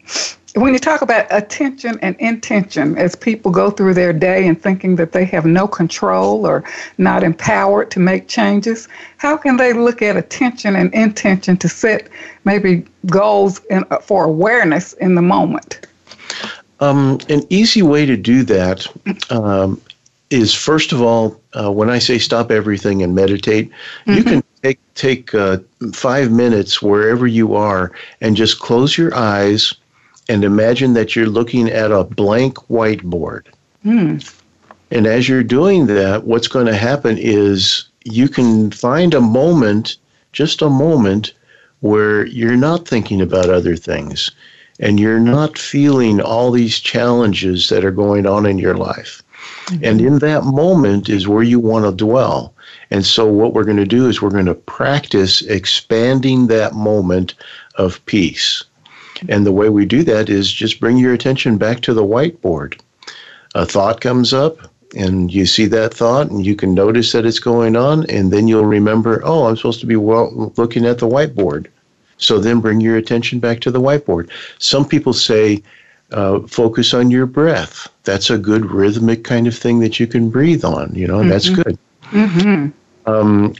when 0.56 0.72
you 0.72 0.78
talk 0.78 1.02
about 1.02 1.26
attention 1.30 1.98
and 2.00 2.16
intention, 2.16 2.96
as 2.96 3.14
people 3.14 3.50
go 3.50 3.70
through 3.70 3.92
their 3.92 4.12
day 4.12 4.48
and 4.48 4.60
thinking 4.60 4.96
that 4.96 5.12
they 5.12 5.24
have 5.26 5.44
no 5.44 5.68
control 5.68 6.46
or 6.46 6.64
not 6.96 7.22
empowered 7.22 7.90
to 7.90 8.00
make 8.00 8.26
changes, 8.26 8.88
how 9.18 9.36
can 9.36 9.58
they 9.58 9.74
look 9.74 10.00
at 10.00 10.16
attention 10.16 10.74
and 10.74 10.92
intention 10.94 11.58
to 11.58 11.68
set 11.68 12.08
maybe 12.44 12.86
goals 13.06 13.60
in, 13.66 13.84
for 14.00 14.24
awareness 14.24 14.94
in 14.94 15.14
the 15.14 15.22
moment? 15.22 15.86
Um, 16.80 17.18
an 17.28 17.42
easy 17.50 17.82
way 17.82 18.06
to 18.06 18.16
do 18.16 18.42
that 18.44 18.86
um, 19.30 19.80
is 20.30 20.54
first 20.54 20.90
of 20.90 21.02
all, 21.02 21.38
uh, 21.52 21.70
when 21.70 21.90
I 21.90 21.98
say 21.98 22.18
stop 22.18 22.50
everything 22.50 23.02
and 23.02 23.14
meditate, 23.14 23.70
mm-hmm. 24.06 24.12
you 24.12 24.24
can 24.24 24.44
take 24.62 24.78
take 24.94 25.34
uh, 25.34 25.58
five 25.92 26.32
minutes 26.32 26.80
wherever 26.80 27.26
you 27.26 27.54
are 27.54 27.92
and 28.22 28.36
just 28.36 28.58
close 28.58 28.96
your 28.96 29.14
eyes 29.14 29.74
and 30.28 30.44
imagine 30.44 30.94
that 30.94 31.14
you're 31.14 31.26
looking 31.26 31.68
at 31.68 31.92
a 31.92 32.04
blank 32.04 32.56
whiteboard. 32.68 33.46
Hmm. 33.82 34.18
And 34.90 35.06
as 35.06 35.28
you're 35.28 35.42
doing 35.42 35.86
that, 35.86 36.24
what's 36.24 36.48
going 36.48 36.66
to 36.66 36.76
happen 36.76 37.16
is 37.18 37.88
you 38.04 38.28
can 38.28 38.70
find 38.70 39.14
a 39.14 39.20
moment, 39.20 39.96
just 40.32 40.62
a 40.62 40.70
moment, 40.70 41.32
where 41.80 42.26
you're 42.26 42.56
not 42.56 42.86
thinking 42.86 43.20
about 43.20 43.50
other 43.50 43.76
things 43.76 44.30
and 44.78 45.00
you're 45.00 45.20
not 45.20 45.58
feeling 45.58 46.20
all 46.20 46.50
these 46.50 46.78
challenges 46.78 47.68
that 47.68 47.84
are 47.84 47.90
going 47.90 48.26
on 48.26 48.46
in 48.46 48.58
your 48.58 48.76
life. 48.76 49.22
Mm-hmm. 49.66 49.84
And 49.84 50.00
in 50.00 50.18
that 50.20 50.44
moment 50.44 51.08
is 51.08 51.26
where 51.26 51.42
you 51.42 51.58
want 51.58 51.84
to 51.84 51.92
dwell. 51.92 52.54
And 52.90 53.04
so, 53.04 53.26
what 53.26 53.52
we're 53.52 53.64
going 53.64 53.76
to 53.78 53.86
do 53.86 54.08
is 54.08 54.22
we're 54.22 54.30
going 54.30 54.46
to 54.46 54.54
practice 54.54 55.42
expanding 55.42 56.46
that 56.46 56.74
moment 56.74 57.34
of 57.76 58.04
peace. 58.06 58.64
And 59.28 59.44
the 59.46 59.52
way 59.52 59.68
we 59.68 59.86
do 59.86 60.02
that 60.04 60.28
is 60.28 60.52
just 60.52 60.80
bring 60.80 60.96
your 60.98 61.14
attention 61.14 61.58
back 61.58 61.80
to 61.80 61.94
the 61.94 62.04
whiteboard. 62.04 62.80
A 63.54 63.64
thought 63.64 64.00
comes 64.00 64.32
up, 64.32 64.58
and 64.96 65.32
you 65.32 65.46
see 65.46 65.66
that 65.66 65.94
thought, 65.94 66.30
and 66.30 66.44
you 66.44 66.54
can 66.54 66.74
notice 66.74 67.12
that 67.12 67.26
it's 67.26 67.38
going 67.38 67.76
on, 67.76 68.08
and 68.10 68.32
then 68.32 68.48
you'll 68.48 68.64
remember, 68.64 69.20
oh, 69.24 69.46
I'm 69.46 69.56
supposed 69.56 69.80
to 69.80 69.86
be 69.86 69.96
well, 69.96 70.52
looking 70.56 70.86
at 70.86 70.98
the 70.98 71.08
whiteboard. 71.08 71.66
So 72.18 72.38
then 72.38 72.60
bring 72.60 72.80
your 72.80 72.96
attention 72.96 73.40
back 73.40 73.60
to 73.60 73.70
the 73.70 73.80
whiteboard. 73.80 74.30
Some 74.58 74.88
people 74.88 75.12
say, 75.12 75.62
uh, 76.12 76.40
focus 76.46 76.94
on 76.94 77.10
your 77.10 77.26
breath. 77.26 77.88
That's 78.04 78.30
a 78.30 78.38
good 78.38 78.70
rhythmic 78.70 79.24
kind 79.24 79.46
of 79.46 79.56
thing 79.56 79.80
that 79.80 79.98
you 79.98 80.06
can 80.06 80.30
breathe 80.30 80.64
on, 80.64 80.94
you 80.94 81.06
know, 81.06 81.18
mm-hmm. 81.18 81.28
that's 81.28 81.48
good. 81.50 81.78
Mm-hmm. 82.10 83.10
Um, 83.10 83.54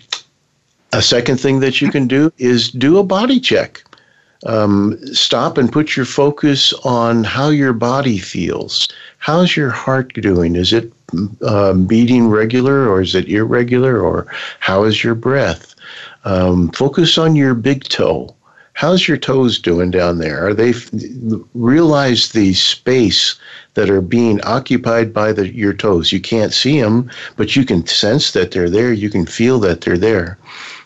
a 0.92 1.02
second 1.02 1.38
thing 1.38 1.61
that 1.61 1.80
you 1.80 1.90
can 1.90 2.07
do 2.07 2.32
is 2.38 2.70
do 2.70 2.98
a 2.98 3.02
body 3.04 3.40
check 3.40 3.82
um, 4.47 4.99
stop 5.12 5.59
and 5.59 5.72
put 5.72 5.97
your 5.97 6.07
focus 6.07 6.72
on 6.84 7.24
how 7.24 7.49
your 7.49 7.72
body 7.72 8.18
feels. 8.18 8.88
How's 9.18 9.57
your 9.57 9.70
heart 9.70 10.12
doing? 10.14 10.57
Is 10.57 10.72
it 10.72 10.92
uh, 11.42 11.74
beating 11.74 12.28
regular 12.28 12.88
or 12.88 13.01
is 13.01 13.14
it 13.14 13.28
irregular? 13.28 14.01
Or 14.01 14.26
how 14.61 14.84
is 14.84 15.03
your 15.03 15.14
breath? 15.14 15.74
Um, 16.24 16.70
focus 16.70 17.18
on 17.18 17.36
your 17.36 17.55
big 17.55 17.84
toe. 17.84 18.34
How's 18.74 19.09
your 19.09 19.16
toes 19.16 19.59
doing 19.59 19.90
down 19.90 20.18
there? 20.18 20.47
Are 20.47 20.53
they 20.53 20.74
realize 21.55 22.32
the 22.32 22.53
space 22.53 23.36
that 23.72 23.88
are 23.88 24.03
being 24.03 24.40
occupied 24.42 25.14
by 25.14 25.32
the, 25.32 25.49
your 25.49 25.72
toes? 25.72 26.12
You 26.12 26.20
can't 26.20 26.53
see 26.53 26.80
them, 26.80 27.11
but 27.36 27.57
you 27.57 27.64
can 27.64 27.86
sense 27.86 28.32
that 28.32 28.51
they're 28.51 28.68
there. 28.68 28.92
You 28.92 29.09
can 29.09 29.24
feel 29.24 29.59
that 29.61 29.80
they're 29.80 29.97
there. 29.97 30.36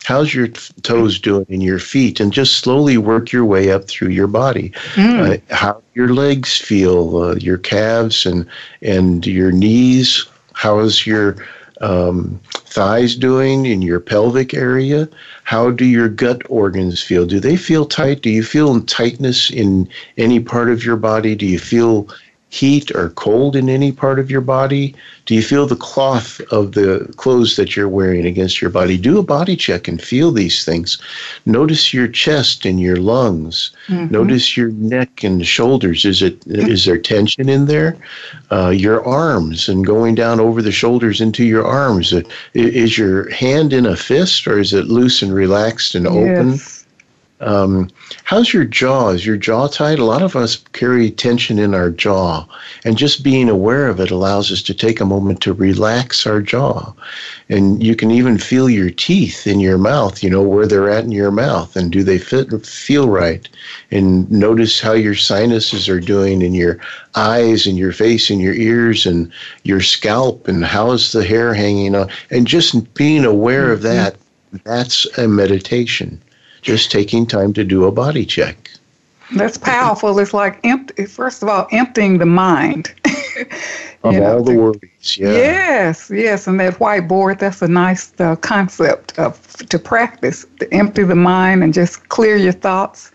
How's 0.04 0.34
your 0.34 0.48
toes 0.82 1.18
doing 1.18 1.46
in 1.48 1.60
your 1.60 1.78
feet? 1.78 2.20
And 2.20 2.32
just 2.32 2.58
slowly 2.58 2.96
work 2.96 3.32
your 3.32 3.44
way 3.44 3.70
up 3.70 3.86
through 3.86 4.08
your 4.08 4.26
body. 4.26 4.70
Mm. 4.94 5.40
Uh, 5.50 5.54
how 5.54 5.82
your 5.94 6.14
legs 6.14 6.56
feel, 6.56 7.16
uh, 7.18 7.34
your 7.36 7.58
calves 7.58 8.26
and 8.26 8.46
and 8.82 9.26
your 9.26 9.52
knees. 9.52 10.26
How 10.54 10.80
is 10.80 11.06
your 11.06 11.36
um, 11.80 12.40
thighs 12.52 13.16
doing 13.16 13.66
in 13.66 13.82
your 13.82 14.00
pelvic 14.00 14.54
area? 14.54 15.08
How 15.44 15.70
do 15.70 15.84
your 15.84 16.08
gut 16.08 16.42
organs 16.48 17.02
feel? 17.02 17.26
Do 17.26 17.40
they 17.40 17.56
feel 17.56 17.86
tight? 17.86 18.22
Do 18.22 18.30
you 18.30 18.42
feel 18.42 18.80
tightness 18.82 19.50
in 19.50 19.88
any 20.16 20.40
part 20.40 20.70
of 20.70 20.84
your 20.84 20.96
body? 20.96 21.34
Do 21.34 21.46
you 21.46 21.58
feel 21.58 22.08
heat 22.50 22.90
or 22.94 23.10
cold 23.10 23.56
in 23.56 23.68
any 23.68 23.92
part 23.92 24.18
of 24.18 24.30
your 24.30 24.40
body? 24.40 24.94
Do 25.24 25.34
you 25.36 25.42
feel 25.42 25.66
the 25.66 25.76
cloth 25.76 26.40
of 26.50 26.72
the 26.72 27.12
clothes 27.16 27.54
that 27.56 27.76
you're 27.76 27.88
wearing 27.88 28.26
against 28.26 28.60
your 28.60 28.70
body? 28.70 28.98
Do 28.98 29.18
a 29.18 29.22
body 29.22 29.56
check 29.56 29.86
and 29.86 30.02
feel 30.02 30.32
these 30.32 30.64
things. 30.64 31.00
Notice 31.46 31.94
your 31.94 32.08
chest 32.08 32.66
and 32.66 32.80
your 32.80 32.96
lungs. 32.96 33.70
Mm-hmm. 33.86 34.12
Notice 34.12 34.56
your 34.56 34.70
neck 34.72 35.22
and 35.22 35.46
shoulders. 35.46 36.04
Is 36.04 36.22
it 36.22 36.44
is 36.46 36.84
there 36.84 36.98
tension 36.98 37.48
in 37.48 37.66
there? 37.66 37.96
Uh, 38.50 38.70
your 38.70 39.06
arms 39.06 39.68
and 39.68 39.86
going 39.86 40.16
down 40.16 40.40
over 40.40 40.60
the 40.60 40.72
shoulders 40.72 41.20
into 41.20 41.44
your 41.44 41.64
arms. 41.64 42.12
Is 42.54 42.98
your 42.98 43.30
hand 43.30 43.72
in 43.72 43.86
a 43.86 43.96
fist 43.96 44.48
or 44.48 44.58
is 44.58 44.72
it 44.72 44.86
loose 44.88 45.22
and 45.22 45.32
relaxed 45.32 45.94
and 45.94 46.06
open? 46.06 46.58
Um, 47.40 47.88
how's 48.24 48.52
your 48.52 48.64
jaw? 48.64 49.08
Is 49.08 49.24
your 49.24 49.38
jaw 49.38 49.66
tight? 49.66 49.98
A 49.98 50.04
lot 50.04 50.22
of 50.22 50.36
us 50.36 50.56
carry 50.72 51.10
tension 51.10 51.58
in 51.58 51.74
our 51.74 51.90
jaw, 51.90 52.46
and 52.84 52.98
just 52.98 53.24
being 53.24 53.48
aware 53.48 53.88
of 53.88 53.98
it 53.98 54.10
allows 54.10 54.52
us 54.52 54.62
to 54.62 54.74
take 54.74 55.00
a 55.00 55.06
moment 55.06 55.40
to 55.42 55.54
relax 55.54 56.26
our 56.26 56.42
jaw. 56.42 56.92
And 57.48 57.82
you 57.82 57.96
can 57.96 58.10
even 58.10 58.36
feel 58.36 58.68
your 58.68 58.90
teeth 58.90 59.46
in 59.46 59.58
your 59.58 59.78
mouth, 59.78 60.22
you 60.22 60.28
know, 60.28 60.42
where 60.42 60.66
they're 60.66 60.90
at 60.90 61.04
in 61.04 61.12
your 61.12 61.30
mouth, 61.30 61.76
and 61.76 61.90
do 61.90 62.04
they 62.04 62.18
fit 62.18 62.50
feel 62.66 63.08
right? 63.08 63.48
And 63.90 64.30
notice 64.30 64.78
how 64.78 64.92
your 64.92 65.14
sinuses 65.14 65.88
are 65.88 66.00
doing, 66.00 66.42
in 66.42 66.52
your 66.54 66.78
eyes, 67.14 67.66
and 67.66 67.78
your 67.78 67.92
face, 67.92 68.28
and 68.28 68.40
your 68.40 68.54
ears, 68.54 69.06
and 69.06 69.32
your 69.64 69.80
scalp, 69.80 70.46
and 70.46 70.64
how 70.64 70.92
is 70.92 71.12
the 71.12 71.24
hair 71.24 71.54
hanging 71.54 71.94
on. 71.94 72.10
And 72.30 72.46
just 72.46 72.92
being 72.94 73.24
aware 73.24 73.72
of 73.72 73.82
that 73.82 74.16
That's 74.64 75.06
a 75.18 75.28
meditation. 75.28 76.20
Just 76.62 76.90
taking 76.90 77.26
time 77.26 77.52
to 77.54 77.64
do 77.64 77.84
a 77.84 77.92
body 77.92 78.26
check. 78.26 78.70
That's 79.34 79.56
powerful. 79.56 80.18
It's 80.18 80.34
like 80.34 80.58
empty. 80.64 81.06
First 81.06 81.42
of 81.42 81.48
all, 81.48 81.68
emptying 81.70 82.18
the 82.18 82.26
mind. 82.26 82.92
of 84.02 84.14
know, 84.14 84.38
all 84.38 84.42
the 84.42 84.54
worries. 84.54 85.16
Yeah. 85.16 85.32
Yes, 85.32 86.10
yes, 86.12 86.46
and 86.46 86.58
that 86.60 86.74
whiteboard. 86.74 87.38
That's 87.38 87.62
a 87.62 87.68
nice 87.68 88.12
uh, 88.18 88.36
concept 88.36 89.18
of 89.18 89.40
to 89.68 89.78
practice 89.78 90.46
to 90.58 90.72
empty 90.74 91.04
the 91.04 91.14
mind 91.14 91.62
and 91.62 91.72
just 91.72 92.08
clear 92.08 92.36
your 92.36 92.52
thoughts. 92.52 93.12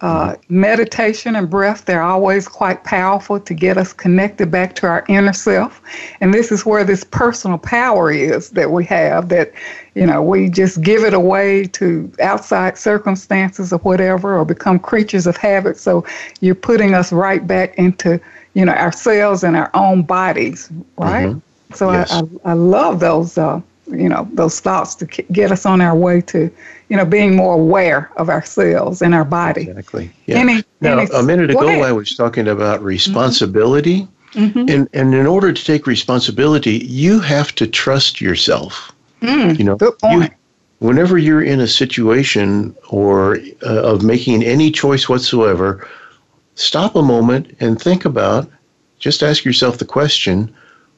Uh, 0.00 0.36
meditation 0.48 1.34
and 1.34 1.50
breath, 1.50 1.84
they're 1.84 2.02
always 2.02 2.46
quite 2.46 2.84
powerful 2.84 3.40
to 3.40 3.52
get 3.52 3.76
us 3.76 3.92
connected 3.92 4.48
back 4.48 4.76
to 4.76 4.86
our 4.86 5.04
inner 5.08 5.32
self. 5.32 5.82
And 6.20 6.32
this 6.32 6.52
is 6.52 6.64
where 6.64 6.84
this 6.84 7.02
personal 7.02 7.58
power 7.58 8.12
is 8.12 8.50
that 8.50 8.70
we 8.70 8.84
have 8.84 9.28
that, 9.30 9.52
you 9.96 10.06
know, 10.06 10.22
we 10.22 10.50
just 10.50 10.82
give 10.82 11.02
it 11.02 11.14
away 11.14 11.64
to 11.64 12.12
outside 12.22 12.78
circumstances 12.78 13.72
or 13.72 13.80
whatever, 13.80 14.38
or 14.38 14.44
become 14.44 14.78
creatures 14.78 15.26
of 15.26 15.36
habit. 15.36 15.76
So 15.76 16.04
you're 16.40 16.54
putting 16.54 16.94
us 16.94 17.12
right 17.12 17.44
back 17.44 17.76
into, 17.76 18.20
you 18.54 18.64
know, 18.64 18.74
ourselves 18.74 19.42
and 19.42 19.56
our 19.56 19.70
own 19.74 20.02
bodies, 20.02 20.70
right? 20.96 21.30
Mm-hmm. 21.30 21.74
So 21.74 21.90
yes. 21.90 22.12
I, 22.12 22.18
I, 22.20 22.22
I, 22.44 22.52
love 22.52 23.00
those, 23.00 23.36
uh, 23.36 23.60
you 23.90 24.08
know, 24.08 24.28
those 24.32 24.60
thoughts 24.60 24.94
to 24.96 25.06
get 25.06 25.52
us 25.52 25.66
on 25.66 25.80
our 25.80 25.96
way 25.96 26.20
to 26.22 26.50
you 26.88 26.96
know, 26.96 27.04
being 27.04 27.36
more 27.36 27.54
aware 27.54 28.10
of 28.16 28.28
ourselves 28.28 29.02
and 29.02 29.14
our 29.14 29.24
body. 29.24 29.68
Exactly. 29.68 30.10
Yeah. 30.26 30.38
Any, 30.38 30.64
now, 30.80 30.98
any, 30.98 31.10
a 31.12 31.22
minute 31.22 31.50
ago, 31.50 31.68
I 31.68 31.92
was 31.92 32.16
talking 32.16 32.48
about 32.48 32.82
responsibility. 32.82 34.08
Mm-hmm. 34.32 34.68
And, 34.68 34.88
and 34.92 35.14
in 35.14 35.26
order 35.26 35.52
to 35.52 35.64
take 35.64 35.86
responsibility, 35.86 36.78
you 36.78 37.20
have 37.20 37.54
to 37.56 37.66
trust 37.66 38.20
yourself. 38.20 38.92
Mm, 39.20 39.58
you 39.58 39.64
know, 39.64 39.76
good 39.76 39.98
point. 39.98 40.32
You, 40.32 40.86
whenever 40.86 41.18
you're 41.18 41.42
in 41.42 41.60
a 41.60 41.66
situation 41.66 42.74
or 42.88 43.38
uh, 43.62 43.82
of 43.82 44.02
making 44.02 44.42
any 44.42 44.70
choice 44.70 45.08
whatsoever, 45.08 45.86
stop 46.54 46.94
a 46.94 47.02
moment 47.02 47.54
and 47.60 47.80
think 47.80 48.04
about, 48.04 48.50
just 48.98 49.22
ask 49.22 49.44
yourself 49.44 49.78
the 49.78 49.84
question, 49.84 50.54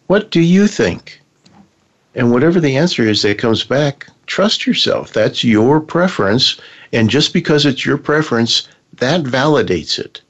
what 0.06 0.30
do 0.30 0.40
you 0.40 0.66
think? 0.66 1.20
And 2.14 2.32
whatever 2.32 2.60
the 2.60 2.76
answer 2.76 3.02
is 3.04 3.22
that 3.22 3.38
comes 3.38 3.64
back, 3.64 4.06
trust 4.26 4.66
yourself. 4.66 5.12
That's 5.12 5.44
your 5.44 5.80
preference. 5.80 6.60
And 6.92 7.08
just 7.08 7.32
because 7.32 7.66
it's 7.66 7.86
your 7.86 7.98
preference, 7.98 8.68
that 8.94 9.22
validates 9.22 9.98
it. 9.98 10.20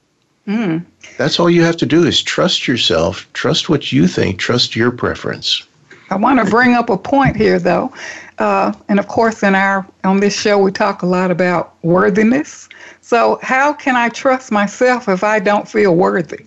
Mm. 0.47 0.85
That's 1.17 1.39
all 1.39 1.51
you 1.51 1.63
have 1.63 1.77
to 1.79 1.87
do 1.87 2.05
is 2.05 2.23
trust 2.23 2.67
yourself, 2.67 3.31
trust 3.33 3.69
what 3.69 3.93
you 3.93 4.07
think, 4.07 4.39
trust 4.39 4.75
your 4.75 4.91
preference. 4.91 5.63
I 6.11 6.17
want 6.17 6.45
to 6.45 6.51
bring 6.51 6.75
up 6.75 6.91
a 6.91 6.99
point 6.99 7.37
here, 7.37 7.59
though. 7.59 7.93
Uh, 8.39 8.73
and 8.89 8.99
of 8.99 9.07
course, 9.07 9.43
in 9.43 9.55
our 9.55 9.87
on 10.03 10.21
this 10.21 10.39
show, 10.39 10.59
we 10.59 10.73
talk 10.73 11.03
a 11.03 11.07
lot 11.07 11.31
about 11.31 11.75
worthiness. 11.83 12.69
So, 13.01 13.39
how 13.43 13.73
can 13.73 13.97
I 13.97 14.09
trust 14.09 14.51
myself 14.51 15.09
if 15.09 15.23
I 15.23 15.39
don't 15.39 15.69
feel 15.69 15.95
worthy? 15.95 16.47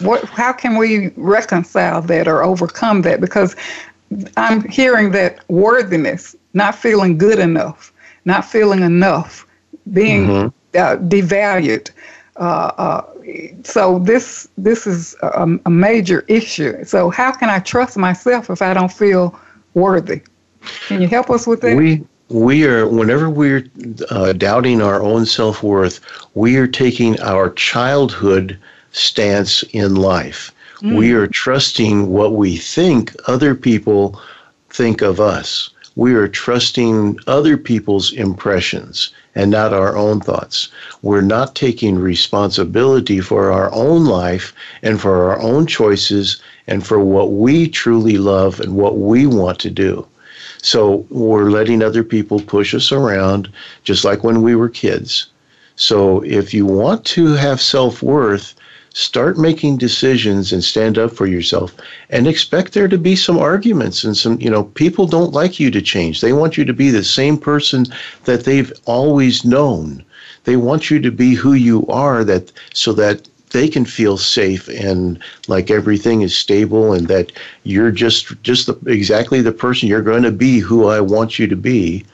What? 0.00 0.24
How 0.24 0.52
can 0.52 0.76
we 0.76 1.08
reconcile 1.16 2.00
that 2.02 2.26
or 2.26 2.42
overcome 2.42 3.02
that? 3.02 3.20
Because 3.20 3.54
I'm 4.36 4.68
hearing 4.68 5.10
that 5.12 5.48
worthiness 5.48 6.34
not 6.54 6.74
feeling 6.74 7.16
good 7.18 7.38
enough, 7.38 7.92
not 8.24 8.44
feeling 8.44 8.82
enough, 8.82 9.46
being 9.92 10.26
mm-hmm. 10.26 10.78
uh, 10.78 10.96
devalued. 11.08 11.90
Uh, 12.36 12.72
uh, 12.78 13.04
so 13.62 13.98
this 13.98 14.48
this 14.56 14.86
is 14.86 15.14
a, 15.22 15.58
a, 15.66 15.70
major 15.70 16.24
issue. 16.26 16.84
So 16.84 17.10
how 17.10 17.32
can 17.32 17.50
I 17.50 17.58
trust 17.58 17.96
myself 17.96 18.50
if 18.50 18.62
I 18.62 18.72
don't 18.72 18.92
feel 18.92 19.38
worthy? 19.74 20.22
Can 20.86 21.02
you 21.02 21.08
help 21.08 21.30
us 21.30 21.46
with 21.46 21.60
that? 21.60 21.76
We 21.76 22.04
we 22.28 22.64
are 22.64 22.88
whenever 22.88 23.28
we're 23.28 23.64
uh, 24.10 24.32
doubting 24.32 24.80
our 24.80 25.02
own 25.02 25.26
self 25.26 25.62
worth, 25.62 26.00
we 26.34 26.56
are 26.56 26.66
taking 26.66 27.20
our 27.20 27.50
childhood 27.50 28.58
stance 28.92 29.62
in 29.72 29.96
life. 29.96 30.52
Mm. 30.80 30.96
We 30.96 31.12
are 31.12 31.26
trusting 31.26 32.08
what 32.08 32.32
we 32.34 32.56
think 32.56 33.14
other 33.26 33.54
people 33.54 34.20
think 34.70 35.02
of 35.02 35.20
us 35.20 35.70
we 35.96 36.14
are 36.14 36.28
trusting 36.28 37.18
other 37.26 37.56
people's 37.56 38.12
impressions 38.12 39.12
and 39.34 39.50
not 39.50 39.74
our 39.74 39.96
own 39.96 40.20
thoughts. 40.20 40.68
We're 41.02 41.20
not 41.20 41.54
taking 41.54 41.98
responsibility 41.98 43.20
for 43.20 43.50
our 43.50 43.70
own 43.74 44.06
life 44.06 44.54
and 44.82 45.00
for 45.00 45.30
our 45.30 45.40
own 45.40 45.66
choices 45.66 46.40
and 46.66 46.86
for 46.86 47.00
what 47.00 47.32
we 47.32 47.68
truly 47.68 48.18
love 48.18 48.60
and 48.60 48.76
what 48.76 48.98
we 48.98 49.26
want 49.26 49.58
to 49.60 49.70
do. 49.70 50.06
So 50.62 51.04
we're 51.10 51.50
letting 51.50 51.82
other 51.82 52.04
people 52.04 52.40
push 52.40 52.72
us 52.74 52.92
around 52.92 53.50
just 53.82 54.04
like 54.04 54.22
when 54.22 54.42
we 54.42 54.54
were 54.54 54.68
kids. 54.68 55.26
So 55.76 56.22
if 56.24 56.54
you 56.54 56.66
want 56.66 57.04
to 57.16 57.34
have 57.34 57.60
self 57.60 58.02
worth, 58.02 58.54
start 58.92 59.38
making 59.38 59.76
decisions 59.76 60.52
and 60.52 60.64
stand 60.64 60.98
up 60.98 61.12
for 61.12 61.26
yourself 61.26 61.74
and 62.10 62.26
expect 62.26 62.72
there 62.72 62.88
to 62.88 62.98
be 62.98 63.14
some 63.14 63.38
arguments 63.38 64.02
and 64.02 64.16
some 64.16 64.40
you 64.40 64.50
know 64.50 64.64
people 64.64 65.06
don't 65.06 65.32
like 65.32 65.60
you 65.60 65.70
to 65.70 65.80
change 65.80 66.20
they 66.20 66.32
want 66.32 66.56
you 66.56 66.64
to 66.64 66.72
be 66.72 66.90
the 66.90 67.04
same 67.04 67.38
person 67.38 67.86
that 68.24 68.44
they've 68.44 68.72
always 68.86 69.44
known 69.44 70.04
they 70.44 70.56
want 70.56 70.90
you 70.90 70.98
to 71.00 71.10
be 71.10 71.34
who 71.34 71.52
you 71.52 71.86
are 71.86 72.24
that 72.24 72.50
so 72.74 72.92
that 72.92 73.28
they 73.50 73.68
can 73.68 73.84
feel 73.84 74.16
safe 74.16 74.68
and 74.68 75.18
like 75.48 75.70
everything 75.70 76.22
is 76.22 76.36
stable 76.36 76.92
and 76.92 77.08
that 77.08 77.32
you're 77.64 77.90
just 77.92 78.40
just 78.42 78.66
the, 78.66 78.74
exactly 78.90 79.40
the 79.40 79.52
person 79.52 79.88
you're 79.88 80.02
going 80.02 80.22
to 80.22 80.32
be 80.32 80.58
who 80.58 80.86
I 80.86 81.00
want 81.00 81.38
you 81.38 81.46
to 81.46 81.56
be 81.56 82.04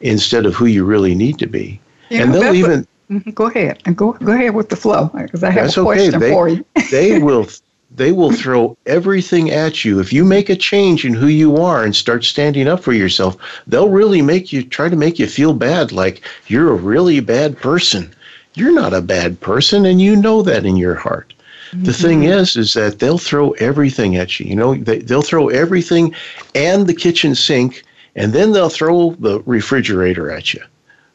instead 0.00 0.46
of 0.46 0.54
who 0.54 0.66
you 0.66 0.84
really 0.84 1.14
need 1.14 1.38
to 1.38 1.46
be 1.46 1.80
yeah, 2.10 2.22
and 2.22 2.34
they'll 2.34 2.54
even. 2.54 2.86
Go 3.34 3.46
ahead 3.46 3.82
and 3.84 3.96
go 3.96 4.12
go 4.12 4.32
ahead 4.32 4.54
with 4.54 4.68
the 4.68 4.76
flow 4.76 5.10
because 5.14 5.42
I 5.42 5.50
have 5.50 5.64
That's 5.64 5.76
a 5.76 5.82
question 5.82 6.14
okay. 6.14 6.26
they, 6.26 6.32
for 6.32 6.48
you. 6.48 6.64
they 6.90 7.18
will 7.18 7.46
they 7.94 8.12
will 8.12 8.32
throw 8.32 8.76
everything 8.86 9.50
at 9.50 9.84
you 9.84 10.00
if 10.00 10.12
you 10.12 10.24
make 10.24 10.48
a 10.48 10.56
change 10.56 11.04
in 11.04 11.12
who 11.12 11.26
you 11.26 11.58
are 11.58 11.84
and 11.84 11.94
start 11.94 12.24
standing 12.24 12.66
up 12.66 12.80
for 12.80 12.92
yourself. 12.92 13.36
They'll 13.66 13.90
really 13.90 14.22
make 14.22 14.52
you 14.52 14.62
try 14.62 14.88
to 14.88 14.96
make 14.96 15.18
you 15.18 15.26
feel 15.26 15.52
bad, 15.52 15.92
like 15.92 16.22
you're 16.46 16.70
a 16.70 16.76
really 16.76 17.20
bad 17.20 17.58
person. 17.58 18.14
You're 18.54 18.72
not 18.72 18.94
a 18.94 19.00
bad 19.00 19.40
person, 19.40 19.86
and 19.86 20.00
you 20.00 20.16
know 20.16 20.42
that 20.42 20.64
in 20.64 20.76
your 20.76 20.94
heart. 20.94 21.34
Mm-hmm. 21.70 21.84
The 21.84 21.92
thing 21.92 22.24
is, 22.24 22.56
is 22.56 22.74
that 22.74 22.98
they'll 22.98 23.18
throw 23.18 23.50
everything 23.52 24.16
at 24.16 24.38
you. 24.38 24.46
You 24.46 24.56
know, 24.56 24.74
they, 24.74 24.98
they'll 24.98 25.22
throw 25.22 25.48
everything 25.48 26.14
and 26.54 26.86
the 26.86 26.94
kitchen 26.94 27.34
sink, 27.34 27.82
and 28.14 28.32
then 28.32 28.52
they'll 28.52 28.68
throw 28.68 29.12
the 29.18 29.40
refrigerator 29.46 30.30
at 30.30 30.52
you. 30.52 30.62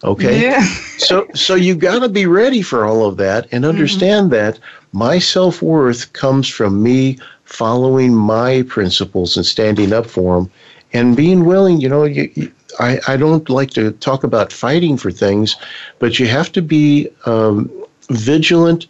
Okay. 0.04 0.41
Yeah. 0.41 0.64
so 0.98 1.28
so 1.34 1.56
you 1.56 1.76
got 1.76 2.00
to 2.00 2.10
be 2.10 2.26
ready 2.26 2.62
for 2.62 2.86
all 2.86 3.06
of 3.06 3.18
that 3.18 3.48
and 3.52 3.64
mm-hmm. 3.64 3.70
understand 3.70 4.32
mm-hmm. 4.32 4.54
that 4.54 4.60
my 4.93 5.20
self 5.20 5.62
worth 5.62 6.14
comes 6.14 6.48
from 6.48 6.84
me 6.84 7.18
following 7.45 8.14
my 8.14 8.64
principles 8.64 9.38
and 9.38 9.45
standing 9.45 9.93
up 9.93 10.06
for 10.06 10.36
them 10.36 10.52
and 10.93 11.16
being 11.16 11.45
willing. 11.45 11.82
You 11.82 11.89
know, 11.89 12.04
you, 12.04 12.32
you, 12.36 12.52
I 12.80 13.00
I 13.08 13.18
don't 13.18 13.50
like 13.50 13.72
to 13.72 13.91
talk 13.93 14.24
about 14.24 14.54
fighting 14.54 14.98
for 14.98 15.12
things, 15.12 15.56
but 16.00 16.20
you 16.20 16.28
have 16.28 16.52
to 16.54 16.62
be 16.62 17.10
um, 17.26 17.70
vigilant 18.10 18.88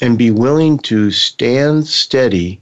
and 0.00 0.18
be 0.18 0.30
willing 0.30 0.78
to 0.78 1.10
stand 1.10 1.86
steady 1.86 2.60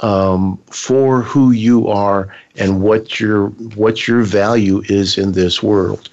um, 0.00 0.58
for 0.70 1.22
who 1.22 1.52
you 1.52 1.88
are 1.88 2.34
and 2.56 2.82
what 2.82 3.20
your 3.20 3.48
what 3.76 4.06
your 4.06 4.22
value 4.22 4.82
is 4.88 5.18
in 5.18 5.32
this 5.32 5.62
world. 5.62 6.08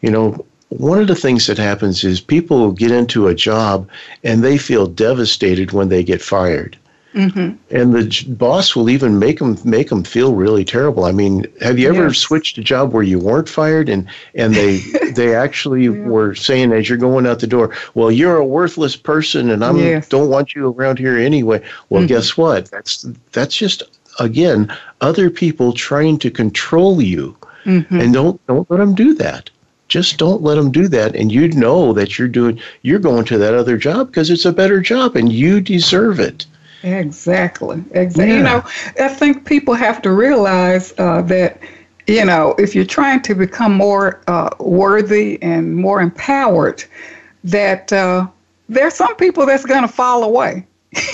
You 0.00 0.10
know, 0.10 0.44
one 0.70 1.00
of 1.00 1.08
the 1.08 1.16
things 1.16 1.46
that 1.46 1.58
happens 1.58 2.04
is 2.04 2.20
people 2.20 2.72
get 2.72 2.90
into 2.90 3.26
a 3.26 3.34
job 3.34 3.88
and 4.22 4.42
they 4.42 4.56
feel 4.56 4.86
devastated 4.86 5.72
when 5.72 5.88
they 5.88 6.02
get 6.04 6.22
fired. 6.22 6.78
Mm-hmm. 7.12 7.76
And 7.76 7.92
the 7.92 8.34
boss 8.34 8.76
will 8.76 8.88
even 8.88 9.18
make 9.18 9.40
them 9.40 9.58
make 9.64 9.88
them 9.88 10.04
feel 10.04 10.36
really 10.36 10.64
terrible. 10.64 11.06
I 11.06 11.10
mean, 11.10 11.44
have 11.60 11.76
you 11.76 11.88
ever 11.88 12.06
yes. 12.06 12.18
switched 12.18 12.56
a 12.58 12.60
job 12.60 12.92
where 12.92 13.02
you 13.02 13.18
weren't 13.18 13.48
fired 13.48 13.88
and 13.88 14.06
and 14.36 14.54
they 14.54 14.78
they 15.16 15.34
actually 15.34 15.86
yeah. 15.86 16.06
were 16.06 16.36
saying 16.36 16.72
as 16.72 16.88
you're 16.88 16.98
going 16.98 17.26
out 17.26 17.40
the 17.40 17.48
door, 17.48 17.74
well, 17.94 18.12
you're 18.12 18.36
a 18.36 18.46
worthless 18.46 18.94
person 18.94 19.50
and 19.50 19.64
I 19.64 19.72
yes. 19.72 20.08
don't 20.08 20.30
want 20.30 20.54
you 20.54 20.68
around 20.68 21.00
here 21.00 21.18
anyway. 21.18 21.60
Well, 21.88 22.02
mm-hmm. 22.02 22.06
guess 22.06 22.36
what? 22.36 22.70
That's 22.70 23.04
that's 23.32 23.56
just 23.56 23.82
again 24.20 24.72
other 25.00 25.30
people 25.30 25.72
trying 25.72 26.16
to 26.20 26.30
control 26.30 27.02
you, 27.02 27.36
mm-hmm. 27.64 28.00
and 28.00 28.14
don't 28.14 28.46
don't 28.46 28.70
let 28.70 28.76
them 28.76 28.94
do 28.94 29.14
that 29.14 29.50
just 29.90 30.16
don't 30.18 30.40
let 30.40 30.54
them 30.54 30.70
do 30.70 30.88
that 30.88 31.14
and 31.14 31.30
you 31.30 31.48
know 31.48 31.92
that 31.92 32.18
you're 32.18 32.28
doing 32.28 32.58
you're 32.82 32.98
going 32.98 33.24
to 33.24 33.36
that 33.36 33.52
other 33.52 33.76
job 33.76 34.06
because 34.06 34.30
it's 34.30 34.46
a 34.46 34.52
better 34.52 34.80
job 34.80 35.16
and 35.16 35.30
you 35.32 35.60
deserve 35.60 36.18
it 36.18 36.46
exactly 36.82 37.84
exactly 37.90 38.32
yeah. 38.32 38.36
you 38.38 38.42
know 38.42 38.62
i 39.00 39.08
think 39.08 39.44
people 39.44 39.74
have 39.74 40.00
to 40.00 40.12
realize 40.12 40.94
uh, 40.98 41.20
that 41.20 41.60
you 42.06 42.24
know 42.24 42.54
if 42.56 42.74
you're 42.74 42.84
trying 42.84 43.20
to 43.20 43.34
become 43.34 43.74
more 43.74 44.22
uh, 44.28 44.48
worthy 44.60 45.42
and 45.42 45.76
more 45.76 46.00
empowered 46.00 46.82
that 47.44 47.92
uh, 47.92 48.26
there's 48.68 48.94
some 48.94 49.14
people 49.16 49.44
that's 49.44 49.66
going 49.66 49.82
to 49.82 49.88
fall 49.88 50.22
away 50.22 50.64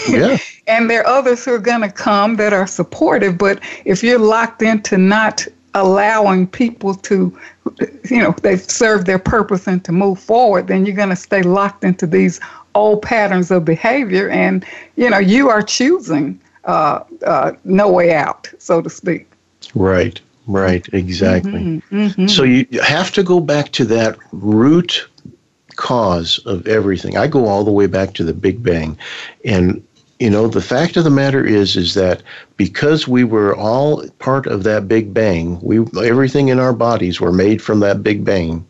yeah. 0.08 0.36
and 0.66 0.88
there 0.90 1.00
are 1.00 1.18
others 1.18 1.44
who 1.44 1.54
are 1.54 1.58
going 1.58 1.80
to 1.80 1.90
come 1.90 2.36
that 2.36 2.52
are 2.52 2.66
supportive 2.66 3.38
but 3.38 3.58
if 3.86 4.02
you're 4.02 4.18
locked 4.18 4.62
into 4.62 4.98
not 4.98 5.46
allowing 5.76 6.46
people 6.46 6.94
to, 6.94 7.38
you 8.10 8.18
know, 8.18 8.34
they've 8.42 8.62
served 8.62 9.06
their 9.06 9.18
purpose 9.18 9.68
and 9.68 9.84
to 9.84 9.92
move 9.92 10.18
forward, 10.18 10.66
then 10.66 10.84
you're 10.84 10.96
going 10.96 11.10
to 11.10 11.16
stay 11.16 11.42
locked 11.42 11.84
into 11.84 12.06
these 12.06 12.40
old 12.74 13.02
patterns 13.02 13.50
of 13.50 13.64
behavior, 13.64 14.28
and 14.30 14.64
you 14.96 15.08
know, 15.08 15.18
you 15.18 15.48
are 15.48 15.62
choosing 15.62 16.40
uh, 16.64 17.04
uh, 17.24 17.52
no 17.64 17.90
way 17.90 18.14
out, 18.14 18.50
so 18.58 18.82
to 18.82 18.90
speak. 18.90 19.30
Right. 19.74 20.20
Right, 20.48 20.86
exactly. 20.92 21.60
Mm-hmm, 21.60 21.96
mm-hmm. 21.96 22.26
So 22.28 22.44
you 22.44 22.66
have 22.80 23.10
to 23.14 23.24
go 23.24 23.40
back 23.40 23.72
to 23.72 23.84
that 23.86 24.16
root 24.30 25.08
cause 25.74 26.38
of 26.46 26.68
everything. 26.68 27.16
I 27.16 27.26
go 27.26 27.46
all 27.46 27.64
the 27.64 27.72
way 27.72 27.88
back 27.88 28.14
to 28.14 28.24
the 28.24 28.32
Big 28.32 28.62
Bang. 28.62 28.96
And 29.44 29.84
you 30.18 30.30
know, 30.30 30.48
the 30.48 30.62
fact 30.62 30.96
of 30.96 31.04
the 31.04 31.10
matter 31.10 31.44
is 31.44 31.76
is 31.76 31.94
that 31.94 32.22
because 32.56 33.06
we 33.06 33.24
were 33.24 33.54
all 33.54 34.06
part 34.18 34.46
of 34.46 34.62
that 34.64 34.88
Big 34.88 35.12
Bang, 35.12 35.60
we 35.60 35.84
everything 36.02 36.48
in 36.48 36.58
our 36.58 36.72
bodies 36.72 37.20
were 37.20 37.32
made 37.32 37.60
from 37.60 37.80
that 37.80 38.02
Big 38.02 38.24
Bang. 38.24 38.66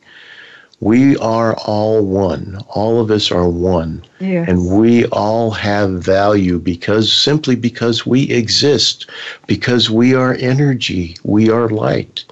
We 0.80 1.16
are 1.18 1.56
all 1.64 2.04
one. 2.04 2.58
All 2.68 3.00
of 3.00 3.10
us 3.10 3.30
are 3.30 3.48
one. 3.48 4.02
Yes. 4.20 4.46
And 4.48 4.66
we 4.76 5.06
all 5.06 5.50
have 5.52 6.02
value 6.02 6.58
because 6.58 7.10
simply 7.10 7.56
because 7.56 8.04
we 8.04 8.30
exist, 8.30 9.08
because 9.46 9.88
we 9.88 10.14
are 10.14 10.36
energy, 10.38 11.16
we 11.24 11.48
are 11.48 11.70
light. 11.70 12.24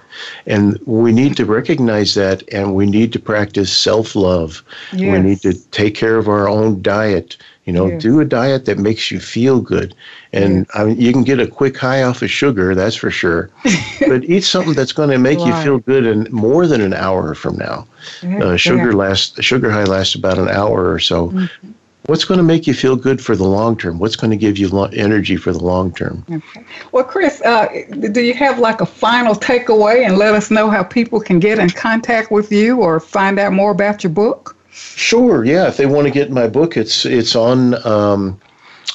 And 0.46 0.78
we 0.84 1.10
need 1.10 1.36
to 1.38 1.44
recognize 1.46 2.14
that 2.14 2.42
and 2.52 2.74
we 2.74 2.86
need 2.86 3.12
to 3.14 3.18
practice 3.18 3.72
self 3.76 4.14
love. 4.14 4.62
Yes. 4.92 5.12
We 5.12 5.28
need 5.30 5.40
to 5.40 5.54
take 5.70 5.94
care 5.94 6.16
of 6.16 6.28
our 6.28 6.48
own 6.48 6.82
diet. 6.82 7.36
You 7.64 7.72
know, 7.72 7.86
yes. 7.86 8.02
do 8.02 8.20
a 8.20 8.26
diet 8.26 8.66
that 8.66 8.78
makes 8.78 9.10
you 9.10 9.18
feel 9.18 9.60
good. 9.60 9.94
And 10.32 10.58
yes. 10.58 10.66
I 10.74 10.84
mean, 10.84 11.00
you 11.00 11.12
can 11.12 11.24
get 11.24 11.40
a 11.40 11.46
quick 11.46 11.78
high 11.78 12.02
off 12.02 12.20
of 12.20 12.30
sugar, 12.30 12.74
that's 12.74 12.96
for 12.96 13.10
sure. 13.10 13.50
but 14.06 14.24
eat 14.24 14.42
something 14.42 14.74
that's 14.74 14.92
going 14.92 15.08
to 15.10 15.18
make 15.18 15.38
you 15.38 15.52
feel 15.62 15.78
good 15.78 16.04
in 16.04 16.28
more 16.30 16.66
than 16.66 16.82
an 16.82 16.92
hour 16.92 17.34
from 17.34 17.56
now. 17.56 17.86
Uh, 18.22 18.56
sugar 18.56 18.90
yeah. 18.90 18.96
lasts, 18.96 19.42
sugar 19.42 19.70
high 19.70 19.84
lasts 19.84 20.14
about 20.14 20.38
an 20.38 20.48
hour 20.48 20.92
or 20.92 20.98
so. 20.98 21.28
Mm-hmm. 21.30 21.70
What's 22.06 22.26
going 22.26 22.36
to 22.36 22.44
make 22.44 22.66
you 22.66 22.74
feel 22.74 22.96
good 22.96 23.24
for 23.24 23.34
the 23.34 23.44
long 23.44 23.78
term? 23.78 23.98
What's 23.98 24.16
going 24.16 24.30
to 24.30 24.36
give 24.36 24.58
you 24.58 24.68
lo- 24.68 24.90
energy 24.92 25.36
for 25.36 25.52
the 25.52 25.64
long 25.64 25.90
term? 25.94 26.22
Okay. 26.30 26.62
Well, 26.92 27.04
Chris, 27.04 27.40
uh, 27.40 27.66
do 28.12 28.20
you 28.20 28.34
have 28.34 28.58
like 28.58 28.82
a 28.82 28.86
final 28.86 29.34
takeaway 29.34 30.04
and 30.04 30.18
let 30.18 30.34
us 30.34 30.50
know 30.50 30.68
how 30.68 30.82
people 30.82 31.18
can 31.18 31.40
get 31.40 31.58
in 31.58 31.70
contact 31.70 32.30
with 32.30 32.52
you 32.52 32.82
or 32.82 33.00
find 33.00 33.38
out 33.38 33.54
more 33.54 33.70
about 33.70 34.04
your 34.04 34.12
book? 34.12 34.53
Sure. 34.74 35.44
Yeah. 35.44 35.68
If 35.68 35.76
they 35.76 35.86
want 35.86 36.06
to 36.06 36.12
get 36.12 36.30
my 36.30 36.46
book, 36.46 36.76
it's 36.76 37.06
it's 37.06 37.36
on 37.36 37.74
um, 37.86 38.40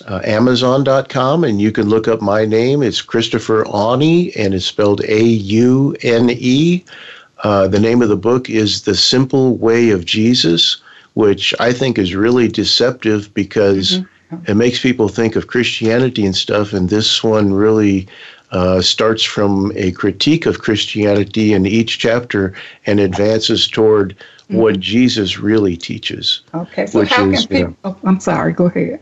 uh, 0.07 0.21
Amazon.com, 0.23 1.43
and 1.43 1.61
you 1.61 1.71
can 1.71 1.89
look 1.89 2.07
up 2.07 2.21
my 2.21 2.45
name. 2.45 2.83
It's 2.83 3.01
Christopher 3.01 3.65
Aune, 3.65 4.31
and 4.37 4.53
it's 4.53 4.65
spelled 4.65 5.01
A 5.05 5.23
U 5.23 5.95
N 6.01 6.29
E. 6.31 6.83
Uh, 7.43 7.67
the 7.67 7.79
name 7.79 8.01
of 8.01 8.09
the 8.09 8.17
book 8.17 8.49
is 8.49 8.81
The 8.81 8.95
Simple 8.95 9.55
Way 9.55 9.91
of 9.91 10.05
Jesus 10.05 10.81
which 11.19 11.53
I 11.59 11.73
think 11.73 11.97
is 11.97 12.15
really 12.15 12.47
deceptive 12.47 13.33
because 13.33 13.99
mm-hmm. 13.99 14.49
it 14.49 14.55
makes 14.55 14.81
people 14.81 15.09
think 15.09 15.35
of 15.35 15.47
Christianity 15.47 16.25
and 16.25 16.33
stuff. 16.33 16.71
And 16.71 16.89
this 16.89 17.23
one 17.23 17.53
really 17.53 18.07
uh, 18.51 18.81
starts 18.81 19.23
from 19.23 19.73
a 19.75 19.91
critique 19.91 20.45
of 20.45 20.59
Christianity 20.59 21.51
in 21.51 21.65
each 21.65 21.99
chapter 21.99 22.53
and 22.85 23.01
advances 23.01 23.67
toward. 23.67 24.15
What 24.49 24.79
Jesus 24.79 25.39
really 25.39 25.77
teaches. 25.77 26.41
Okay, 26.53 26.85
so 26.85 27.05
how 27.05 27.29
is, 27.29 27.45
can 27.45 27.73
people? 27.73 27.77
oh, 27.83 27.97
I'm 28.03 28.19
sorry. 28.19 28.53
Go 28.53 28.65
ahead. 28.65 29.01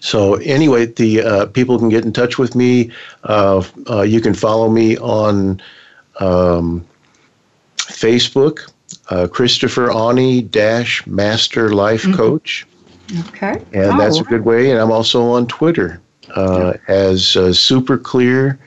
So 0.00 0.34
anyway, 0.36 0.86
the 0.86 1.22
uh, 1.22 1.46
people 1.46 1.78
can 1.78 1.88
get 1.88 2.04
in 2.04 2.12
touch 2.12 2.38
with 2.38 2.54
me. 2.54 2.90
Uh, 3.24 3.62
uh 3.88 4.02
you 4.02 4.20
can 4.20 4.34
follow 4.34 4.68
me 4.68 4.96
on 4.98 5.60
um, 6.20 6.86
Facebook 7.76 8.70
uh, 9.10 9.26
Christopher 9.26 9.90
Aune 9.90 10.48
dash 10.50 11.06
Master 11.06 11.72
Life 11.72 12.02
mm-hmm. 12.02 12.14
Coach. 12.14 12.66
Okay. 13.28 13.62
And 13.72 13.92
oh, 13.92 13.98
that's 13.98 14.18
a 14.18 14.24
good 14.24 14.44
way. 14.44 14.70
And 14.70 14.80
I'm 14.80 14.90
also 14.90 15.22
on 15.22 15.46
Twitter 15.46 16.00
uh, 16.34 16.74
as 16.88 17.36
uh, 17.36 17.48
superclear 17.48 18.58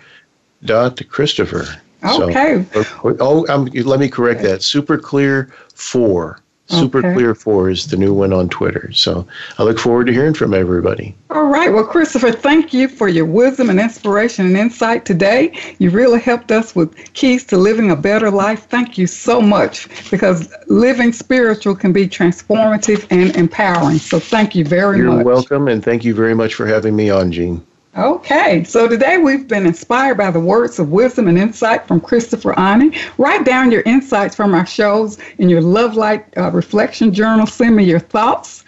dot 0.63 1.01
Christopher. 1.09 1.65
Okay. 2.03 2.63
So, 2.73 2.85
oh, 3.19 3.47
um, 3.47 3.65
let 3.65 3.99
me 3.99 4.07
correct 4.07 4.43
that. 4.43 4.59
Superclear 4.59 5.51
four. 5.75 6.39
Super 6.67 6.97
okay. 6.97 7.13
Clear 7.13 7.35
4 7.35 7.69
is 7.69 7.87
the 7.87 7.95
new 7.95 8.11
one 8.11 8.33
on 8.33 8.49
Twitter. 8.49 8.91
So 8.91 9.27
I 9.59 9.63
look 9.63 9.77
forward 9.77 10.07
to 10.07 10.13
hearing 10.13 10.33
from 10.33 10.51
everybody. 10.51 11.13
All 11.29 11.45
right. 11.45 11.71
Well, 11.71 11.85
Christopher, 11.85 12.31
thank 12.31 12.73
you 12.73 12.87
for 12.87 13.07
your 13.07 13.25
wisdom 13.25 13.69
and 13.69 13.79
inspiration 13.79 14.47
and 14.47 14.57
insight 14.57 15.05
today. 15.05 15.55
You 15.77 15.91
really 15.91 16.19
helped 16.19 16.51
us 16.51 16.75
with 16.75 17.13
keys 17.13 17.43
to 17.45 17.57
living 17.57 17.91
a 17.91 17.95
better 17.95 18.31
life. 18.31 18.65
Thank 18.67 18.97
you 18.97 19.05
so 19.05 19.41
much 19.41 19.87
because 20.09 20.51
living 20.65 21.13
spiritual 21.13 21.75
can 21.75 21.93
be 21.93 22.07
transformative 22.07 23.05
and 23.11 23.35
empowering. 23.35 23.99
So 23.99 24.19
thank 24.19 24.55
you 24.55 24.65
very 24.65 24.97
You're 24.97 25.07
much. 25.11 25.17
You're 25.17 25.23
welcome. 25.23 25.67
And 25.67 25.83
thank 25.83 26.03
you 26.03 26.15
very 26.15 26.33
much 26.33 26.55
for 26.55 26.65
having 26.65 26.95
me 26.95 27.11
on, 27.11 27.31
Jean. 27.31 27.63
Okay, 27.97 28.65
so 28.65 28.89
today 28.89 29.17
we've 29.17 29.47
been 29.47 29.65
inspired 29.65 30.17
by 30.17 30.29
the 30.29 30.39
words 30.39 30.79
of 30.79 30.91
wisdom 30.91 31.29
and 31.29 31.37
insight 31.37 31.87
from 31.87 32.01
Christopher 32.01 32.53
Aune. 32.59 32.93
Write 33.17 33.45
down 33.45 33.71
your 33.71 33.83
insights 33.83 34.35
from 34.35 34.53
our 34.53 34.65
shows 34.65 35.17
in 35.37 35.47
your 35.47 35.61
Love 35.61 35.95
Light 35.95 36.25
uh, 36.35 36.51
Reflection 36.51 37.13
Journal. 37.13 37.47
Send 37.47 37.73
me 37.73 37.85
your 37.85 38.01
thoughts 38.01 38.65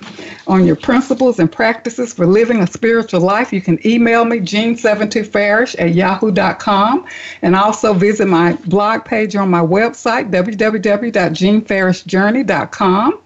on 0.47 0.65
your 0.65 0.78
principles 0.78 1.39
and 1.39 1.51
practices 1.51 2.13
for 2.13 2.25
living 2.25 2.61
a 2.61 2.67
spiritual 2.67 3.19
life. 3.19 3.51
You 3.51 3.59
can 3.59 3.86
email 3.86 4.23
me, 4.23 4.39
jean72farish 4.39 5.75
at 5.78 5.93
yahoo.com, 5.93 7.05
and 7.41 7.53
also 7.53 7.93
visit 7.93 8.30
my 8.30 8.53
blog 8.67 9.03
page 9.03 9.36
on 9.36 9.49
my 9.49 9.59
website, 9.59 10.32
www.jeanfarishjourney.com. 10.32 13.21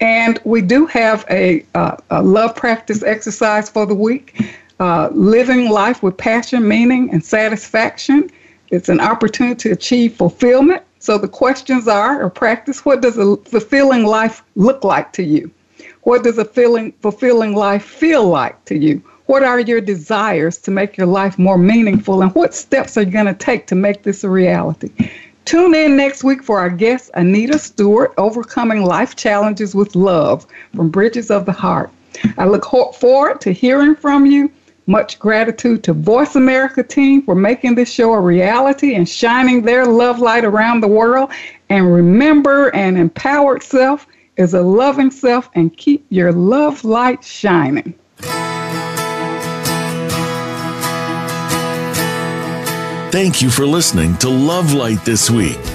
And 0.00 0.40
we 0.44 0.62
do 0.62 0.86
have 0.86 1.26
a, 1.28 1.66
uh, 1.74 1.96
a 2.10 2.22
love 2.22 2.54
practice 2.54 3.02
exercise 3.02 3.68
for 3.68 3.86
the 3.86 3.94
week 3.96 4.40
uh, 4.80 5.08
living 5.12 5.70
life 5.70 6.02
with 6.02 6.16
passion, 6.16 6.66
meaning, 6.66 7.10
and 7.10 7.24
satisfaction. 7.24 8.30
It's 8.70 8.88
an 8.88 9.00
opportunity 9.00 9.56
to 9.68 9.72
achieve 9.72 10.14
fulfillment. 10.14 10.82
So 10.98 11.18
the 11.18 11.28
questions 11.28 11.88
are, 11.88 12.22
or 12.22 12.30
practice, 12.30 12.84
what 12.84 13.02
does 13.02 13.18
a 13.18 13.36
fulfilling 13.38 14.04
life 14.04 14.42
look 14.56 14.84
like 14.84 15.12
to 15.14 15.22
you? 15.22 15.50
What 16.02 16.24
does 16.24 16.38
a 16.38 16.44
feeling, 16.44 16.92
fulfilling 17.00 17.54
life 17.54 17.84
feel 17.84 18.26
like 18.26 18.64
to 18.66 18.76
you? 18.76 19.02
What 19.26 19.42
are 19.42 19.60
your 19.60 19.80
desires 19.80 20.58
to 20.58 20.70
make 20.70 20.96
your 20.96 21.06
life 21.06 21.38
more 21.38 21.58
meaningful? 21.58 22.22
And 22.22 22.34
what 22.34 22.54
steps 22.54 22.96
are 22.96 23.02
you 23.02 23.10
going 23.10 23.26
to 23.26 23.34
take 23.34 23.66
to 23.68 23.74
make 23.74 24.02
this 24.02 24.24
a 24.24 24.28
reality? 24.28 24.90
Tune 25.44 25.74
in 25.74 25.96
next 25.96 26.22
week 26.22 26.42
for 26.42 26.60
our 26.60 26.70
guest, 26.70 27.10
Anita 27.14 27.58
Stewart, 27.58 28.14
Overcoming 28.16 28.84
Life 28.84 29.16
Challenges 29.16 29.74
with 29.74 29.96
Love 29.96 30.46
from 30.74 30.88
Bridges 30.88 31.30
of 31.30 31.46
the 31.46 31.52
Heart. 31.52 31.90
I 32.38 32.44
look 32.44 32.64
forward 32.64 33.40
to 33.40 33.52
hearing 33.52 33.96
from 33.96 34.26
you 34.26 34.50
much 34.92 35.18
gratitude 35.18 35.82
to 35.82 35.94
Voice 35.94 36.36
America 36.36 36.82
team 36.82 37.22
for 37.22 37.34
making 37.34 37.74
this 37.74 37.90
show 37.90 38.12
a 38.12 38.20
reality 38.20 38.94
and 38.94 39.08
shining 39.08 39.62
their 39.62 39.86
love 39.86 40.18
light 40.18 40.44
around 40.44 40.82
the 40.82 40.86
world. 40.86 41.30
And 41.70 41.90
remember, 41.90 42.68
an 42.76 42.98
empowered 42.98 43.62
self 43.62 44.06
is 44.36 44.52
a 44.52 44.60
loving 44.60 45.10
self, 45.10 45.48
and 45.54 45.74
keep 45.76 46.04
your 46.10 46.30
love 46.30 46.84
light 46.84 47.24
shining. 47.24 47.94
Thank 53.10 53.40
you 53.42 53.50
for 53.50 53.66
listening 53.66 54.16
to 54.18 54.28
Love 54.28 54.74
Light 54.74 55.04
this 55.04 55.30
week. 55.30 55.58